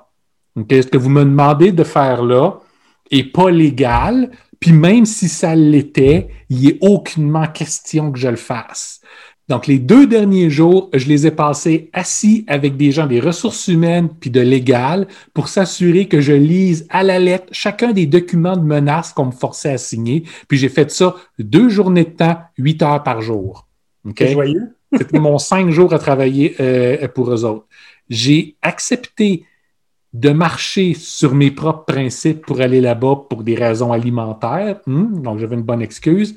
Ce 0.57 0.87
que 0.87 0.97
vous 0.97 1.09
me 1.09 1.23
demandez 1.23 1.71
de 1.71 1.83
faire 1.83 2.23
là 2.23 2.59
est 3.11 3.31
pas 3.31 3.49
légal, 3.49 4.31
puis 4.59 4.73
même 4.73 5.05
si 5.05 5.29
ça 5.29 5.55
l'était, 5.55 6.27
il 6.49 6.63
n'est 6.63 6.77
aucunement 6.81 7.47
question 7.47 8.11
que 8.11 8.19
je 8.19 8.27
le 8.27 8.35
fasse. 8.35 8.99
Donc, 9.47 9.65
les 9.65 9.79
deux 9.79 10.05
derniers 10.05 10.51
jours, 10.51 10.91
je 10.93 11.07
les 11.07 11.25
ai 11.25 11.31
passés 11.31 11.89
assis 11.91 12.45
avec 12.47 12.77
des 12.77 12.91
gens 12.91 13.07
des 13.07 13.19
ressources 13.19 13.67
humaines 13.67 14.09
puis 14.19 14.29
de 14.29 14.41
légal 14.41 15.07
pour 15.33 15.47
s'assurer 15.47 16.07
que 16.07 16.21
je 16.21 16.33
lise 16.33 16.85
à 16.89 17.01
la 17.01 17.17
lettre 17.17 17.47
chacun 17.51 17.91
des 17.91 18.05
documents 18.05 18.57
de 18.57 18.63
menace 18.63 19.11
qu'on 19.11 19.25
me 19.25 19.31
forçait 19.31 19.71
à 19.71 19.79
signer. 19.79 20.23
Puis 20.47 20.59
j'ai 20.59 20.69
fait 20.69 20.91
ça 20.91 21.15
deux 21.39 21.67
journées 21.67 22.03
de 22.03 22.11
temps, 22.11 22.37
huit 22.59 22.83
heures 22.83 23.01
par 23.01 23.21
jour. 23.21 23.67
OK? 24.07 24.23
joyeux? 24.23 24.75
C'était 24.97 25.19
mon 25.19 25.37
cinq 25.37 25.69
jours 25.69 25.93
à 25.93 25.99
travailler 25.99 26.55
euh, 26.59 27.07
pour 27.07 27.31
eux 27.31 27.45
autres. 27.45 27.67
J'ai 28.09 28.55
accepté 28.61 29.45
de 30.13 30.31
marcher 30.31 30.95
sur 30.95 31.35
mes 31.35 31.51
propres 31.51 31.85
principes 31.85 32.45
pour 32.45 32.61
aller 32.61 32.81
là-bas 32.81 33.25
pour 33.29 33.43
des 33.43 33.55
raisons 33.55 33.91
alimentaires. 33.91 34.79
Hmm, 34.87 35.21
donc, 35.21 35.39
j'avais 35.39 35.55
une 35.55 35.63
bonne 35.63 35.81
excuse. 35.81 36.35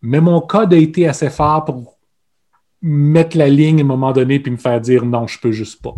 Mais 0.00 0.20
mon 0.20 0.40
code 0.40 0.72
a 0.72 0.76
été 0.76 1.06
assez 1.06 1.28
fort 1.28 1.64
pour 1.64 1.98
mettre 2.80 3.36
la 3.36 3.48
ligne 3.48 3.80
à 3.80 3.82
un 3.82 3.86
moment 3.86 4.12
donné 4.12 4.38
puis 4.38 4.52
me 4.52 4.56
faire 4.56 4.80
dire 4.80 5.04
non, 5.04 5.26
je 5.26 5.38
peux 5.38 5.52
juste 5.52 5.82
pas. 5.82 5.94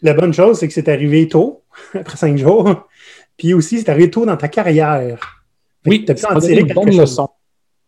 La 0.00 0.14
bonne 0.14 0.32
chose, 0.32 0.58
c'est 0.58 0.68
que 0.68 0.74
c'est 0.74 0.88
arrivé 0.88 1.28
tôt, 1.28 1.62
après 1.94 2.16
cinq 2.16 2.38
jours. 2.38 2.88
Puis 3.36 3.52
aussi, 3.52 3.80
c'est 3.80 3.88
arrivé 3.88 4.10
tôt 4.10 4.24
dans 4.24 4.36
ta 4.36 4.48
carrière. 4.48 5.44
Oui, 5.86 6.04
tu 6.04 6.12
as 6.12 6.14
pu 6.14 6.24
en 6.24 6.38
tirer 6.38 6.60
une 6.60 6.72
bonne 6.72 6.92
chose. 6.92 7.00
leçon. 7.00 7.28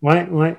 Ouais, 0.02 0.28
ouais. 0.30 0.56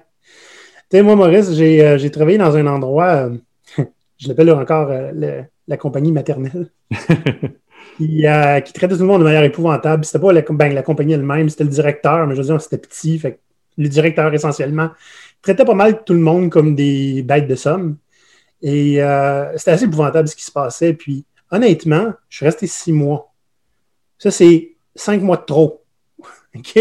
Tu 0.89 0.97
sais, 0.97 1.03
moi, 1.03 1.15
Maurice, 1.15 1.51
j'ai 1.53 1.85
euh, 1.85 2.09
travaillé 2.09 2.37
dans 2.37 2.55
un 2.55 2.65
endroit, 2.67 3.27
euh, 3.29 3.37
je 4.17 4.27
l'appelle 4.29 4.51
encore 4.51 4.89
euh, 4.89 5.11
le- 5.13 5.43
la 5.67 5.77
compagnie 5.77 6.11
maternelle, 6.13 6.71
qui, 7.97 8.23
qui 8.65 8.73
traitait 8.73 8.95
tout 8.95 9.01
le 9.01 9.05
monde 9.07 9.19
de 9.19 9.25
manière 9.25 9.43
épouvantable. 9.43 10.05
C'était 10.05 10.19
pas 10.19 10.31
la, 10.31 10.41
ben, 10.41 10.73
la 10.73 10.83
compagnie 10.83 11.13
elle-même, 11.13 11.49
c'était 11.49 11.65
le 11.65 11.69
directeur, 11.69 12.25
mais 12.25 12.35
je 12.35 12.41
veux 12.41 12.47
dire, 12.47 12.61
c'était 12.61 12.77
petit. 12.77 13.19
Fait 13.19 13.39
le 13.77 13.89
directeur, 13.89 14.33
essentiellement, 14.33 14.89
traitait 15.41 15.65
pas 15.65 15.73
mal 15.73 16.03
tout 16.03 16.13
le 16.13 16.19
monde 16.19 16.49
comme 16.49 16.73
des 16.75 17.21
bêtes 17.21 17.47
de 17.47 17.55
somme. 17.55 17.97
Et 18.61 18.99
c'était 19.57 19.71
assez 19.71 19.85
épouvantable 19.85 20.27
ce 20.27 20.35
qui 20.35 20.43
se 20.45 20.51
passait. 20.51 20.93
Puis, 20.93 21.25
honnêtement, 21.51 22.13
je 22.29 22.37
suis 22.37 22.45
resté 22.45 22.67
six 22.67 22.91
mois. 22.93 23.33
Ça, 24.19 24.31
c'est 24.31 24.75
cinq 24.95 25.21
mois 25.23 25.37
de 25.37 25.43
trop. 25.45 25.83
OK? 26.55 26.77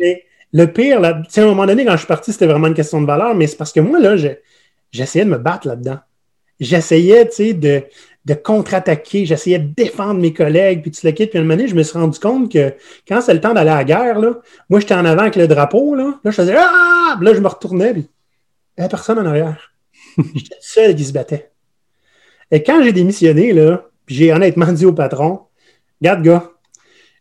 Et 0.00 0.24
le 0.52 0.66
pire, 0.66 1.00
là, 1.00 1.22
à 1.36 1.40
un 1.40 1.46
moment 1.46 1.66
donné, 1.66 1.84
quand 1.84 1.92
je 1.92 1.98
suis 1.98 2.06
parti, 2.06 2.32
c'était 2.32 2.46
vraiment 2.46 2.66
une 2.66 2.74
question 2.74 3.00
de 3.00 3.06
valeur, 3.06 3.34
mais 3.34 3.46
c'est 3.46 3.56
parce 3.56 3.72
que 3.72 3.80
moi, 3.80 3.98
là, 3.98 4.16
je- 4.16 4.28
j'essayais 4.90 5.24
de 5.24 5.30
me 5.30 5.38
battre 5.38 5.66
là-dedans. 5.66 5.98
J'essayais, 6.60 7.26
tu 7.28 7.34
sais, 7.34 7.52
de, 7.54 7.82
de 8.24 8.34
contre-attaquer, 8.34 9.24
j'essayais 9.26 9.58
de 9.58 9.74
défendre 9.74 10.20
mes 10.20 10.32
collègues, 10.32 10.82
puis 10.82 10.90
tu 10.90 11.04
le 11.06 11.12
quittes. 11.12 11.30
Puis 11.30 11.38
à 11.38 11.42
un 11.42 11.44
moment 11.44 11.56
donné, 11.56 11.68
je 11.68 11.74
me 11.74 11.82
suis 11.82 11.98
rendu 11.98 12.18
compte 12.18 12.52
que 12.52 12.74
quand 13.08 13.20
c'est 13.20 13.34
le 13.34 13.40
temps 13.40 13.54
d'aller 13.54 13.70
à 13.70 13.76
la 13.76 13.84
guerre, 13.84 14.18
là, 14.20 14.34
moi, 14.68 14.78
j'étais 14.80 14.94
en 14.94 15.04
avant 15.04 15.22
avec 15.22 15.36
le 15.36 15.48
drapeau, 15.48 15.94
là, 15.94 16.18
là 16.22 16.30
je 16.30 16.36
faisais 16.36 16.54
Ah! 16.56 17.18
Là, 17.20 17.34
je 17.34 17.40
me 17.40 17.48
retournais, 17.48 17.92
puis 17.92 18.02
il 18.02 18.80
n'y 18.80 18.84
avait 18.84 18.90
personne 18.90 19.18
en 19.18 19.26
arrière. 19.26 19.72
J'étais 20.16 20.54
le 20.54 20.60
seul 20.60 20.94
qui 20.94 21.04
se 21.04 21.12
battait. 21.12 21.50
Et 22.50 22.62
quand 22.62 22.82
j'ai 22.82 22.92
démissionné, 22.92 23.52
là, 23.52 23.86
puis 24.06 24.14
j'ai 24.14 24.32
honnêtement 24.32 24.72
dit 24.72 24.86
au 24.86 24.92
patron, 24.92 25.40
Regarde, 26.00 26.22
gars, 26.22 26.50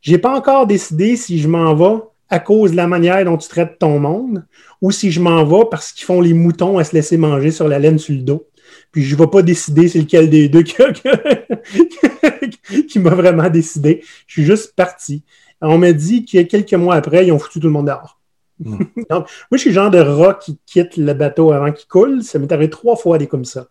j'ai 0.01 0.17
pas 0.17 0.35
encore 0.35 0.65
décidé 0.65 1.15
si 1.15 1.39
je 1.39 1.47
m'en 1.47 1.75
vais 1.75 2.01
à 2.31 2.39
cause 2.39 2.71
de 2.71 2.77
la 2.77 2.87
manière 2.87 3.23
dont 3.25 3.37
tu 3.37 3.49
traites 3.49 3.77
ton 3.77 3.99
monde 3.99 4.45
ou 4.81 4.89
si 4.89 5.11
je 5.11 5.19
m'en 5.19 5.43
vais 5.43 5.65
parce 5.69 5.91
qu'ils 5.91 6.05
font 6.05 6.21
les 6.21 6.33
moutons 6.33 6.77
à 6.77 6.83
se 6.83 6.95
laisser 6.95 7.17
manger 7.17 7.51
sur 7.51 7.67
la 7.67 7.77
laine 7.77 7.99
sur 7.99 8.15
le 8.15 8.21
dos. 8.21 8.47
Puis 8.91 9.03
je 9.03 9.15
ne 9.15 9.19
vais 9.19 9.27
pas 9.27 9.41
décider 9.41 9.89
c'est 9.89 9.99
lequel 9.99 10.29
des 10.29 10.49
deux 10.49 10.63
qui, 10.63 10.75
qui 12.87 12.99
m'a 12.99 13.11
vraiment 13.11 13.49
décidé. 13.49 14.01
Je 14.27 14.33
suis 14.33 14.45
juste 14.45 14.75
parti. 14.75 15.23
On 15.59 15.77
m'a 15.77 15.91
dit 15.91 16.25
que 16.25 16.41
quelques 16.43 16.73
mois 16.73 16.95
après, 16.95 17.27
ils 17.27 17.31
ont 17.31 17.39
foutu 17.39 17.59
tout 17.59 17.67
le 17.67 17.73
monde 17.73 17.87
dehors. 17.87 18.19
Mm. 18.59 18.77
Donc, 19.09 19.09
moi, 19.09 19.27
je 19.51 19.57
suis 19.57 19.69
le 19.69 19.75
genre 19.75 19.91
de 19.91 19.99
rat 19.99 20.35
qui 20.35 20.57
quitte 20.65 20.97
le 20.97 21.13
bateau 21.13 21.51
avant 21.51 21.71
qu'il 21.71 21.87
coule. 21.87 22.23
Ça 22.23 22.39
m'est 22.39 22.51
arrivé 22.51 22.69
trois 22.69 22.95
fois 22.95 23.17
des 23.17 23.27
comme 23.27 23.45
ça. 23.45 23.67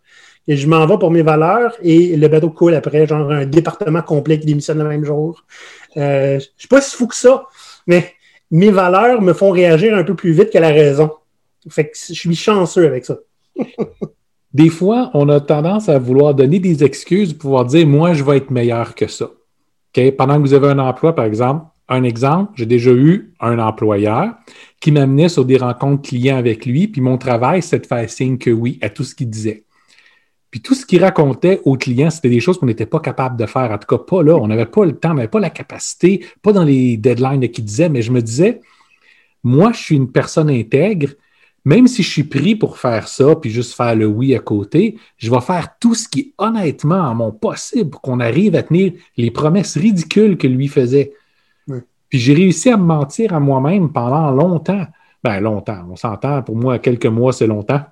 Et 0.46 0.57
je 0.57 0.68
m'en 0.68 0.87
vais 0.87 0.99
pour 0.99 1.11
mes 1.11 1.23
valeurs 1.23 1.77
et 1.83 2.16
le 2.16 2.29
bateau 2.29 2.51
coule 2.51 2.75
après, 2.75 3.07
genre 3.07 3.31
un 3.31 3.46
département 3.46 4.03
complet 4.03 4.38
qui 4.38 4.46
démissionne 4.46 4.79
le 4.79 4.88
même 4.88 5.05
jour. 5.05 5.44
Euh, 5.96 6.38
je 6.38 6.46
ne 6.46 6.53
suis 6.57 6.68
pas 6.68 6.81
si 6.81 6.96
fou 6.96 7.07
que 7.07 7.14
ça, 7.14 7.46
mais 7.87 8.14
mes 8.50 8.70
valeurs 8.70 9.22
me 9.22 9.32
font 9.32 9.50
réagir 9.50 9.96
un 9.96 10.04
peu 10.04 10.14
plus 10.14 10.32
vite 10.32 10.50
que 10.50 10.58
la 10.58 10.70
raison. 10.70 11.10
Fait 11.68 11.84
que 11.84 11.96
je 11.96 12.14
suis 12.14 12.34
chanceux 12.34 12.86
avec 12.86 13.04
ça. 13.04 13.18
Des 14.52 14.68
fois, 14.68 15.10
on 15.14 15.28
a 15.28 15.40
tendance 15.40 15.88
à 15.88 15.98
vouloir 15.98 16.34
donner 16.34 16.58
des 16.58 16.82
excuses 16.82 17.32
pour 17.32 17.40
pouvoir 17.40 17.64
dire 17.66 17.86
moi, 17.86 18.14
je 18.14 18.24
vais 18.24 18.38
être 18.38 18.50
meilleur 18.50 18.94
que 18.94 19.06
ça. 19.06 19.30
Pendant 20.18 20.36
que 20.36 20.40
vous 20.40 20.54
avez 20.54 20.68
un 20.68 20.78
emploi, 20.78 21.14
par 21.14 21.24
exemple, 21.24 21.66
un 21.88 22.04
exemple, 22.04 22.52
j'ai 22.54 22.66
déjà 22.66 22.90
eu 22.92 23.34
un 23.40 23.58
employeur 23.58 24.34
qui 24.80 24.92
m'amenait 24.92 25.28
sur 25.28 25.44
des 25.44 25.56
rencontres 25.56 26.08
clients 26.08 26.36
avec 26.36 26.64
lui, 26.64 26.88
puis 26.88 27.00
mon 27.00 27.18
travail, 27.18 27.62
c'est 27.62 27.80
de 27.80 27.86
faire 27.86 28.08
signe 28.08 28.38
que 28.38 28.50
oui 28.50 28.78
à 28.82 28.88
tout 28.88 29.04
ce 29.04 29.14
qu'il 29.14 29.28
disait. 29.28 29.64
Puis 30.50 30.60
tout 30.60 30.74
ce 30.74 30.84
qu'il 30.84 31.02
racontait 31.02 31.60
aux 31.64 31.76
clients, 31.76 32.10
c'était 32.10 32.28
des 32.28 32.40
choses 32.40 32.58
qu'on 32.58 32.66
n'était 32.66 32.86
pas 32.86 33.00
capable 33.00 33.36
de 33.36 33.46
faire. 33.46 33.70
En 33.70 33.78
tout 33.78 33.86
cas, 33.86 34.02
pas 34.02 34.22
là. 34.22 34.36
On 34.36 34.48
n'avait 34.48 34.66
pas 34.66 34.84
le 34.84 34.96
temps, 34.96 35.12
on 35.12 35.14
n'avait 35.14 35.28
pas 35.28 35.40
la 35.40 35.50
capacité, 35.50 36.24
pas 36.42 36.52
dans 36.52 36.64
les 36.64 36.96
deadlines 36.96 37.48
qu'il 37.48 37.64
disait, 37.64 37.88
mais 37.88 38.02
je 38.02 38.10
me 38.10 38.20
disais, 38.20 38.60
moi, 39.44 39.72
je 39.72 39.78
suis 39.78 39.96
une 39.96 40.10
personne 40.10 40.50
intègre. 40.50 41.10
Même 41.64 41.86
si 41.86 42.02
je 42.02 42.10
suis 42.10 42.24
pris 42.24 42.56
pour 42.56 42.78
faire 42.78 43.06
ça, 43.06 43.36
puis 43.36 43.50
juste 43.50 43.74
faire 43.74 43.94
le 43.94 44.06
oui 44.06 44.34
à 44.34 44.38
côté, 44.38 44.96
je 45.18 45.30
vais 45.30 45.40
faire 45.42 45.68
tout 45.78 45.94
ce 45.94 46.08
qui 46.08 46.20
est 46.20 46.32
honnêtement 46.38 47.00
en 47.00 47.14
mon 47.14 47.32
possible 47.32 47.90
pour 47.90 48.00
qu'on 48.00 48.18
arrive 48.18 48.56
à 48.56 48.62
tenir 48.62 48.94
les 49.18 49.30
promesses 49.30 49.76
ridicules 49.76 50.38
que 50.38 50.46
lui 50.46 50.68
faisait. 50.68 51.12
Oui. 51.68 51.78
Puis 52.08 52.18
j'ai 52.18 52.32
réussi 52.32 52.70
à 52.70 52.78
me 52.78 52.84
mentir 52.84 53.34
à 53.34 53.40
moi-même 53.40 53.92
pendant 53.92 54.30
longtemps. 54.30 54.86
Ben, 55.22 55.38
longtemps, 55.40 55.86
on 55.90 55.96
s'entend. 55.96 56.42
Pour 56.42 56.56
moi, 56.56 56.78
quelques 56.78 57.04
mois, 57.06 57.34
c'est 57.34 57.46
longtemps. 57.46 57.82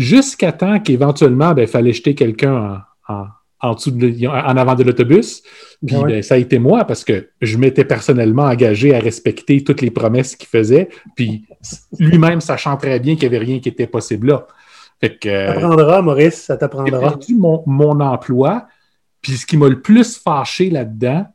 Jusqu'à 0.00 0.52
temps 0.52 0.80
qu'éventuellement, 0.80 1.52
ben, 1.52 1.62
il 1.62 1.68
fallait 1.68 1.92
jeter 1.92 2.14
quelqu'un 2.14 2.82
en, 3.08 3.12
en, 3.14 3.26
en, 3.60 3.74
dessous 3.74 3.90
de- 3.90 4.26
en 4.26 4.56
avant 4.56 4.74
de 4.74 4.82
l'autobus. 4.82 5.42
Puis 5.86 5.96
Ouais. 5.96 6.04
ben, 6.12 6.22
ça 6.22 6.34
a 6.34 6.38
été 6.38 6.58
moi 6.58 6.84
parce 6.86 7.04
que 7.04 7.28
je 7.42 7.58
m'étais 7.58 7.84
personnellement 7.84 8.44
engagé 8.44 8.94
à 8.94 9.00
respecter 9.00 9.62
toutes 9.62 9.82
les 9.82 9.90
promesses 9.90 10.36
qu'il 10.36 10.48
faisait. 10.48 10.88
Puis 11.16 11.44
lui-même 11.98 12.40
sachant 12.40 12.76
très 12.78 12.98
bien 12.98 13.14
qu'il 13.16 13.28
n'y 13.28 13.36
avait 13.36 13.44
rien 13.44 13.60
qui 13.60 13.68
était 13.68 13.86
possible 13.86 14.28
là. 14.28 14.46
Fait 15.00 15.18
que, 15.18 15.28
Ça 15.28 15.34
euh, 15.34 15.54
t'apprendra, 15.54 16.02
Maurice, 16.02 16.34
ça 16.44 16.54
j'ai 16.54 16.58
t'apprendra. 16.60 16.98
perdu 17.00 17.34
mon, 17.34 17.62
mon 17.66 18.00
emploi. 18.00 18.66
Puis 19.22 19.32
ce 19.32 19.44
qui 19.46 19.56
m'a 19.58 19.68
le 19.68 19.82
plus 19.82 20.16
fâché 20.16 20.70
là-dedans, 20.70 21.26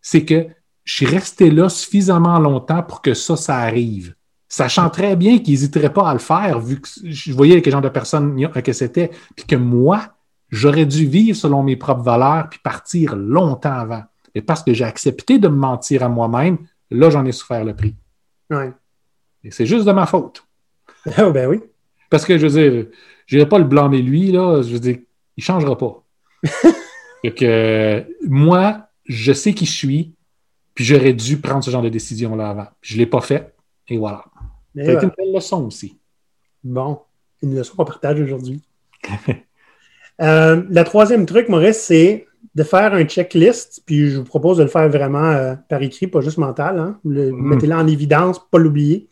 c'est 0.00 0.24
que 0.24 0.46
je 0.84 0.92
suis 0.94 1.06
resté 1.06 1.50
là 1.50 1.68
suffisamment 1.68 2.38
longtemps 2.40 2.82
pour 2.82 3.02
que 3.02 3.14
ça, 3.14 3.36
ça 3.36 3.56
arrive. 3.58 4.14
Sachant 4.48 4.88
très 4.88 5.14
bien 5.14 5.38
qu'ils 5.38 5.54
n'hésiteraient 5.54 5.92
pas 5.92 6.08
à 6.08 6.12
le 6.14 6.18
faire, 6.18 6.58
vu 6.58 6.80
que 6.80 6.88
je 7.04 7.32
voyais 7.32 7.60
quel 7.60 7.72
genre 7.72 7.82
de 7.82 7.88
personne 7.88 8.50
que 8.62 8.72
c'était, 8.72 9.10
puis 9.36 9.44
que 9.44 9.56
moi, 9.56 10.14
j'aurais 10.50 10.86
dû 10.86 11.06
vivre 11.06 11.36
selon 11.36 11.62
mes 11.62 11.76
propres 11.76 12.02
valeurs, 12.02 12.48
puis 12.48 12.58
partir 12.62 13.14
longtemps 13.14 13.72
avant. 13.72 14.02
Et 14.34 14.40
parce 14.40 14.62
que 14.62 14.72
j'ai 14.72 14.84
accepté 14.84 15.38
de 15.38 15.48
me 15.48 15.56
mentir 15.56 16.02
à 16.02 16.08
moi-même, 16.08 16.58
là, 16.90 17.10
j'en 17.10 17.26
ai 17.26 17.32
souffert 17.32 17.64
le 17.64 17.74
prix. 17.76 17.94
Ouais. 18.50 18.72
Et 19.44 19.50
c'est 19.50 19.66
juste 19.66 19.86
de 19.86 19.92
ma 19.92 20.06
faute. 20.06 20.44
Oh, 21.18 21.30
ben 21.30 21.48
oui. 21.48 21.60
Parce 22.10 22.24
que, 22.24 22.36
je 22.36 22.46
veux 22.46 22.60
dire, 22.60 22.86
je 23.26 23.36
n'irai 23.36 23.48
pas 23.48 23.58
le 23.58 23.64
blâmer 23.64 24.02
lui, 24.02 24.32
là. 24.32 24.62
Je 24.62 24.72
veux 24.72 24.80
dire, 24.80 24.98
il 25.36 25.40
ne 25.40 25.42
changera 25.42 25.76
pas. 25.78 26.02
Fait 27.22 27.34
que, 27.34 27.44
euh, 27.44 28.02
moi, 28.26 28.88
je 29.04 29.32
sais 29.32 29.54
qui 29.54 29.64
je 29.66 29.72
suis, 29.72 30.14
puis 30.74 30.84
j'aurais 30.84 31.12
dû 31.12 31.40
prendre 31.40 31.64
ce 31.64 31.70
genre 31.70 31.82
de 31.82 31.88
décision-là 31.88 32.50
avant. 32.50 32.66
Je 32.80 32.94
ne 32.94 32.98
l'ai 32.98 33.06
pas 33.06 33.20
fait, 33.20 33.54
et 33.88 33.96
voilà. 33.98 34.24
Ça 34.76 34.90
a 34.90 34.94
été 34.94 35.04
une 35.04 35.12
belle 35.16 35.34
leçon 35.34 35.66
aussi. 35.66 35.98
Bon, 36.62 37.00
une 37.42 37.56
leçon 37.56 37.74
qu'on 37.76 37.84
partage 37.84 38.20
aujourd'hui. 38.20 38.62
Euh, 40.20 40.64
le 40.68 40.82
troisième 40.82 41.26
truc, 41.26 41.48
Maurice, 41.48 41.78
c'est 41.80 42.26
de 42.56 42.64
faire 42.64 42.92
un 42.92 43.04
checklist, 43.04 43.82
puis 43.86 44.10
je 44.10 44.18
vous 44.18 44.24
propose 44.24 44.58
de 44.58 44.64
le 44.64 44.68
faire 44.68 44.88
vraiment 44.88 45.30
euh, 45.30 45.54
par 45.68 45.80
écrit, 45.80 46.08
pas 46.08 46.20
juste 46.20 46.38
mental. 46.38 46.76
Hein? 46.76 46.98
Mhm. 47.04 47.30
Mettez-le 47.36 47.74
en 47.76 47.86
évidence, 47.86 48.40
pas 48.50 48.58
l'oublier. 48.58 49.08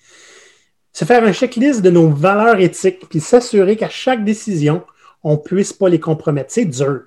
C'est 0.92 1.06
faire 1.06 1.22
un 1.22 1.32
checklist 1.32 1.80
de 1.80 1.90
nos 1.90 2.08
valeurs 2.10 2.58
éthiques, 2.58 3.08
puis 3.08 3.20
s'assurer 3.20 3.76
qu'à 3.76 3.88
chaque 3.88 4.24
décision, 4.24 4.82
on 5.22 5.32
ne 5.34 5.36
puisse 5.36 5.72
pas 5.72 5.88
les 5.88 6.00
compromettre. 6.00 6.50
C'est 6.50 6.64
dur. 6.64 7.02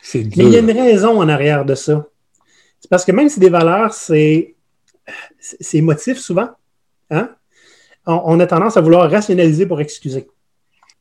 C'est 0.00 0.24
Mais 0.36 0.44
il 0.44 0.50
y 0.50 0.56
a 0.56 0.62
dur. 0.62 0.70
une 0.70 0.80
raison 0.80 1.20
en 1.20 1.28
arrière 1.28 1.66
de 1.66 1.74
ça. 1.74 2.06
C'est 2.80 2.88
parce 2.88 3.04
que 3.04 3.12
même 3.12 3.28
si 3.28 3.38
des 3.38 3.50
valeurs, 3.50 3.92
c'est 3.92 4.54
c'est 5.38 5.78
émotif 5.78 6.18
souvent, 6.18 6.48
hein? 7.10 7.30
On, 8.06 8.20
on 8.24 8.40
a 8.40 8.46
tendance 8.46 8.76
à 8.76 8.80
vouloir 8.80 9.10
rationaliser 9.10 9.66
pour 9.66 9.80
excuser. 9.80 10.26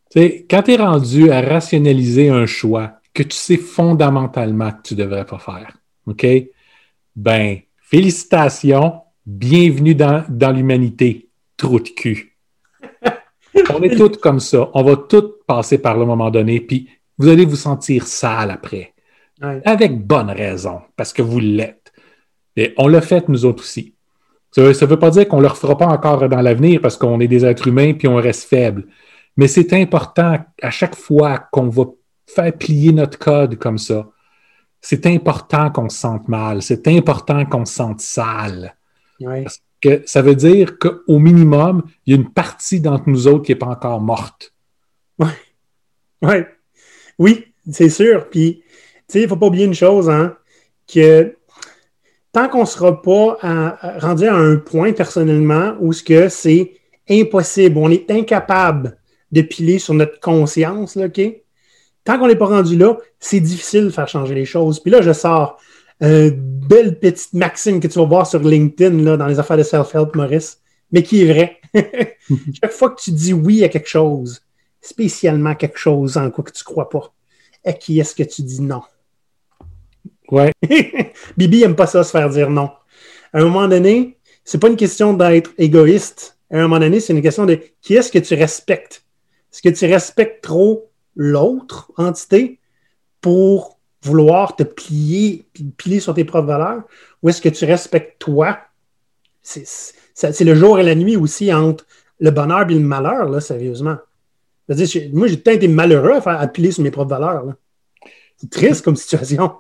Tu 0.10 0.20
sais, 0.20 0.46
quand 0.50 0.64
tu 0.64 0.74
es 0.74 0.78
rendu 0.78 1.32
à 1.32 1.42
rationaliser 1.42 2.30
un 2.30 2.46
choix 2.46 2.94
que 3.14 3.24
tu 3.24 3.36
sais 3.36 3.58
fondamentalement 3.58 4.72
que 4.72 4.82
tu 4.84 4.96
ne 4.96 5.04
devrais 5.04 5.26
pas 5.26 5.40
faire, 5.40 5.78
OK? 6.08 6.26
Ben, 7.16 7.60
félicitations, 7.82 9.02
bienvenue 9.26 9.96
dans, 9.96 10.24
dans 10.30 10.52
l'humanité, 10.52 11.30
trou 11.58 11.80
de 11.80 11.90
cul. 11.90 12.38
On 13.74 13.82
est 13.84 13.96
tous 13.96 14.18
comme 14.18 14.40
ça. 14.40 14.70
On 14.74 14.84
va 14.84 14.96
tous 14.96 15.34
passer 15.46 15.78
par 15.78 15.98
le 15.98 16.06
moment 16.06 16.32
donné, 16.32 16.62
puis 16.62 16.90
vous 17.18 17.28
allez 17.28 17.46
vous 17.46 17.56
sentir 17.56 18.08
sale 18.08 18.52
après. 18.52 18.94
Ouais. 19.42 19.62
Avec 19.66 20.06
bonne 20.06 20.30
raison, 20.30 20.82
parce 20.96 21.14
que 21.14 21.22
vous 21.22 21.40
l'êtes. 21.40 21.92
Et 22.56 22.74
on 22.78 22.88
l'a 22.88 23.02
fait, 23.02 23.28
nous 23.28 23.46
autres 23.46 23.64
aussi. 23.64 23.96
Ça 24.52 24.62
ne 24.62 24.86
veut 24.86 25.00
pas 25.00 25.12
dire 25.12 25.28
qu'on 25.28 25.38
ne 25.38 25.44
le 25.44 25.48
refera 25.48 25.78
pas 25.78 25.88
encore 25.88 26.28
dans 26.28 26.42
l'avenir 26.42 26.82
parce 26.82 26.98
qu'on 26.98 27.20
est 27.20 27.28
des 27.28 27.46
êtres 27.46 27.68
humains 27.68 27.94
puis 27.94 28.08
on 28.08 28.16
reste 28.16 28.44
faible. 28.44 28.88
Mais 29.38 29.48
c'est 29.48 29.74
important 29.74 30.40
à 30.62 30.70
chaque 30.70 30.96
fois 30.96 31.40
qu'on 31.52 31.70
va 31.70 31.86
faire 32.28 32.54
plier 32.58 32.92
notre 32.92 33.18
code 33.18 33.58
comme 33.58 33.78
ça. 33.78 34.10
C'est 34.82 35.06
important 35.06 35.70
qu'on 35.70 35.90
se 35.90 35.98
sente 35.98 36.28
mal. 36.28 36.62
C'est 36.62 36.88
important 36.88 37.46
qu'on 37.46 37.66
se 37.66 37.74
sente 37.74 38.02
sale. 38.02 38.76
Ouais. 39.22 39.46
Que 39.80 40.02
ça 40.06 40.22
veut 40.22 40.36
dire 40.36 40.78
qu'au 40.78 41.20
minimum, 41.20 41.84
il 42.06 42.14
y 42.14 42.18
a 42.18 42.20
une 42.20 42.30
partie 42.30 42.82
d'entre 42.82 43.08
nous 43.08 43.28
autres 43.28 43.46
qui 43.46 43.52
n'est 43.52 43.58
pas 43.58 43.68
encore 43.68 44.02
morte. 44.02 44.54
Ouais. 46.22 46.48
Oui, 47.18 47.46
c'est 47.70 47.90
sûr. 47.90 48.30
Puis, 48.30 48.64
tu 48.64 48.74
sais, 49.08 49.20
il 49.20 49.24
ne 49.24 49.28
faut 49.28 49.38
pas 49.38 49.48
oublier 49.48 49.66
une 49.66 49.74
chose, 49.74 50.10
hein, 50.10 50.36
que 50.92 51.36
tant 52.32 52.48
qu'on 52.48 52.62
ne 52.62 52.66
sera 52.66 53.02
pas 53.02 53.38
à- 53.42 53.88
à- 53.88 54.00
rendu 54.00 54.26
à 54.28 54.36
un 54.36 54.58
point 54.58 54.94
personnellement 54.94 55.76
où 55.80 55.94
ce 55.94 56.04
que 56.04 56.30
c'est 56.30 56.74
impossible, 57.10 57.78
on 57.78 57.90
est 57.90 58.10
incapable 58.10 58.98
de 59.32 59.42
piler 59.42 59.80
sur 59.80 59.94
notre 59.94 60.20
conscience, 60.20 60.96
là, 60.96 61.06
OK? 61.06 61.22
Tant 62.04 62.18
qu'on 62.18 62.28
n'est 62.28 62.36
pas 62.36 62.48
rendu 62.48 62.78
là, 62.78 62.98
c'est 63.20 63.40
difficile 63.40 63.86
de 63.86 63.90
faire 63.90 64.08
changer 64.08 64.34
les 64.34 64.46
choses. 64.46 64.80
Puis 64.80 64.92
là, 64.92 65.02
je 65.02 65.14
sors 65.14 65.58
une 66.00 66.32
belle 66.32 67.00
petite 67.00 67.34
maxime 67.34 67.80
que 67.80 67.88
tu 67.88 68.00
vas 68.00 68.06
voir 68.06 68.26
sur 68.26 68.40
LinkedIn 68.40 69.04
là, 69.04 69.18
dans 69.18 69.28
les 69.28 69.38
affaires 69.38 69.58
de 69.58 69.64
self-help, 69.64 70.16
Maurice, 70.16 70.60
mais 70.92 71.04
qui 71.04 71.22
est 71.22 71.32
vrai. 71.32 71.60
Chaque 72.62 72.72
fois 72.72 72.90
que 72.90 73.02
tu 73.02 73.12
dis 73.12 73.34
oui 73.34 73.64
à 73.64 73.70
quelque 73.70 73.88
chose, 73.88 74.42
spécialement 74.82 75.54
quelque 75.54 75.78
chose 75.78 76.18
en 76.18 76.32
quoi 76.32 76.44
que 76.44 76.52
tu 76.52 76.62
ne 76.62 76.66
crois 76.66 76.90
pas, 76.90 77.14
à 77.64 77.74
qui 77.74 78.00
est-ce 78.00 78.16
que 78.16 78.24
tu 78.24 78.42
dis 78.42 78.62
non? 78.62 78.82
Ouais. 80.32 80.52
Bibi 81.38 81.64
aime 81.64 81.76
pas 81.76 81.88
ça, 81.88 82.04
se 82.04 82.12
faire 82.12 82.30
dire 82.30 82.50
non. 82.50 82.72
À 83.34 83.40
un 83.40 83.44
moment 83.44 83.68
donné, 83.68 84.18
c'est 84.44 84.60
pas 84.60 84.70
une 84.70 84.78
question 84.78 85.14
d'être 85.14 85.52
égoïste. 85.58 86.38
À 86.50 86.58
un 86.58 86.62
moment 86.64 86.80
donné, 86.80 87.00
c'est 87.00 87.14
une 87.14 87.22
question 87.22 87.46
de 87.46 87.60
qui 87.82 87.96
est-ce 87.96 88.12
que 88.12 88.20
tu 88.20 88.34
respectes? 88.34 89.04
Est-ce 89.52 89.62
que 89.62 89.70
tu 89.70 89.86
respectes 89.86 90.44
trop 90.44 90.90
l'autre 91.16 91.92
entité 91.98 92.60
pour 93.20 93.78
vouloir 94.04 94.56
te 94.56 94.64
plier, 94.64 95.46
plier 95.78 96.00
sur 96.00 96.14
tes 96.14 96.24
propres 96.24 96.48
valeurs? 96.48 96.84
Ou 97.22 97.30
est-ce 97.30 97.42
que 97.42 97.50
tu 97.50 97.66
respectes 97.66 98.20
toi? 98.20 98.58
C'est 99.42 100.44
le 100.44 100.56
jour 100.56 100.80
et 100.80 100.84
la 100.84 100.96
nuit 100.96 101.18
aussi 101.18 101.54
entre 101.54 101.86
le 102.20 102.32
bonheur 102.32 102.70
et 102.70 102.74
le 102.74 102.80
malheur, 102.80 103.30
là, 103.30 103.42
sérieusement. 103.42 103.98
Moi, 104.70 105.28
j'ai 105.28 105.38
peut-être 105.38 105.58
été 105.58 105.68
malheureux 105.68 106.14
à, 106.14 106.22
faire, 106.22 106.50
sur 106.72 106.84
mes 106.84 106.92
propres 106.92 107.10
valeurs. 107.10 107.46
C'est 108.38 108.50
triste 108.50 108.84
comme 108.84 108.96
situation. 108.96 109.52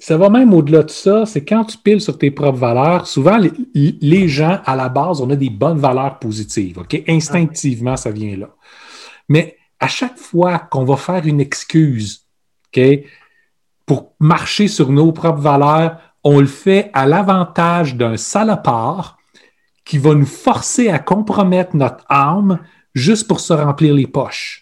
Ça 0.00 0.16
va 0.16 0.30
même 0.30 0.54
au-delà 0.54 0.82
de 0.82 0.90
ça, 0.90 1.26
c'est 1.26 1.44
quand 1.44 1.64
tu 1.64 1.76
piles 1.76 2.00
sur 2.00 2.16
tes 2.16 2.30
propres 2.30 2.58
valeurs, 2.58 3.06
souvent 3.06 3.38
les, 3.74 4.28
gens, 4.28 4.58
à 4.64 4.74
la 4.74 4.88
base, 4.88 5.20
on 5.20 5.28
a 5.28 5.36
des 5.36 5.50
bonnes 5.50 5.78
valeurs 5.78 6.18
positives. 6.18 6.78
OK? 6.78 7.02
Instinctivement, 7.06 7.98
ça 7.98 8.10
vient 8.10 8.34
là. 8.34 8.48
Mais 9.28 9.58
à 9.78 9.88
chaque 9.88 10.16
fois 10.16 10.58
qu'on 10.58 10.84
va 10.84 10.96
faire 10.96 11.26
une 11.26 11.38
excuse, 11.38 12.24
OK, 12.68 12.82
pour 13.84 14.14
marcher 14.18 14.68
sur 14.68 14.90
nos 14.90 15.12
propres 15.12 15.40
valeurs, 15.40 15.98
on 16.24 16.40
le 16.40 16.46
fait 16.46 16.90
à 16.94 17.06
l'avantage 17.06 17.94
d'un 17.94 18.16
salopard 18.16 19.18
qui 19.84 19.98
va 19.98 20.14
nous 20.14 20.26
forcer 20.26 20.88
à 20.88 20.98
compromettre 20.98 21.76
notre 21.76 22.04
âme 22.08 22.58
juste 22.94 23.28
pour 23.28 23.40
se 23.40 23.52
remplir 23.52 23.92
les 23.92 24.06
poches. 24.06 24.59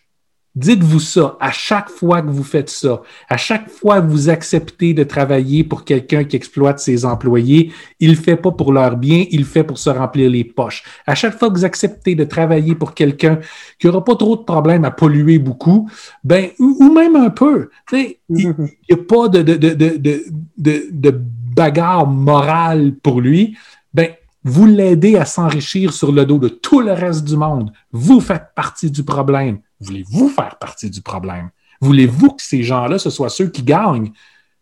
Dites-vous 0.59 0.99
ça 0.99 1.37
à 1.39 1.53
chaque 1.53 1.89
fois 1.89 2.21
que 2.21 2.31
vous 2.31 2.43
faites 2.43 2.69
ça, 2.69 3.01
à 3.29 3.37
chaque 3.37 3.71
fois 3.71 4.01
que 4.01 4.09
vous 4.09 4.29
acceptez 4.29 4.93
de 4.93 5.05
travailler 5.05 5.63
pour 5.63 5.85
quelqu'un 5.85 6.25
qui 6.25 6.35
exploite 6.35 6.81
ses 6.81 7.05
employés, 7.05 7.73
il 8.01 8.11
ne 8.11 8.17
fait 8.17 8.35
pas 8.35 8.51
pour 8.51 8.73
leur 8.73 8.97
bien, 8.97 9.25
il 9.31 9.39
le 9.39 9.45
fait 9.45 9.63
pour 9.63 9.79
se 9.79 9.89
remplir 9.89 10.29
les 10.29 10.43
poches. 10.43 10.83
À 11.07 11.15
chaque 11.15 11.39
fois 11.39 11.49
que 11.49 11.55
vous 11.55 11.65
acceptez 11.65 12.17
de 12.17 12.25
travailler 12.25 12.75
pour 12.75 12.95
quelqu'un 12.95 13.39
qui 13.79 13.87
n'aura 13.87 14.03
pas 14.05 14.17
trop 14.17 14.37
de 14.37 14.43
problèmes 14.43 14.85
à 14.85 14.91
polluer 14.91 15.39
beaucoup, 15.39 15.89
ben, 16.25 16.49
ou, 16.59 16.77
ou 16.81 16.93
même 16.93 17.15
un 17.15 17.31
peu, 17.31 17.71
il 17.93 18.17
n'y 18.29 18.47
a 18.47 18.97
pas 18.97 19.29
de 19.29 21.21
bagarre 21.55 22.09
morale 22.09 22.97
pour 23.01 23.21
lui, 23.21 23.57
ben, 23.95 24.09
vous 24.43 24.67
l'aidez 24.67 25.15
à 25.15 25.25
s'enrichir 25.25 25.93
sur 25.93 26.11
le 26.11 26.27
dos 26.27 26.39
de 26.39 26.49
tout 26.49 26.81
le 26.81 26.95
reste 26.95 27.25
du 27.25 27.37
monde. 27.37 27.71
Vous 27.93 28.21
faites 28.21 28.49
partie 28.57 28.91
du 28.91 29.05
problème. 29.05 29.61
Voulez-vous 29.81 30.29
faire 30.29 30.57
partie 30.59 30.91
du 30.91 31.03
problème? 31.03 31.51
Voulez-vous 31.81 32.31
que 32.31 32.43
ces 32.43 32.63
gens-là, 32.63 32.99
ce 32.99 33.11
soient 33.11 33.29
ceux 33.29 33.49
qui 33.49 33.63
gagnent? 33.63 34.13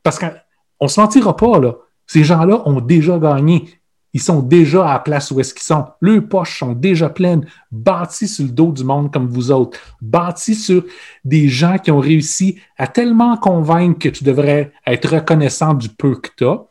Parce 0.03 0.19
qu'on 0.19 0.31
ne 0.83 0.89
se 0.89 1.01
mentira 1.01 1.37
pas, 1.37 1.59
là. 1.59 1.75
Ces 2.07 2.25
gens-là 2.25 2.63
ont 2.67 2.81
déjà 2.81 3.19
gagné. 3.19 3.81
Ils 4.13 4.23
sont 4.23 4.41
déjà 4.41 4.89
à 4.89 4.93
la 4.95 4.99
place 5.01 5.31
où 5.31 5.41
est-ce 5.41 5.53
qu'ils 5.53 5.65
sont. 5.65 5.85
Leurs 6.01 6.27
poches 6.27 6.61
sont 6.61 6.73
déjà 6.73 7.11
pleines, 7.11 7.47
bâties 7.71 8.29
sur 8.29 8.45
le 8.47 8.51
dos 8.51 8.73
du 8.73 8.85
monde 8.85 9.13
comme 9.13 9.27
vous 9.27 9.51
autres, 9.51 9.79
bâties 10.01 10.55
sur 10.55 10.85
des 11.25 11.49
gens 11.49 11.77
qui 11.77 11.91
ont 11.91 11.99
réussi 11.99 12.59
à 12.79 12.87
tellement 12.87 13.37
convaincre 13.37 13.99
que 13.99 14.09
tu 14.09 14.25
devrais 14.25 14.73
être 14.87 15.17
reconnaissant 15.17 15.75
du 15.75 15.91
peu 15.91 16.15
que 16.15 16.31
tu 16.35 16.47
as, 16.47 16.65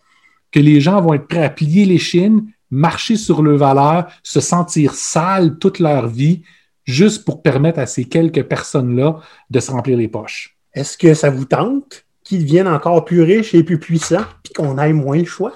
que 0.51 0.59
les 0.59 0.81
gens 0.81 1.01
vont 1.01 1.13
être 1.13 1.27
prêts 1.27 1.43
à 1.43 1.49
plier 1.49 1.85
les 1.85 1.99
chines, 1.99 2.47
marcher 2.71 3.15
sur 3.15 3.43
leurs 3.43 3.57
valeurs, 3.57 4.07
se 4.23 4.39
sentir 4.39 4.95
sales 4.95 5.59
toute 5.59 5.77
leur 5.77 6.07
vie, 6.07 6.41
juste 6.86 7.25
pour 7.25 7.41
permettre 7.41 7.79
à 7.79 7.86
ces 7.86 8.05
quelques 8.05 8.43
personnes-là 8.43 9.19
de 9.49 9.59
se 9.59 9.71
remplir 9.71 9.97
les 9.97 10.07
poches. 10.07 10.57
Est-ce 10.73 10.97
que 10.97 11.13
ça 11.13 11.29
vous 11.29 11.45
tente 11.45 12.05
qu'ils 12.23 12.43
deviennent 12.43 12.67
encore 12.67 13.05
plus 13.05 13.21
riches 13.21 13.53
et 13.53 13.63
plus 13.63 13.79
puissants, 13.79 14.25
puis 14.43 14.53
qu'on 14.53 14.77
ait 14.77 14.93
moins 14.93 15.17
le 15.17 15.25
choix? 15.25 15.53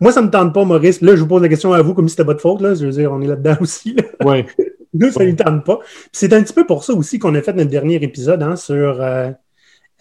Moi, 0.00 0.12
ça 0.12 0.20
ne 0.20 0.26
me 0.26 0.30
tente 0.30 0.52
pas, 0.52 0.64
Maurice. 0.64 1.00
Là, 1.00 1.16
je 1.16 1.20
vous 1.20 1.26
pose 1.26 1.42
la 1.42 1.48
question 1.48 1.72
à 1.72 1.80
vous 1.80 1.94
comme 1.94 2.08
si 2.08 2.12
c'était 2.12 2.24
votre 2.24 2.40
faute. 2.40 2.60
Là. 2.60 2.74
Je 2.74 2.86
veux 2.86 2.92
dire, 2.92 3.12
on 3.12 3.20
est 3.22 3.26
là-dedans 3.26 3.56
aussi. 3.60 3.94
Là. 3.94 4.02
Ouais. 4.24 4.46
Nous, 4.94 5.10
ça 5.10 5.24
ne 5.24 5.30
nous 5.30 5.36
tente 5.36 5.64
pas. 5.64 5.78
C'est 6.12 6.32
un 6.32 6.42
petit 6.42 6.54
peu 6.54 6.66
pour 6.66 6.84
ça 6.84 6.94
aussi 6.94 7.18
qu'on 7.18 7.34
a 7.34 7.42
fait 7.42 7.52
notre 7.52 7.70
dernier 7.70 7.96
épisode 7.96 8.42
hein, 8.42 8.56
sur 8.56 9.00
euh, 9.02 9.30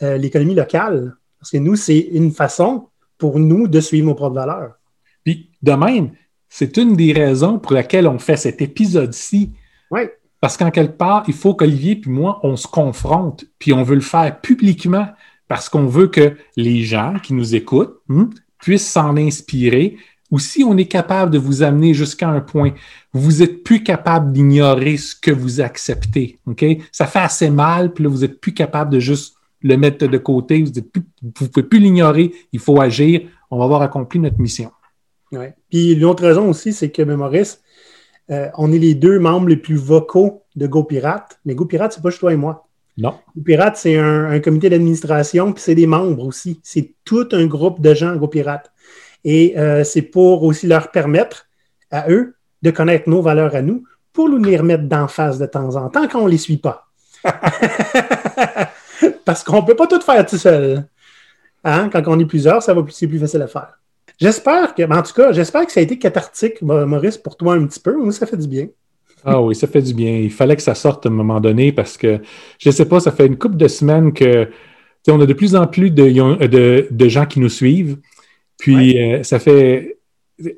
euh, 0.01 0.17
l'économie 0.17 0.55
locale. 0.55 1.15
Parce 1.38 1.51
que 1.51 1.57
nous, 1.57 1.76
c'est 1.76 1.99
une 1.99 2.32
façon 2.32 2.88
pour 3.17 3.38
nous 3.38 3.67
de 3.67 3.80
suivre 3.82 4.07
nos 4.07 4.15
propres 4.15 4.36
valeurs. 4.36 4.80
Puis, 5.26 5.49
de 5.61 5.73
même, 5.73 6.11
c'est 6.47 6.78
une 6.78 6.95
des 6.95 7.11
raisons 7.11 7.59
pour 7.59 7.73
laquelle 7.73 8.07
on 8.07 8.19
fait 8.19 8.38
cet 8.38 8.61
épisode-ci. 8.61 9.51
Oui. 9.91 10.01
Parce 10.41 10.57
qu'en 10.57 10.71
quelque 10.71 10.97
part, 10.97 11.23
il 11.27 11.33
faut 11.33 11.55
qu'Olivier 11.55 11.95
puis 11.95 12.11
moi, 12.11 12.39
on 12.43 12.55
se 12.55 12.67
confronte, 12.67 13.45
puis 13.57 13.73
on 13.73 13.83
veut 13.83 13.95
le 13.95 14.01
faire 14.01 14.39
publiquement 14.41 15.07
parce 15.47 15.69
qu'on 15.69 15.86
veut 15.86 16.07
que 16.07 16.36
les 16.55 16.83
gens 16.83 17.15
qui 17.21 17.33
nous 17.33 17.55
écoutent 17.55 17.99
hmm, 18.07 18.25
puissent 18.59 18.89
s'en 18.89 19.15
inspirer. 19.17 19.97
Ou 20.31 20.39
si 20.39 20.63
on 20.63 20.75
est 20.77 20.88
capable 20.88 21.31
de 21.31 21.38
vous 21.38 21.61
amener 21.61 21.93
jusqu'à 21.93 22.27
un 22.27 22.41
point, 22.41 22.73
vous 23.13 23.43
êtes 23.43 23.63
plus 23.63 23.83
capable 23.83 24.33
d'ignorer 24.33 24.97
ce 24.97 25.15
que 25.15 25.31
vous 25.31 25.61
acceptez. 25.61 26.39
OK? 26.47 26.65
Ça 26.91 27.05
fait 27.05 27.19
assez 27.19 27.49
mal, 27.49 27.93
puis 27.93 28.03
là, 28.03 28.09
vous 28.09 28.23
êtes 28.23 28.41
plus 28.41 28.53
capable 28.53 28.91
de 28.91 28.99
juste 28.99 29.36
le 29.61 29.77
mettre 29.77 30.07
de 30.07 30.17
côté. 30.17 30.63
Vous 30.63 30.71
ne 31.23 31.31
pouvez 31.31 31.63
plus 31.63 31.79
l'ignorer. 31.79 32.33
Il 32.51 32.59
faut 32.59 32.81
agir. 32.81 33.21
On 33.51 33.59
va 33.59 33.65
avoir 33.65 33.83
accompli 33.83 34.19
notre 34.19 34.39
mission. 34.39 34.71
Ouais. 35.31 35.55
Puis 35.69 35.93
une 35.93 36.03
autre 36.05 36.23
raison 36.23 36.49
aussi, 36.49 36.73
c'est 36.73 36.89
que, 36.89 37.01
Maurice, 37.01 37.61
euh, 38.32 38.49
on 38.57 38.71
est 38.71 38.80
les 38.80 38.95
deux 38.95 39.19
membres 39.19 39.47
les 39.47 39.57
plus 39.57 39.76
vocaux 39.76 40.43
de 40.55 40.67
GoPirate. 40.67 41.39
Mais 41.45 41.55
GoPirate, 41.55 41.93
c'est 41.93 42.01
pas 42.01 42.09
juste 42.09 42.19
toi 42.19 42.34
et 42.34 42.38
moi. 42.38 42.67
Non. 42.97 43.15
GoPirate, 43.38 43.78
c'est 43.78 43.97
un, 43.97 44.32
un, 44.32 44.39
comité 44.39 44.69
d'administration, 44.69 45.51
puis 45.53 45.61
c'est 45.61 45.76
des 45.76 45.88
membres 45.88 46.26
aussi. 46.26 46.59
C'est 46.63 46.93
tout 47.03 47.28
un 47.34 47.45
groupe 47.45 47.82
de 47.82 47.93
gens 47.93 48.15
GoPirate. 48.15 48.71
Et 49.23 49.57
euh, 49.57 49.84
c'est 49.84 50.03
pour 50.03 50.43
aussi 50.43 50.67
leur 50.67 50.91
permettre 50.91 51.47
à 51.91 52.09
eux 52.09 52.36
de 52.61 52.71
connaître 52.71 53.09
nos 53.09 53.21
valeurs 53.21 53.55
à 53.55 53.61
nous 53.61 53.84
pour 54.13 54.30
nous 54.30 54.41
les 54.41 54.57
remettre 54.57 54.84
d'en 54.84 55.07
face 55.07 55.38
de 55.38 55.45
temps 55.45 55.76
en 55.76 55.89
temps 55.89 56.07
quand 56.07 56.21
on 56.21 56.26
ne 56.26 56.32
les 56.32 56.38
suit 56.38 56.57
pas. 56.57 56.88
Parce 59.26 59.43
qu'on 59.43 59.61
ne 59.61 59.65
peut 59.67 59.76
pas 59.76 59.88
tout 59.88 59.99
faire 59.99 60.26
tout 60.26 60.38
seul. 60.38 60.88
Hein? 61.63 61.89
Quand 61.91 62.01
on 62.07 62.19
est 62.19 62.26
plusieurs, 62.26 62.61
ça 62.61 62.73
va 62.73 62.84
plus, 62.84 62.93
c'est 62.93 63.07
plus 63.07 63.19
facile 63.19 63.41
à 63.41 63.47
faire. 63.47 63.80
J'espère 64.20 64.74
que, 64.76 64.84
en 64.84 65.01
tout 65.01 65.13
cas, 65.13 65.32
j'espère 65.32 65.66
que 65.66 65.72
ça 65.72 65.80
a 65.80 65.84
été 65.84 65.97
cathartique, 65.97 66.61
Maurice, 66.61 67.18
pour 67.18 67.36
toi 67.36 67.55
un 67.55 67.66
petit 67.66 67.80
peu. 67.80 67.95
Moi, 67.97 68.11
ça 68.11 68.26
fait 68.26 68.38
du 68.38 68.47
bien. 68.47 68.68
Ah 69.26 69.41
oui, 69.41 69.55
ça 69.55 69.68
fait 69.68 69.82
du 69.82 69.93
bien. 69.93 70.18
Il 70.18 70.32
fallait 70.32 70.55
que 70.55 70.61
ça 70.61 70.76
sorte 70.76 71.05
à 71.05 71.09
un 71.09 71.11
moment 71.11 71.41
donné 71.41 71.72
parce 71.72 71.97
que, 71.97 72.20
je 72.59 72.70
ne 72.70 72.74
sais 72.74 72.86
pas, 72.86 72.99
ça 72.99 73.11
fait 73.11 73.26
une 73.26 73.38
couple 73.38 73.57
de 73.57 73.68
semaines 73.68 74.13
que 74.13 74.49
on 75.07 75.22
a 75.22 75.26
de 75.26 75.34
plus 75.34 75.55
en 75.55 75.68
plus 75.68 75.91
de, 75.91 76.88
de, 76.89 77.07
gens 77.07 77.26
qui 77.26 77.39
nous 77.39 77.49
suivent. 77.49 77.97
Puis 78.57 78.99
euh, 78.99 79.24
ça 79.24 79.39
fait 79.39 79.97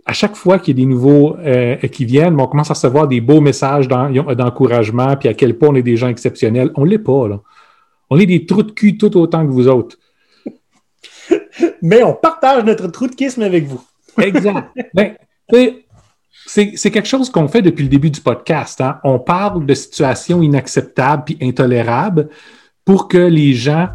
à 0.05 0.13
chaque 0.13 0.35
fois 0.35 0.57
qu'il 0.57 0.77
y 0.77 0.81
a 0.81 0.83
des 0.83 0.89
nouveaux 0.89 1.35
euh, 1.37 1.75
qui 1.75 2.05
viennent, 2.05 2.39
on 2.39 2.47
commence 2.47 2.71
à 2.71 2.73
recevoir 2.73 3.07
des 3.07 3.21
beaux 3.21 3.41
messages 3.41 3.87
d'encouragement, 3.87 5.15
puis 5.17 5.29
à 5.29 5.33
quel 5.33 5.57
point 5.57 5.69
on 5.69 5.75
est 5.75 5.83
des 5.83 5.97
gens 5.97 6.07
exceptionnels. 6.07 6.71
On 6.75 6.85
ne 6.85 6.89
l'est 6.89 6.97
pas, 6.97 7.27
là. 7.27 7.41
On 8.09 8.17
est 8.17 8.25
des 8.25 8.45
trous 8.45 8.63
de 8.63 8.71
cul 8.71 8.97
tout 8.97 9.15
autant 9.17 9.45
que 9.45 9.51
vous 9.51 9.67
autres. 9.67 9.97
Mais 11.81 12.03
on 12.03 12.13
partage 12.13 12.63
notre 12.63 12.87
trou 12.87 13.07
de 13.07 13.15
kisme 13.15 13.41
avec 13.41 13.65
vous. 13.65 13.83
exact. 14.21 14.69
Ben, 14.93 15.15
c'est 16.45 16.91
quelque 16.91 17.07
chose 17.07 17.29
qu'on 17.29 17.47
fait 17.47 17.61
depuis 17.61 17.83
le 17.83 17.89
début 17.89 18.09
du 18.09 18.21
podcast. 18.21 18.81
Hein. 18.81 18.99
On 19.03 19.19
parle 19.19 19.65
de 19.65 19.73
situations 19.73 20.41
inacceptables 20.41 21.23
puis 21.25 21.37
intolérables 21.41 22.29
pour 22.85 23.07
que 23.07 23.17
les 23.17 23.53
gens 23.53 23.89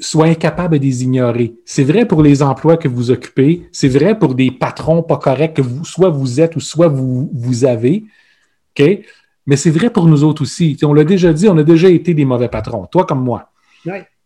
soient 0.00 0.26
incapables 0.26 0.78
de 0.78 0.84
les 0.84 1.04
ignorer. 1.04 1.54
C'est 1.64 1.84
vrai 1.84 2.06
pour 2.06 2.22
les 2.22 2.42
emplois 2.42 2.76
que 2.76 2.88
vous 2.88 3.10
occupez, 3.10 3.68
c'est 3.72 3.88
vrai 3.88 4.18
pour 4.18 4.34
des 4.34 4.50
patrons 4.50 5.02
pas 5.02 5.18
corrects 5.18 5.54
que 5.54 5.62
vous, 5.62 5.84
soit 5.84 6.10
vous 6.10 6.40
êtes 6.40 6.56
ou 6.56 6.60
soit 6.60 6.88
vous, 6.88 7.30
vous 7.34 7.64
avez. 7.64 8.04
OK? 8.78 9.00
Mais 9.46 9.56
c'est 9.56 9.70
vrai 9.70 9.90
pour 9.90 10.06
nous 10.06 10.24
autres 10.24 10.42
aussi. 10.42 10.76
on 10.82 10.94
l'a 10.94 11.04
déjà 11.04 11.32
dit, 11.32 11.48
on 11.48 11.58
a 11.58 11.62
déjà 11.62 11.88
été 11.88 12.14
des 12.14 12.24
mauvais 12.24 12.48
patrons, 12.48 12.86
toi 12.86 13.04
comme 13.04 13.22
moi. 13.22 13.50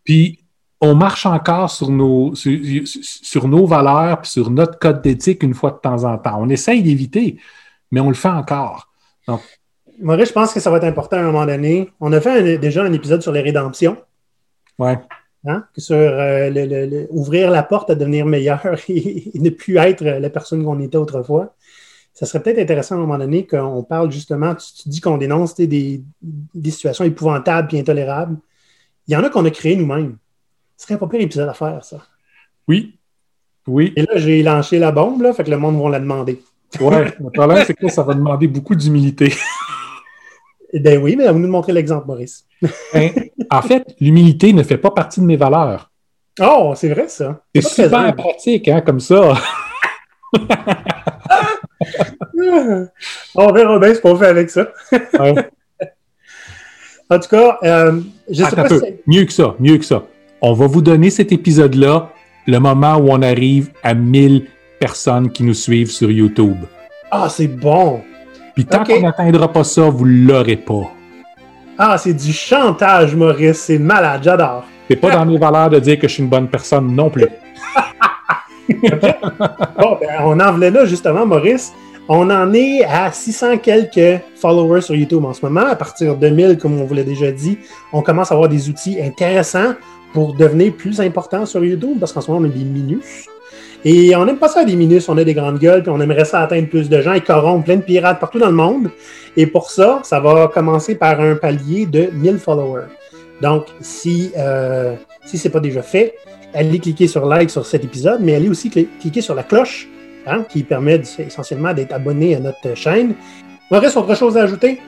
Puis 0.05 0.39
on 0.81 0.95
marche 0.95 1.27
encore 1.27 1.71
sur 1.71 1.91
nos, 1.91 2.35
sur, 2.35 3.49
nos 3.49 3.67
valeurs, 3.67 4.21
puis 4.21 4.31
sur 4.31 4.51
notre 4.51 4.79
code 4.79 5.03
d'éthique 5.03 5.43
une 5.43 5.55
fois 5.55 5.73
de 5.73 5.79
temps 5.79 6.05
en 6.05 6.19
temps. 6.19 6.39
On 6.39 6.49
essaye 6.49 6.83
d'éviter, 6.83 7.39
mais 7.91 8.01
on 8.01 8.09
le 8.09 8.15
fait 8.15 8.29
encore. 8.29 8.89
Donc, 9.27 9.41
Maurice, 10.01 10.29
je 10.29 10.33
pense 10.33 10.53
que 10.53 10.61
ça 10.61 10.71
va 10.71 10.77
être 10.77 10.85
important 10.85 11.17
à 11.17 11.21
un 11.21 11.25
moment 11.25 11.47
donné. 11.47 11.91
On 12.01 12.13
a 12.13 12.21
fait 12.21 12.59
déjà 12.59 12.85
un 12.85 12.93
épisode 12.93 13.23
sur 13.23 13.33
les 13.33 13.41
rédemptions. 13.41 13.97
Ouais. 14.79 14.99
Hein? 15.47 15.65
Sur 15.77 15.97
euh, 15.97 17.07
ouvrir 17.11 17.51
la 17.51 17.63
porte 17.63 17.91
à 17.91 17.95
devenir 17.95 18.27
meilleur 18.27 18.61
et, 18.89 19.31
ne 19.35 19.51
plus 19.51 19.77
être 19.79 20.05
la 20.05 20.31
personne 20.31 20.65
qu'on 20.65 20.81
était 20.81 20.97
autrefois. 20.97 21.55
Ça 22.13 22.27
serait 22.27 22.43
peut-être 22.43 22.59
intéressant 22.59 22.97
à 22.97 22.99
un 22.99 23.03
moment 23.03 23.19
donné 23.19 23.47
qu'on 23.47 23.85
parle 23.85 24.11
justement, 24.11 24.55
tu, 24.55 24.89
dis 24.89 25.01
qu'on 25.01 25.19
dénonce 25.19 25.55
des, 25.55 26.03
des, 26.21 26.71
situations 26.71 27.05
épouvantables 27.05 27.73
et 27.75 27.81
intolérables. 27.81 28.37
Il 29.07 29.15
y 29.15 29.17
en 29.17 29.23
a 29.23 29.31
qu'on 29.31 29.45
a 29.45 29.51
créées 29.51 29.77
nous-mêmes. 29.77 30.17
Ce 30.79 30.87
serait 30.87 30.99
pas 30.99 31.09
pire 31.09 31.21
épisode 31.21 31.49
à 31.49 31.55
faire, 31.55 31.85
ça. 31.85 31.99
Oui. 32.69 32.95
Oui. 33.67 33.93
Et 33.97 34.03
là, 34.03 34.13
j'ai 34.15 34.45
lancé 34.45 34.79
la 34.79 34.93
bombe, 34.93 35.23
là, 35.23 35.33
fait 35.33 35.43
que 35.43 35.51
le 35.51 35.59
monde 35.59 35.83
va 35.83 35.91
la 35.91 35.99
demander. 35.99 36.41
Ouais, 36.81 37.13
le 37.21 37.31
problème, 37.31 37.65
c'est 37.67 37.75
que 37.75 37.89
ça 37.89 38.05
va 38.05 38.15
demander 38.15 38.47
beaucoup 38.47 38.77
d'humilité. 38.77 39.35
Eh 40.73 40.81
ben 40.81 41.03
oui, 41.03 41.17
mais 41.17 41.27
à 41.27 41.33
vous 41.33 41.39
nous 41.39 41.49
montrer 41.49 41.73
l'exemple, 41.73 42.07
Maurice. 42.07 42.47
Ben, 42.93 43.11
en 43.51 43.63
fait, 43.63 43.97
l'humilité 44.01 44.53
ne 44.53 44.63
fait 44.63 44.77
pas 44.77 44.91
partie 44.91 45.21
de 45.21 45.25
mes 45.25 45.37
valeurs. 45.37 45.91
Oh, 46.41 46.75
c'est 46.77 46.91
vrai, 46.91 47.09
ça. 47.09 47.43
C'est 47.55 47.63
super 47.63 48.15
pratique, 48.15 48.69
hein, 48.69 48.83
comme 48.83 49.01
ça. 49.01 49.35
On 53.35 53.53
verra 53.53 53.79
bien 53.79 53.95
ce 53.95 54.01
qu'on 54.01 54.15
fait 54.17 54.27
avec 54.27 54.51
ça. 54.51 54.69
En 57.11 57.19
tout 57.19 57.29
cas, 57.31 57.59
euh, 57.63 58.01
je 58.29 58.45
sais 58.45 58.55
pas 58.55 58.69
Mieux 59.07 59.25
que 59.25 59.33
ça, 59.33 59.57
mieux 59.59 59.79
que 59.79 59.85
ça 59.85 60.05
on 60.41 60.53
va 60.53 60.67
vous 60.67 60.83
donner 60.83 61.11
cet 61.11 61.33
épisode-là 61.33 62.13
le 62.47 62.59
moment 62.59 62.97
où 62.97 63.11
on 63.11 63.23
arrive 63.23 63.71
à 63.83 63.95
1000 63.95 64.47
personnes 64.79 65.31
qui 65.31 65.43
nous 65.43 65.55
suivent 65.55 65.91
sur 65.91 66.11
YouTube. 66.11 66.57
Ah, 67.11 67.29
c'est 67.29 67.49
bon. 67.49 68.03
Puis 68.55 68.65
tant 68.65 68.85
qu'on 68.85 69.01
n'atteindra 69.01 69.53
pas 69.53 69.65
ça, 69.65 69.89
vous 69.89 70.05
l'aurez 70.05 70.57
pas. 70.57 70.91
Ah, 71.79 71.97
c'est 71.99 72.15
du 72.15 72.33
chantage, 72.33 73.15
Maurice. 73.15 73.59
C'est 73.59 73.79
malade, 73.79 74.23
j'adore. 74.25 74.65
C'est 74.89 74.97
pas 74.97 75.11
dans 75.11 75.27
mes 75.27 75.39
valeurs 75.39 75.71
de 75.71 75.79
dire 75.79 75.99
que 75.99 76.09
je 76.09 76.15
suis 76.15 76.23
une 76.23 76.29
bonne 76.29 76.49
personne 76.49 76.95
non 76.95 77.11
plus. 77.11 77.27
bon, 78.69 79.99
ben, 80.01 80.19
on 80.25 80.41
en 80.41 80.53
venait 80.53 80.71
là, 80.71 80.85
justement, 80.87 81.27
Maurice. 81.27 81.73
On 82.09 82.31
en 82.31 82.53
est 82.55 82.85
à 82.85 83.13
600 83.13 83.59
quelques 83.59 84.23
followers 84.35 84.81
sur 84.81 84.95
YouTube 84.95 85.25
en 85.25 85.35
ce 85.35 85.45
moment. 85.45 85.67
À 85.67 85.77
partir 85.77 86.17
de 86.17 86.29
1000, 86.29 86.57
comme 86.57 86.81
on 86.81 86.85
vous 86.85 86.95
l'a 86.95 87.05
déjà 87.05 87.31
dit, 87.31 87.59
on 87.93 88.01
commence 88.01 88.33
à 88.33 88.35
avoir 88.35 88.49
des 88.49 88.71
outils 88.71 89.01
intéressants 89.01 89.75
pour 90.13 90.35
devenir 90.35 90.73
plus 90.75 91.01
important 91.01 91.47
sur 91.47 91.65
YouTube, 91.65 91.99
parce 92.01 92.13
qu'en 92.13 92.21
ce 92.21 92.31
moment, 92.31 92.47
on 92.47 92.51
a 92.51 92.53
des 92.53 92.65
minus. 92.65 93.27
Et 93.85 94.15
on 94.17 94.25
n'aime 94.25 94.39
pas 94.39 94.49
ça 94.49 94.65
des 94.65 94.75
minus, 94.75 95.09
on 95.09 95.17
a 95.19 95.25
des 95.25 95.35
grandes 95.35 95.59
gueules, 95.59 95.83
puis 95.83 95.91
on 95.91 96.01
aimerait 96.01 96.25
ça 96.25 96.41
atteindre 96.41 96.69
plus 96.69 96.89
de 96.89 97.01
gens 97.01 97.13
et 97.13 97.21
corrompre 97.21 97.65
plein 97.65 97.77
de 97.77 97.83
pirates 97.83 98.19
partout 98.19 98.39
dans 98.39 98.49
le 98.49 98.53
monde. 98.53 98.91
Et 99.37 99.47
pour 99.47 99.71
ça, 99.71 100.01
ça 100.03 100.19
va 100.19 100.49
commencer 100.49 100.97
par 100.97 101.21
un 101.21 101.37
palier 101.37 101.87
de 101.87 102.09
1000 102.13 102.39
followers. 102.39 102.89
Donc, 103.41 103.67
si, 103.81 104.33
euh, 104.37 104.97
si 105.25 105.39
ce 105.39 105.47
n'est 105.47 105.53
pas 105.53 105.61
déjà 105.61 105.83
fait, 105.83 106.15
allez 106.55 106.81
cliquer 106.81 107.07
sur 107.07 107.25
like 107.25 107.51
sur 107.51 107.65
cet 107.65 107.85
épisode, 107.85 108.21
mais 108.21 108.35
allez 108.35 108.49
aussi 108.49 108.69
cliquer 108.69 109.21
sur 109.21 109.37
la 109.37 109.45
cloche 109.45 109.89
hein, 110.27 110.45
qui 110.49 110.65
permet 110.65 111.01
essentiellement 111.19 111.73
d'être 111.73 111.93
abonné 111.93 112.35
à 112.35 112.41
notre 112.41 112.75
chaîne. 112.75 113.15
Maurice, 113.71 113.97
autre 113.97 114.17
chose 114.17 114.37
à 114.37 114.43
ajouter? 114.43 114.81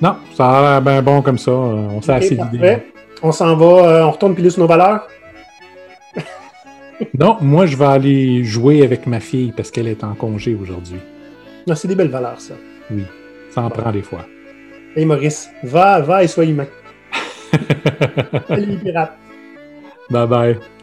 Non, 0.00 0.16
ça 0.34 0.50
a 0.50 0.62
l'air 0.62 0.82
bien 0.82 1.02
bon 1.02 1.20
comme 1.20 1.38
ça. 1.38 1.52
On 1.52 2.00
s'est 2.00 2.12
assez 2.12 2.36
d'idées. 2.36 2.78
On 3.22 3.32
s'en 3.32 3.56
va, 3.56 3.66
euh, 3.66 4.04
on 4.04 4.10
retourne 4.10 4.34
plus 4.34 4.58
nos 4.58 4.66
valeurs? 4.66 5.08
non, 7.18 7.38
moi, 7.40 7.66
je 7.66 7.76
vais 7.76 7.86
aller 7.86 8.44
jouer 8.44 8.84
avec 8.84 9.06
ma 9.06 9.20
fille 9.20 9.52
parce 9.56 9.70
qu'elle 9.70 9.88
est 9.88 10.04
en 10.04 10.14
congé 10.14 10.54
aujourd'hui. 10.54 11.00
Non, 11.66 11.74
c'est 11.74 11.88
des 11.88 11.94
belles 11.94 12.10
valeurs, 12.10 12.40
ça. 12.40 12.54
Oui, 12.90 13.04
ça 13.50 13.62
en 13.62 13.70
prend 13.70 13.90
des 13.90 14.02
fois. 14.02 14.26
Hey 14.94 15.04
Maurice, 15.04 15.50
va, 15.62 16.00
va 16.00 16.24
et 16.24 16.28
sois 16.28 16.44
humain. 16.44 16.66
Salut 18.48 18.66
les 18.66 18.76
pirates. 18.76 19.16
Bye 20.10 20.26
bye. 20.26 20.75